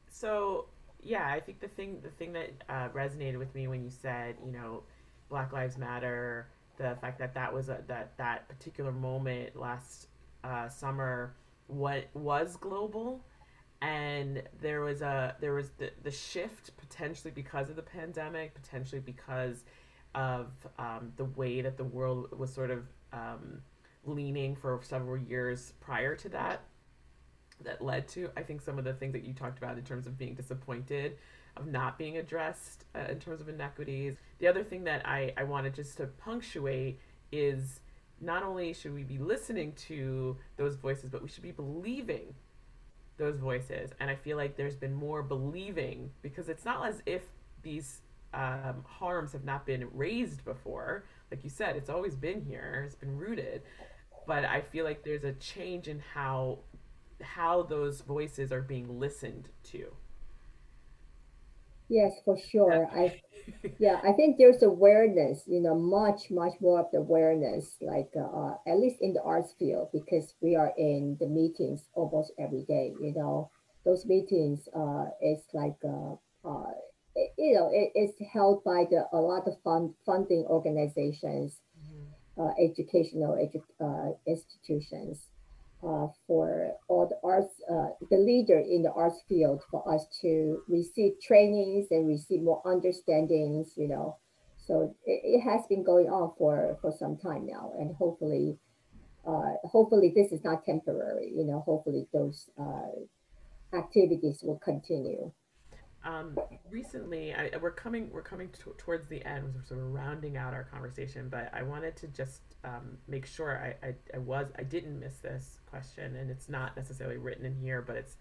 So 0.09 0.67
yeah, 1.01 1.27
I 1.27 1.39
think 1.39 1.59
the 1.59 1.67
thing 1.67 1.99
the 2.01 2.09
thing 2.09 2.33
that 2.33 2.51
uh, 2.69 2.89
resonated 2.89 3.37
with 3.37 3.53
me 3.55 3.67
when 3.67 3.83
you 3.83 3.89
said, 3.89 4.35
you 4.45 4.51
know, 4.51 4.83
Black 5.29 5.53
Lives 5.53 5.77
Matter, 5.77 6.47
the 6.77 6.97
fact 7.01 7.19
that 7.19 7.33
that 7.33 7.53
was 7.53 7.69
a, 7.69 7.79
that 7.87 8.17
that 8.17 8.47
particular 8.47 8.91
moment 8.91 9.55
last 9.55 10.07
uh, 10.43 10.67
summer, 10.69 11.35
what 11.67 12.07
was 12.13 12.57
global 12.57 13.21
and 13.81 14.41
there 14.61 14.81
was 14.81 15.01
a 15.01 15.35
there 15.39 15.53
was 15.53 15.69
the, 15.77 15.91
the 16.03 16.11
shift 16.11 16.75
potentially 16.77 17.31
because 17.31 17.69
of 17.69 17.75
the 17.75 17.81
pandemic 17.81 18.53
potentially 18.53 19.01
because 19.01 19.63
of 20.13 20.47
um, 20.79 21.11
the 21.17 21.25
way 21.25 21.61
that 21.61 21.77
the 21.77 21.83
world 21.83 22.27
was 22.37 22.53
sort 22.53 22.71
of 22.71 22.85
um, 23.11 23.61
leaning 24.05 24.55
for 24.55 24.79
several 24.83 25.17
years 25.17 25.73
prior 25.79 26.15
to 26.15 26.29
that 26.29 26.61
that 27.61 27.81
led 27.81 28.07
to 28.09 28.29
I 28.35 28.43
think 28.43 28.61
some 28.61 28.77
of 28.77 28.83
the 28.83 28.93
things 28.93 29.13
that 29.13 29.23
you 29.23 29.33
talked 29.33 29.57
about 29.57 29.77
in 29.77 29.83
terms 29.83 30.07
of 30.07 30.17
being 30.17 30.35
disappointed 30.35 31.17
of 31.57 31.67
not 31.67 31.97
being 31.97 32.17
addressed 32.17 32.85
uh, 32.95 33.09
in 33.09 33.19
terms 33.19 33.41
of 33.41 33.49
inequities. 33.49 34.15
The 34.39 34.47
other 34.47 34.63
thing 34.63 34.83
that 34.85 35.07
I, 35.07 35.33
I 35.37 35.43
wanted 35.43 35.73
just 35.73 35.97
to 35.97 36.07
punctuate 36.07 36.99
is 37.31 37.79
not 38.21 38.43
only 38.43 38.73
should 38.73 38.93
we 38.93 39.03
be 39.03 39.17
listening 39.17 39.73
to 39.87 40.37
those 40.57 40.75
voices, 40.75 41.09
but 41.09 41.21
we 41.21 41.29
should 41.29 41.43
be 41.43 41.51
believing 41.51 42.33
those 43.17 43.39
voices. 43.39 43.91
And 43.99 44.09
I 44.09 44.15
feel 44.15 44.37
like 44.37 44.57
there's 44.57 44.75
been 44.75 44.93
more 44.93 45.23
believing 45.23 46.11
because 46.21 46.49
it's 46.49 46.65
not 46.65 46.85
as 46.87 47.01
if 47.05 47.23
these 47.61 48.01
um, 48.33 48.83
harms 48.85 49.31
have 49.31 49.45
not 49.45 49.65
been 49.65 49.87
raised 49.93 50.43
before. 50.43 51.05
Like 51.31 51.43
you 51.43 51.49
said, 51.49 51.75
it's 51.75 51.89
always 51.89 52.15
been 52.15 52.41
here, 52.41 52.83
it's 52.85 52.95
been 52.95 53.17
rooted. 53.17 53.61
But 54.25 54.45
I 54.45 54.61
feel 54.61 54.85
like 54.85 55.03
there's 55.03 55.23
a 55.23 55.33
change 55.33 55.87
in 55.87 55.99
how 56.13 56.59
how 57.21 57.63
those 57.63 58.01
voices 58.01 58.51
are 58.51 58.61
being 58.61 58.99
listened 58.99 59.49
to. 59.65 59.95
Yes, 61.89 62.19
for 62.23 62.37
sure. 62.37 62.87
I 62.93 63.15
yeah, 63.79 63.99
I 64.03 64.13
think 64.13 64.37
there's 64.37 64.63
awareness, 64.63 65.43
you 65.47 65.61
know, 65.61 65.75
much, 65.75 66.31
much 66.31 66.53
more 66.61 66.79
of 66.79 66.91
the 66.91 66.99
awareness, 66.99 67.77
like 67.81 68.11
uh, 68.17 68.55
at 68.67 68.79
least 68.79 68.97
in 69.01 69.13
the 69.13 69.21
arts 69.23 69.53
field, 69.59 69.89
because 69.93 70.33
we 70.41 70.55
are 70.55 70.73
in 70.77 71.17
the 71.19 71.27
meetings 71.27 71.89
almost 71.93 72.33
every 72.39 72.63
day, 72.63 72.95
you 73.01 73.13
know. 73.13 73.51
Those 73.85 74.05
meetings, 74.05 74.67
uh, 74.75 75.07
it's 75.21 75.53
like, 75.53 75.77
uh, 75.83 76.15
uh, 76.47 76.71
it, 77.15 77.33
you 77.37 77.55
know, 77.55 77.69
it, 77.71 77.91
it's 77.95 78.19
held 78.33 78.63
by 78.63 78.85
the 78.89 79.07
a 79.13 79.17
lot 79.19 79.47
of 79.47 79.61
fund, 79.63 79.93
funding 80.05 80.45
organizations. 80.47 81.59
Uh, 82.39 82.51
educational 82.61 83.33
edu- 83.33 83.63
uh, 83.79 84.11
institutions 84.27 85.27
uh, 85.83 86.07
for 86.27 86.73
all 86.87 87.07
the 87.07 87.17
arts, 87.23 87.53
uh, 87.71 87.89
the 88.09 88.17
leader 88.17 88.59
in 88.59 88.83
the 88.83 88.91
arts 88.91 89.21
field 89.27 89.61
for 89.69 89.87
us 89.93 90.05
to 90.21 90.61
receive 90.67 91.13
trainings 91.21 91.87
and 91.91 92.07
receive 92.07 92.41
more 92.41 92.61
understandings, 92.65 93.73
you 93.77 93.87
know. 93.87 94.17
So 94.67 94.95
it, 95.05 95.21
it 95.23 95.41
has 95.41 95.61
been 95.67 95.83
going 95.83 96.07
on 96.07 96.33
for, 96.37 96.77
for 96.81 96.91
some 96.97 97.17
time 97.17 97.45
now, 97.45 97.71
and 97.77 97.95
hopefully, 97.95 98.57
hopefully 99.25 100.11
this 100.15 100.31
is 100.31 100.43
not 100.43 100.65
temporary. 100.65 101.31
You 101.35 101.45
know, 101.45 101.61
hopefully 101.65 102.07
those 102.13 102.49
activities 103.73 104.39
will 104.43 104.59
continue. 104.59 105.31
Um, 106.05 106.37
recently, 106.69 107.33
I, 107.33 107.49
we're 107.59 107.71
coming 107.71 108.09
we're 108.11 108.21
coming 108.21 108.49
t- 108.49 108.71
towards 108.77 109.07
the 109.09 109.25
end, 109.25 109.55
so 109.67 109.75
we're 109.75 109.85
rounding 109.85 110.37
out 110.37 110.53
our 110.53 110.63
conversation. 110.63 111.29
But 111.29 111.51
I 111.51 111.63
wanted 111.63 111.95
to 111.97 112.07
just 112.07 112.41
um, 112.63 112.97
make 113.07 113.25
sure 113.25 113.57
I, 113.57 113.87
I, 113.87 113.95
I 114.13 114.19
was 114.19 114.45
I 114.57 114.63
didn't 114.63 114.99
miss 114.99 115.17
this 115.17 115.59
question, 115.67 116.15
and 116.15 116.29
it's 116.29 116.47
not 116.47 116.77
necessarily 116.77 117.17
written 117.17 117.43
in 117.43 117.55
here, 117.55 117.81
but 117.81 117.95
it's 117.95 118.17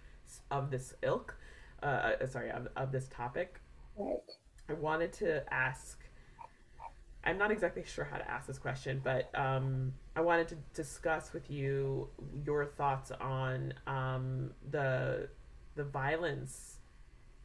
of 0.50 0.70
this 0.70 0.94
ilk. 1.02 1.36
Uh, 1.82 2.12
uh, 2.22 2.26
sorry, 2.26 2.50
of, 2.50 2.68
of 2.74 2.90
this 2.90 3.06
topic. 3.08 3.60
Right. 3.96 4.16
I 4.68 4.72
wanted 4.72 5.12
to 5.14 5.52
ask. 5.52 6.00
I'm 7.22 7.38
not 7.38 7.50
exactly 7.50 7.84
sure 7.86 8.04
how 8.04 8.16
to 8.18 8.30
ask 8.30 8.46
this 8.46 8.58
question, 8.58 9.00
but 9.02 9.30
um, 9.34 9.92
I 10.16 10.20
wanted 10.22 10.48
to 10.48 10.56
discuss 10.74 11.32
with 11.32 11.50
you 11.50 12.08
your 12.44 12.64
thoughts 12.64 13.12
on 13.20 13.74
um, 13.86 14.52
the 14.70 15.28
the 15.74 15.84
violence 15.84 16.78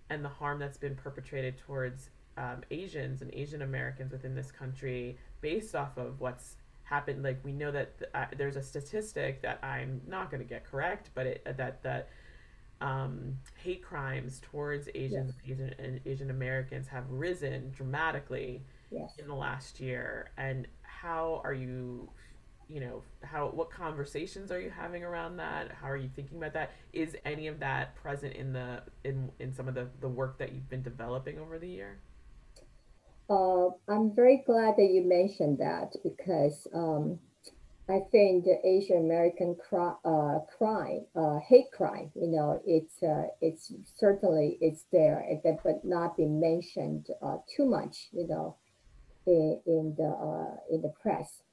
and 0.09 0.23
the 0.23 0.29
harm 0.29 0.59
that's 0.59 0.77
been 0.77 0.95
perpetrated 0.95 1.57
towards 1.57 2.09
um, 2.37 2.61
Asians 2.71 3.21
and 3.21 3.33
Asian 3.33 3.61
Americans 3.61 4.11
within 4.11 4.35
this 4.35 4.51
country 4.51 5.17
based 5.41 5.75
off 5.75 5.97
of 5.97 6.19
what's 6.19 6.55
happened. 6.83 7.23
Like 7.23 7.39
we 7.43 7.51
know 7.51 7.71
that 7.71 7.99
th- 7.99 8.11
uh, 8.13 8.25
there's 8.37 8.55
a 8.55 8.63
statistic 8.63 9.41
that 9.41 9.59
I'm 9.63 10.01
not 10.07 10.31
going 10.31 10.41
to 10.41 10.47
get 10.47 10.65
correct, 10.65 11.09
but 11.13 11.25
it, 11.25 11.57
that 11.57 11.83
that 11.83 12.09
um, 12.81 13.37
hate 13.61 13.83
crimes 13.83 14.41
towards 14.41 14.87
Asians 14.95 15.33
yes. 15.45 15.57
Asian, 15.57 15.75
and 15.77 15.99
Asian 16.05 16.29
Americans 16.29 16.87
have 16.87 17.09
risen 17.09 17.71
dramatically 17.71 18.63
yes. 18.89 19.15
in 19.19 19.27
the 19.27 19.35
last 19.35 19.79
year. 19.79 20.31
And 20.37 20.67
how 20.81 21.41
are 21.43 21.53
you 21.53 22.09
you 22.69 22.79
know 22.79 23.01
how 23.23 23.47
what 23.47 23.71
conversations 23.71 24.51
are 24.51 24.61
you 24.61 24.69
having 24.69 25.03
around 25.03 25.37
that? 25.37 25.71
How 25.71 25.89
are 25.89 25.97
you 25.97 26.09
thinking 26.15 26.37
about 26.37 26.53
that? 26.53 26.71
Is 26.93 27.17
any 27.25 27.47
of 27.47 27.59
that 27.59 27.95
present 27.95 28.35
in 28.35 28.53
the 28.53 28.83
in 29.03 29.31
in 29.39 29.51
some 29.53 29.67
of 29.67 29.73
the 29.73 29.87
the 29.99 30.07
work 30.07 30.37
that 30.37 30.53
you've 30.53 30.69
been 30.69 30.83
developing 30.83 31.39
over 31.39 31.57
the 31.57 31.67
year? 31.67 31.97
Uh, 33.29 33.69
i'm 33.87 34.11
very 34.15 34.41
glad 34.43 34.75
that 34.75 34.89
you 34.91 35.03
mentioned 35.07 35.59
that 35.59 35.93
because 36.03 36.67
um, 36.73 37.19
i 37.87 37.99
think 38.11 38.43
the 38.43 38.57
asian 38.65 38.97
american 38.97 39.55
uh, 39.71 40.39
crime 40.57 41.05
uh, 41.15 41.37
hate 41.47 41.71
crime 41.71 42.09
you 42.15 42.27
know 42.27 42.59
it's 42.65 43.03
uh, 43.03 43.27
it's 43.39 43.71
certainly 43.95 44.57
it's 44.61 44.85
there 44.91 45.23
but 45.63 45.85
not 45.85 46.17
being 46.17 46.39
mentioned 46.39 47.05
uh, 47.21 47.37
too 47.55 47.65
much 47.65 48.07
you 48.11 48.27
know 48.27 48.55
in, 49.27 49.61
in 49.67 49.93
the 49.95 50.09
uh, 50.09 50.55
in 50.73 50.81
the 50.81 50.91
press 50.99 51.43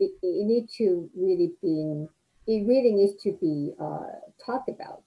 it, 0.00 0.12
it 0.22 0.46
needs 0.46 0.74
to 0.76 1.08
really 1.14 1.52
be 1.62 2.06
it 2.46 2.66
really 2.66 2.92
needs 2.92 3.22
to 3.22 3.32
be 3.40 3.72
uh, 3.80 4.10
talked 4.44 4.68
about. 4.68 5.04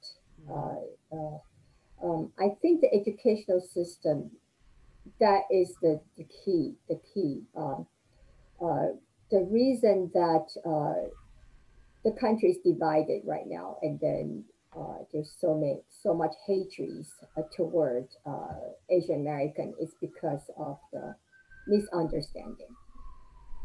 Uh, 0.49 1.15
uh, 1.15 1.37
um, 2.03 2.31
I 2.39 2.55
think 2.61 2.81
the 2.81 2.93
educational 2.93 3.59
system 3.59 4.31
that 5.19 5.41
is 5.51 5.73
the, 5.81 5.99
the 6.17 6.23
key. 6.23 6.75
The 6.87 6.99
key. 7.13 7.41
Um, 7.57 7.85
uh, 8.63 8.95
the 9.31 9.45
reason 9.49 10.11
that 10.13 10.45
uh, 10.65 11.09
the 12.05 12.11
country 12.11 12.51
is 12.51 12.57
divided 12.63 13.23
right 13.25 13.45
now, 13.45 13.77
and 13.81 13.99
then 13.99 14.45
uh, 14.77 14.99
there's 15.11 15.33
so 15.39 15.55
many, 15.55 15.81
so 15.89 16.13
much 16.13 16.33
hatred 16.47 17.05
toward 17.55 18.07
Asian 18.89 19.21
American, 19.21 19.73
is 19.81 19.93
because 19.99 20.49
of 20.57 20.77
the 20.93 21.15
misunderstanding 21.67 22.75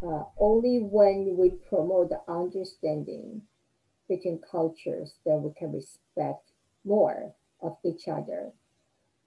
uh, 0.02 0.24
only 0.38 0.78
when 0.78 1.36
we 1.36 1.50
promote 1.68 2.10
the 2.10 2.20
understanding 2.28 3.42
between 4.08 4.40
cultures 4.50 5.14
that 5.24 5.36
we 5.36 5.52
can 5.58 5.72
respect 5.72 6.50
more 6.84 7.34
of 7.60 7.76
each 7.84 8.08
other 8.08 8.52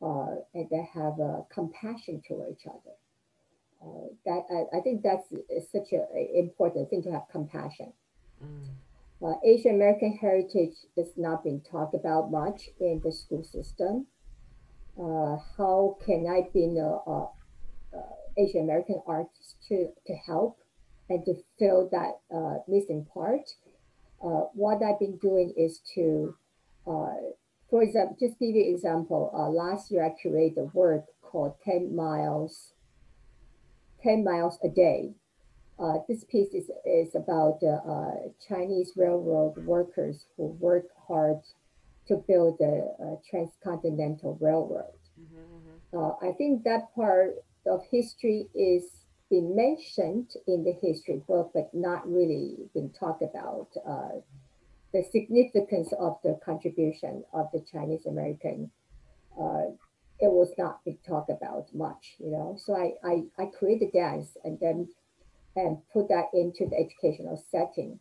uh, 0.02 0.36
and 0.54 0.68
then 0.72 0.88
have 0.94 1.20
a 1.20 1.44
compassion 1.54 2.22
toward 2.28 2.52
each 2.52 2.66
other. 2.66 2.96
Uh, 3.84 4.08
that 4.26 4.44
I, 4.52 4.78
I, 4.78 4.82
think 4.82 5.02
that's 5.02 5.28
such 5.72 5.92
an 5.92 6.06
important 6.36 6.90
thing 6.90 7.02
to 7.04 7.12
have 7.12 7.24
compassion. 7.32 7.92
Mm. 8.44 8.68
Uh, 9.24 9.36
Asian 9.44 9.76
American 9.76 10.18
heritage 10.18 10.76
has 10.96 11.12
not 11.18 11.44
been 11.44 11.62
talked 11.62 11.96
about 11.96 12.32
much 12.32 12.70
in 12.80 13.02
the 13.04 13.12
school 13.12 13.44
system. 13.44 14.06
Uh, 15.00 15.38
how 15.58 15.98
can 16.06 16.28
I 16.28 16.48
be 16.54 16.66
an 16.66 17.00
uh, 17.08 17.26
Asian 18.38 18.64
American 18.64 19.02
artist 19.08 19.58
to, 19.68 19.90
to 20.06 20.14
help 20.14 20.61
and 21.12 21.26
to 21.26 21.36
fill 21.59 21.89
that 21.91 22.20
uh, 22.36 22.59
missing 22.68 23.05
part. 23.14 23.51
Uh, 24.24 24.47
what 24.53 24.82
I've 24.82 24.99
been 24.99 25.18
doing 25.18 25.53
is 25.57 25.82
to, 25.95 26.36
uh, 26.88 27.16
for 27.70 27.84
example, 27.84 28.16
just 28.20 28.39
give 28.39 28.55
you 28.55 28.64
an 28.64 28.74
example. 28.74 29.32
Uh, 29.34 29.49
last 29.49 29.91
year 29.91 30.05
I 30.05 30.16
created 30.22 30.57
a 30.57 30.64
work 30.66 31.05
called 31.22 31.55
10 31.66 31.95
miles, 31.95 32.74
10 34.03 34.24
miles 34.24 34.57
a 34.64 34.70
day. 34.70 35.16
Uh, 35.80 35.97
this 36.07 36.24
piece 36.24 36.53
is, 36.53 36.70
is 36.86 37.16
about 37.16 37.59
uh, 37.64 38.30
Chinese 38.47 38.93
railroad 38.95 39.57
workers 39.66 40.26
who 40.38 40.45
work 40.59 40.86
hard 41.07 41.39
to 42.07 42.16
build 42.28 42.57
the 42.59 43.20
transcontinental 43.30 44.38
railroad. 44.39 44.93
Mm-hmm, 45.20 45.97
mm-hmm. 45.97 46.26
I 46.26 46.32
think 46.34 46.64
that 46.64 46.93
part 46.95 47.36
of 47.66 47.82
history 47.89 48.47
is 48.53 49.01
been 49.32 49.56
mentioned 49.56 50.30
in 50.46 50.64
the 50.64 50.74
history 50.74 51.24
book, 51.28 51.52
but 51.54 51.70
not 51.74 52.08
really 52.08 52.70
been 52.76 52.92
talked 52.92 53.24
about. 53.24 53.70
Uh, 53.88 54.20
the 54.94 55.04
significance 55.10 55.94
of 55.98 56.18
the 56.22 56.38
contribution 56.44 57.24
of 57.34 57.48
the 57.54 57.64
Chinese 57.72 58.06
American, 58.06 58.70
uh, 59.42 59.72
it 60.20 60.32
was 60.32 60.52
not 60.58 60.84
been 60.84 60.98
talked 61.08 61.32
about 61.32 61.74
much, 61.74 62.16
you 62.20 62.30
know. 62.30 62.58
So 62.64 62.76
I, 62.76 62.92
I, 63.08 63.24
I 63.42 63.46
created 63.58 63.94
dance 63.94 64.38
and 64.44 64.60
then 64.60 64.90
and 65.56 65.78
put 65.92 66.08
that 66.10 66.28
into 66.34 66.66
the 66.70 66.78
educational 66.78 67.42
setting, 67.52 68.00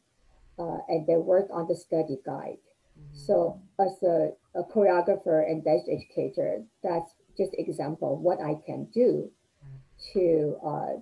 uh, 0.59 0.78
and 0.89 1.07
then 1.07 1.24
worked 1.24 1.51
on 1.51 1.66
the 1.66 1.74
study 1.74 2.18
guide. 2.24 2.59
Mm-hmm. 2.99 3.18
So 3.26 3.61
as 3.81 4.03
a, 4.03 4.31
a 4.55 4.62
choreographer 4.64 5.49
and 5.49 5.64
dance 5.64 5.89
educator, 5.91 6.62
that's 6.83 7.12
just 7.37 7.53
example 7.55 8.14
of 8.14 8.20
what 8.20 8.39
I 8.41 8.55
can 8.66 8.89
do 8.93 9.31
to 10.12 10.57
uh, 10.64 11.01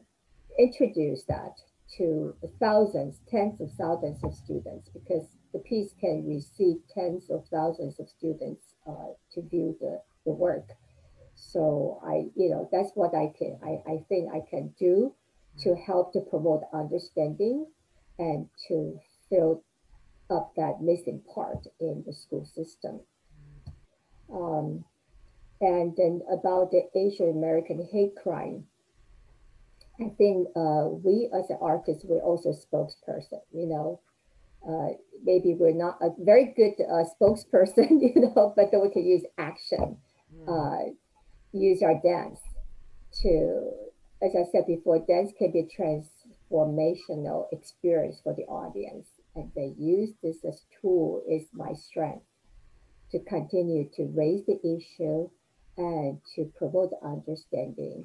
introduce 0.58 1.24
that 1.24 1.54
to 1.96 2.34
thousands, 2.60 3.20
tens 3.28 3.60
of 3.60 3.70
thousands 3.78 4.22
of 4.24 4.34
students 4.34 4.88
because 4.92 5.26
the 5.52 5.58
piece 5.60 5.94
can 6.00 6.26
receive 6.26 6.76
tens 6.94 7.30
of 7.30 7.46
thousands 7.50 7.98
of 7.98 8.08
students 8.08 8.74
uh, 8.86 9.12
to 9.32 9.42
view 9.48 9.76
the, 9.80 10.00
the 10.26 10.32
work. 10.32 10.68
So 11.34 12.00
I, 12.04 12.26
you 12.36 12.50
know, 12.50 12.68
that's 12.72 12.90
what 12.94 13.14
I 13.14 13.32
can, 13.38 13.58
I, 13.64 13.90
I 13.90 14.04
think 14.08 14.30
I 14.34 14.40
can 14.50 14.74
do 14.78 15.14
to 15.60 15.74
help 15.74 16.12
to 16.12 16.20
promote 16.20 16.62
understanding 16.74 17.66
and 18.18 18.48
to 18.68 18.98
fill 19.28 19.62
up 20.30 20.52
that 20.56 20.82
missing 20.82 21.22
part 21.34 21.66
in 21.80 22.04
the 22.06 22.12
school 22.12 22.44
system. 22.44 23.00
Um, 24.32 24.84
and 25.60 25.94
then 25.96 26.20
about 26.30 26.70
the 26.70 26.82
Asian 26.94 27.30
American 27.30 27.88
hate 27.90 28.14
crime, 28.22 28.64
I 30.00 30.10
think 30.16 30.48
uh, 30.54 30.86
we 30.88 31.28
as 31.34 31.50
an 31.50 31.58
artist, 31.60 32.04
we're 32.04 32.20
also 32.20 32.50
spokesperson, 32.50 33.40
you 33.52 33.66
know. 33.66 34.00
Uh, 34.66 34.94
maybe 35.24 35.54
we're 35.54 35.72
not 35.72 35.98
a 36.00 36.10
very 36.18 36.52
good 36.56 36.74
uh, 36.84 37.04
spokesperson, 37.20 38.00
you 38.00 38.12
know, 38.16 38.52
but 38.56 38.70
then 38.70 38.80
we 38.80 38.90
can 38.90 39.04
use 39.04 39.24
action, 39.38 39.96
uh, 40.48 40.78
use 41.52 41.82
our 41.82 41.94
dance 42.02 42.40
to, 43.22 43.70
as 44.22 44.32
I 44.36 44.44
said 44.50 44.66
before, 44.66 44.98
dance 44.98 45.32
can 45.38 45.52
be 45.52 45.60
a 45.60 45.82
transformational 46.52 47.46
experience 47.52 48.20
for 48.22 48.34
the 48.34 48.44
audience. 48.44 49.08
And 49.34 49.50
they 49.54 49.74
use 49.78 50.10
this 50.22 50.44
as 50.46 50.62
tool 50.80 51.22
is 51.28 51.44
my 51.52 51.72
strength 51.72 52.24
to 53.12 53.20
continue 53.20 53.88
to 53.96 54.12
raise 54.14 54.44
the 54.46 54.58
issue 54.64 55.30
and 55.76 56.20
to 56.34 56.52
promote 56.58 56.90
understanding 57.04 58.04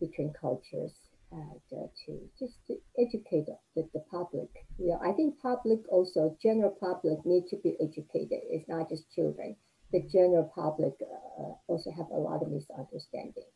between 0.00 0.32
cultures 0.40 0.92
and 1.30 1.60
uh, 1.72 1.86
to 2.06 2.18
just 2.38 2.54
to 2.66 2.76
educate 2.98 3.46
the, 3.74 3.88
the 3.92 4.02
public. 4.10 4.48
You 4.78 4.88
know, 4.88 5.00
I 5.02 5.12
think 5.12 5.40
public 5.40 5.80
also, 5.90 6.36
general 6.42 6.70
public 6.70 7.24
need 7.24 7.48
to 7.50 7.56
be 7.56 7.76
educated. 7.80 8.40
It's 8.48 8.68
not 8.68 8.88
just 8.88 9.12
children. 9.14 9.56
The 9.92 10.02
general 10.10 10.50
public 10.54 10.94
uh, 11.02 11.52
also 11.66 11.90
have 11.90 12.10
a 12.10 12.18
lot 12.18 12.42
of 12.42 12.50
misunderstanding 12.50 13.48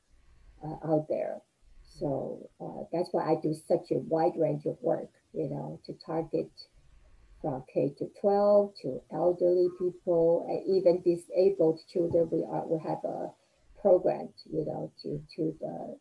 uh, 0.65 0.93
out 0.93 1.07
there. 1.09 1.41
So 1.99 2.49
uh, 2.61 2.85
that's 2.93 3.11
why 3.13 3.31
I 3.31 3.37
do 3.43 3.55
such 3.55 3.91
a 3.91 3.99
wide 3.99 4.37
range 4.37 4.65
of 4.67 4.77
work, 4.81 5.11
you 5.33 5.49
know, 5.49 5.81
to 5.87 5.95
target 6.05 6.51
from 7.41 7.65
K 7.73 7.93
to 7.99 8.09
12 8.21 8.73
to 8.83 9.03
elderly 9.13 9.69
people 9.79 10.47
and 10.49 10.77
even 10.77 11.03
disabled 11.03 11.81
children. 11.93 12.29
We 12.31 12.45
are 12.45 12.67
we 12.67 12.79
have 12.81 13.05
a 13.05 13.31
program, 13.81 14.29
you 14.51 14.65
know, 14.65 14.93
to 15.03 15.21
to 15.37 15.55
the 15.61 15.99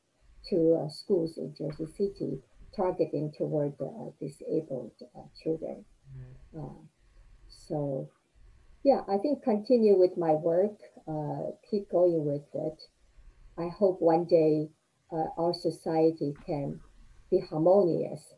to 0.49 0.81
uh, 0.83 0.89
schools 0.89 1.37
in 1.37 1.53
Jersey 1.57 1.85
City 1.85 2.39
targeting 2.75 3.31
toward 3.37 3.77
the 3.77 3.85
uh, 3.85 4.11
disabled 4.19 4.93
uh, 5.15 5.21
children. 5.41 5.85
Uh, 6.57 6.81
so, 7.49 8.09
yeah, 8.83 9.01
I 9.07 9.17
think 9.17 9.43
continue 9.43 9.97
with 9.97 10.17
my 10.17 10.31
work, 10.31 10.77
uh, 11.07 11.51
keep 11.69 11.89
going 11.89 12.25
with 12.25 12.43
it. 12.53 12.81
I 13.57 13.67
hope 13.69 14.01
one 14.01 14.25
day 14.25 14.69
uh, 15.11 15.27
our 15.37 15.53
society 15.53 16.33
can 16.45 16.79
be 17.29 17.39
harmonious 17.39 18.33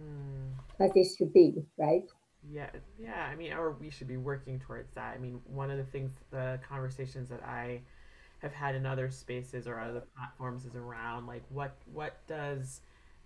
Mm. 0.00 0.52
as 0.80 0.96
it 0.96 1.06
should 1.16 1.32
be, 1.32 1.64
right? 1.78 2.04
Yeah, 2.50 2.70
yeah. 2.98 3.28
I 3.30 3.36
mean, 3.36 3.52
or 3.52 3.72
we 3.72 3.90
should 3.90 4.08
be 4.08 4.16
working 4.16 4.58
towards 4.58 4.90
that. 4.94 5.14
I 5.14 5.18
mean, 5.18 5.40
one 5.44 5.70
of 5.70 5.76
the 5.76 5.84
things, 5.84 6.12
the 6.30 6.58
conversations 6.66 7.28
that 7.28 7.42
I 7.42 7.82
have 8.42 8.52
had 8.52 8.74
in 8.74 8.84
other 8.84 9.10
spaces 9.10 9.66
or 9.66 9.80
other 9.80 10.02
platforms 10.16 10.66
is 10.66 10.74
around 10.74 11.26
like 11.26 11.44
what 11.48 11.76
what 11.92 12.26
does 12.26 12.80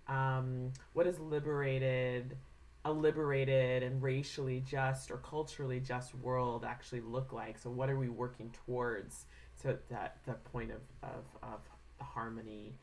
um, 0.07 0.71
what 0.93 1.03
does 1.03 1.19
liberated 1.19 2.37
a 2.85 2.91
liberated 2.91 3.83
and 3.83 4.01
racially 4.01 4.63
just 4.65 5.11
or 5.11 5.17
culturally 5.17 5.79
just 5.79 6.15
world 6.15 6.63
actually 6.63 7.01
look 7.01 7.33
like? 7.33 7.57
So 7.57 7.69
what 7.69 7.89
are 7.89 7.97
we 7.97 8.07
working 8.07 8.53
towards 8.65 9.25
to 9.63 9.77
that 9.89 10.17
the 10.25 10.33
point 10.33 10.71
of 10.71 10.81
of, 11.03 11.25
of 11.43 11.59
the 11.97 12.05
harmony 12.05 12.75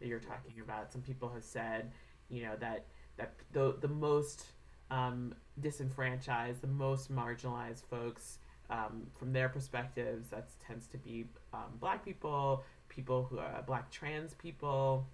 that 0.00 0.08
you're 0.08 0.18
talking 0.18 0.60
about? 0.64 0.90
Some 0.92 1.02
people 1.02 1.30
have 1.32 1.44
said, 1.44 1.92
you 2.30 2.42
know, 2.42 2.56
that 2.58 2.86
that 3.18 3.34
the 3.52 3.76
the 3.80 3.88
most 3.88 4.46
um, 4.90 5.34
disenfranchised, 5.60 6.62
the 6.62 6.66
most 6.66 7.12
marginalized 7.14 7.84
folks, 7.84 8.38
um, 8.72 9.06
from 9.18 9.32
their 9.32 9.48
perspectives, 9.48 10.28
that 10.30 10.48
tends 10.66 10.86
to 10.88 10.98
be 10.98 11.26
um, 11.52 11.78
black 11.78 12.04
people, 12.04 12.64
people 12.88 13.26
who 13.28 13.38
are 13.38 13.62
black 13.66 13.90
trans 13.90 14.34
people, 14.34 15.06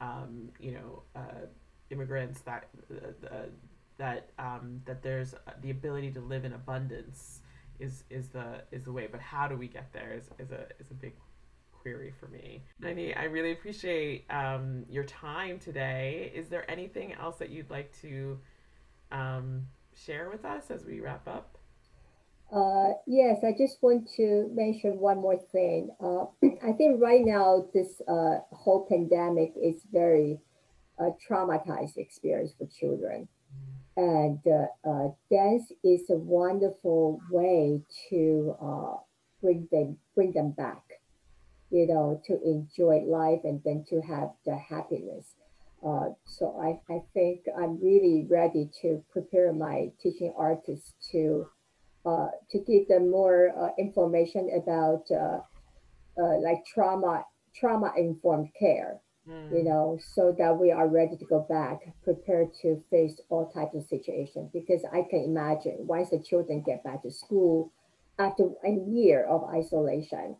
um, 0.00 0.50
you 0.60 0.72
know, 0.72 1.02
uh, 1.16 1.46
immigrants. 1.90 2.40
That 2.42 2.68
uh, 2.90 3.36
that 3.98 4.30
um, 4.38 4.80
that 4.84 5.02
there's 5.02 5.34
the 5.62 5.70
ability 5.70 6.12
to 6.12 6.20
live 6.20 6.44
in 6.44 6.52
abundance 6.52 7.40
is 7.80 8.04
is 8.08 8.28
the 8.28 8.62
is 8.70 8.84
the 8.84 8.92
way. 8.92 9.08
But 9.10 9.20
how 9.20 9.48
do 9.48 9.56
we 9.56 9.66
get 9.66 9.92
there? 9.92 10.14
Is, 10.14 10.30
is 10.38 10.52
a 10.52 10.66
is 10.78 10.90
a 10.92 10.94
big 10.94 11.14
query 11.72 12.12
for 12.18 12.26
me. 12.28 12.62
Nai-Ni, 12.80 13.14
I 13.14 13.24
really 13.24 13.52
appreciate 13.52 14.24
um, 14.30 14.84
your 14.88 15.04
time 15.04 15.58
today. 15.58 16.30
Is 16.34 16.48
there 16.48 16.68
anything 16.70 17.12
else 17.14 17.36
that 17.38 17.50
you'd 17.50 17.70
like 17.70 17.92
to 18.02 18.38
um, 19.10 19.66
share 19.94 20.28
with 20.30 20.44
us 20.44 20.70
as 20.70 20.84
we 20.84 21.00
wrap 21.00 21.26
up? 21.26 21.57
Uh, 22.50 22.94
yes, 23.06 23.44
I 23.44 23.52
just 23.52 23.76
want 23.82 24.08
to 24.16 24.50
mention 24.54 24.98
one 24.98 25.18
more 25.18 25.38
thing. 25.52 25.90
Uh, 26.00 26.26
I 26.66 26.72
think 26.72 27.00
right 27.00 27.20
now 27.22 27.66
this 27.74 28.00
uh, 28.08 28.38
whole 28.52 28.86
pandemic 28.88 29.52
is 29.62 29.82
very 29.92 30.40
uh, 30.98 31.10
traumatized 31.28 31.98
experience 31.98 32.52
for 32.56 32.66
children, 32.66 33.28
and 33.96 34.38
uh, 34.46 35.08
dance 35.30 35.70
is 35.84 36.08
a 36.08 36.16
wonderful 36.16 37.20
way 37.30 37.82
to 38.08 38.54
bring 39.42 39.68
them 39.70 39.98
bring 40.14 40.32
them 40.32 40.52
back. 40.52 40.82
You 41.70 41.86
know, 41.86 42.22
to 42.26 42.40
enjoy 42.42 43.04
life 43.06 43.40
and 43.44 43.60
then 43.62 43.84
to 43.90 44.00
have 44.00 44.30
the 44.46 44.56
happiness. 44.56 45.34
Uh, 45.86 46.08
so 46.24 46.58
I, 46.58 46.92
I 46.92 47.02
think 47.12 47.42
I'm 47.56 47.78
really 47.78 48.26
ready 48.28 48.70
to 48.80 49.04
prepare 49.12 49.52
my 49.52 49.90
teaching 50.02 50.32
artists 50.36 50.94
to 51.12 51.46
to 52.50 52.58
give 52.60 52.88
them 52.88 53.10
more 53.10 53.50
uh, 53.56 53.70
information 53.78 54.50
about 54.56 55.04
uh, 55.10 55.40
uh, 56.20 56.38
like 56.40 56.64
trauma 56.64 57.24
trauma 57.54 57.92
informed 57.96 58.50
care 58.58 59.00
Mm. 59.28 59.52
you 59.52 59.64
know 59.64 59.98
so 60.14 60.34
that 60.38 60.58
we 60.58 60.70
are 60.70 60.88
ready 60.88 61.16
to 61.16 61.24
go 61.26 61.44
back 61.48 61.80
prepared 62.02 62.48
to 62.62 62.82
face 62.90 63.20
all 63.28 63.50
types 63.50 63.74
of 63.74 63.82
situations 63.84 64.48
because 64.54 64.82
i 64.90 65.02
can 65.10 65.22
imagine 65.24 65.76
once 65.86 66.10
the 66.10 66.18
children 66.18 66.62
get 66.64 66.82
back 66.82 67.02
to 67.02 67.10
school 67.10 67.70
after 68.18 68.44
a 68.64 68.70
year 68.70 69.24
of 69.24 69.44
isolation 69.44 70.36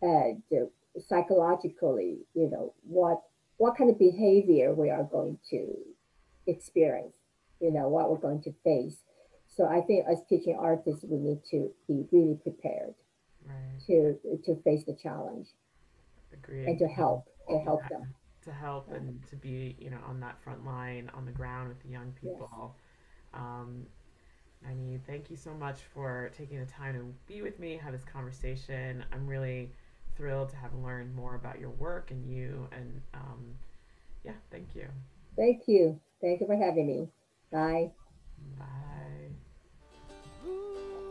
and 0.00 0.42
uh, 0.52 0.64
psychologically 1.08 2.18
you 2.34 2.50
know 2.50 2.74
what 2.82 3.22
what 3.58 3.76
kind 3.76 3.90
of 3.90 3.98
behavior 3.98 4.74
we 4.74 4.90
are 4.90 5.04
going 5.04 5.38
to 5.48 5.64
experience 6.48 7.14
you 7.60 7.70
know 7.70 7.88
what 7.88 8.10
we're 8.10 8.16
going 8.16 8.42
to 8.42 8.52
face 8.64 8.96
so 9.56 9.66
I 9.66 9.80
think 9.82 10.06
as 10.08 10.22
teaching 10.28 10.56
artists, 10.58 11.04
we 11.04 11.18
need 11.18 11.44
to 11.50 11.70
be 11.88 12.06
really 12.12 12.36
prepared 12.42 12.94
Right. 13.46 13.82
to 13.86 14.18
to 14.44 14.56
face 14.62 14.84
the 14.84 14.94
challenge 14.94 15.48
Agree. 16.32 16.66
and 16.66 16.78
to 16.78 16.86
help 16.88 17.26
to 17.48 17.58
help 17.58 17.82
Yeah. 17.82 17.88
them. 17.88 18.14
to 18.42 18.52
help 18.52 18.92
and 18.92 19.22
to 19.28 19.36
be 19.36 19.76
you 19.78 19.90
know 19.90 20.00
on 20.06 20.20
that 20.20 20.40
front 20.42 20.64
line 20.64 21.10
on 21.14 21.24
the 21.24 21.30
ground 21.30 21.68
with 21.68 21.80
the 21.82 21.88
young 21.88 22.12
people 22.20 22.74
um 23.34 23.86
I 24.66 24.74
mean, 24.74 25.00
thank 25.06 25.30
you 25.30 25.36
so 25.36 25.54
much 25.54 25.80
for 25.94 26.30
taking 26.36 26.58
the 26.60 26.66
time 26.66 26.94
to 26.94 27.14
be 27.32 27.42
with 27.42 27.58
me, 27.58 27.76
have 27.78 27.92
this 27.92 28.04
conversation. 28.04 29.04
I'm 29.12 29.26
really 29.26 29.70
thrilled 30.16 30.50
to 30.50 30.56
have 30.56 30.74
learned 30.74 31.14
more 31.14 31.34
about 31.34 31.58
your 31.58 31.70
work 31.70 32.10
and 32.10 32.24
you. 32.24 32.68
And 32.72 33.02
um, 33.14 33.54
yeah, 34.24 34.34
thank 34.50 34.74
you. 34.74 34.88
Thank 35.36 35.68
you. 35.68 36.00
Thank 36.20 36.40
you 36.40 36.46
for 36.46 36.56
having 36.56 36.86
me. 36.86 37.08
Bye. 37.50 37.92
Bye. 38.58 39.01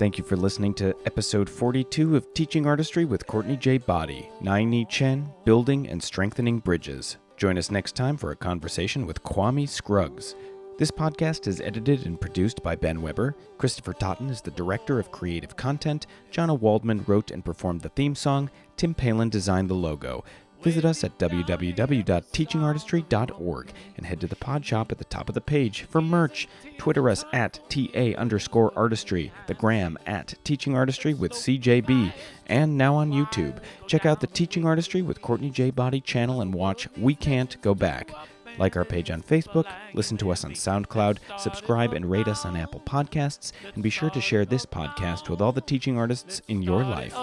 Thank 0.02 0.18
you 0.18 0.24
for 0.24 0.36
listening 0.36 0.74
to 0.74 0.96
episode 1.06 1.48
42 1.48 2.16
of 2.16 2.34
Teaching 2.34 2.66
Artistry 2.66 3.06
with 3.06 3.28
Courtney 3.28 3.56
J. 3.56 3.78
Boddie, 3.78 4.32
Nai-Ni 4.42 4.84
Chen, 4.86 5.32
Building 5.46 5.88
and 5.88 6.02
Strengthening 6.02 6.58
Bridges. 6.58 7.18
Join 7.38 7.56
us 7.56 7.70
next 7.70 7.96
time 7.96 8.18
for 8.18 8.32
a 8.32 8.36
conversation 8.36 9.06
with 9.06 9.22
Kwame 9.22 9.70
Scruggs. 9.70 10.34
This 10.80 10.90
podcast 10.90 11.46
is 11.46 11.62
edited 11.62 12.08
and 12.08 12.20
produced 12.20 12.64
by 12.64 12.76
Ben 12.76 13.04
Weber. 13.04 13.36
Christopher 13.60 13.94
Totten 13.94 14.32
is 14.32 14.42
the 14.42 14.50
director 14.50 14.98
of 14.98 15.12
creative 15.12 15.56
content. 15.56 16.08
Jonna 16.32 16.60
Waldman 16.60 17.04
wrote 17.06 17.30
and 17.30 17.46
performed 17.46 17.82
the 17.82 17.90
theme 17.90 18.16
song. 18.16 18.50
Tim 18.78 18.96
Palin 18.96 19.30
designed 19.30 19.70
the 19.70 19.76
logo. 19.76 20.24
Visit 20.62 20.86
us 20.86 21.04
at 21.04 21.18
www.teachingartistry.org 21.18 23.74
and 23.98 24.06
head 24.06 24.22
to 24.22 24.28
the 24.28 24.36
pod 24.36 24.64
shop 24.66 24.92
at 24.92 25.00
the 25.00 25.06
top 25.06 25.28
of 25.28 25.36
the 25.36 25.42
page 25.42 25.82
for 25.84 26.02
merch. 26.02 26.48
Twitter 26.78 27.10
us 27.10 27.26
at 27.34 27.60
TA 27.70 28.14
underscore 28.18 28.72
artistry, 28.76 29.32
the 29.48 29.56
gram 29.56 29.98
at 30.06 30.36
Teaching 30.44 30.76
Artistry 30.76 31.14
with 31.14 31.32
CJB, 31.32 32.12
and 32.48 32.78
now 32.78 32.96
on 32.96 33.12
YouTube. 33.12 33.62
Check 33.88 34.06
out 34.06 34.20
the 34.22 34.28
Teaching 34.28 34.66
Artistry 34.66 35.02
with 35.02 35.22
Courtney 35.22 35.50
J. 35.50 35.72
Boddie 35.72 36.02
channel 36.02 36.42
and 36.42 36.54
watch 36.54 36.88
We 36.98 37.16
Can't 37.16 37.60
Go 37.62 37.74
Back. 37.74 38.12
Like 38.58 38.76
our 38.76 38.84
page 38.86 39.10
on 39.10 39.24
Facebook, 39.24 39.66
listen 39.94 40.18
to 40.18 40.32
us 40.32 40.44
on 40.44 40.52
SoundCloud, 40.52 41.20
subscribe 41.40 41.94
and 41.94 42.12
rate 42.12 42.28
us 42.28 42.46
on 42.46 42.58
Apple 42.58 42.82
Podcasts, 42.82 43.54
and 43.74 43.82
be 43.82 43.90
sure 43.90 44.10
to 44.10 44.20
share 44.22 44.46
this 44.46 44.66
podcast 44.66 45.30
with 45.30 45.40
all 45.42 45.54
the 45.54 45.62
teaching 45.62 45.98
artists 45.98 46.42
in 46.48 46.62
your 46.62 46.84
life. 46.84 47.16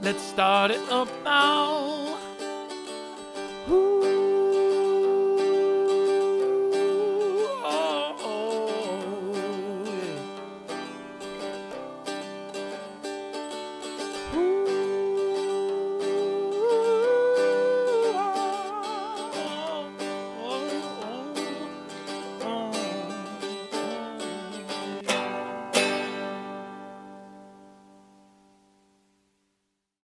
Let's 0.00 0.22
start 0.22 0.70
it 0.70 0.80
up 0.90 1.08
now. 1.24 2.16
Ooh. 3.68 4.17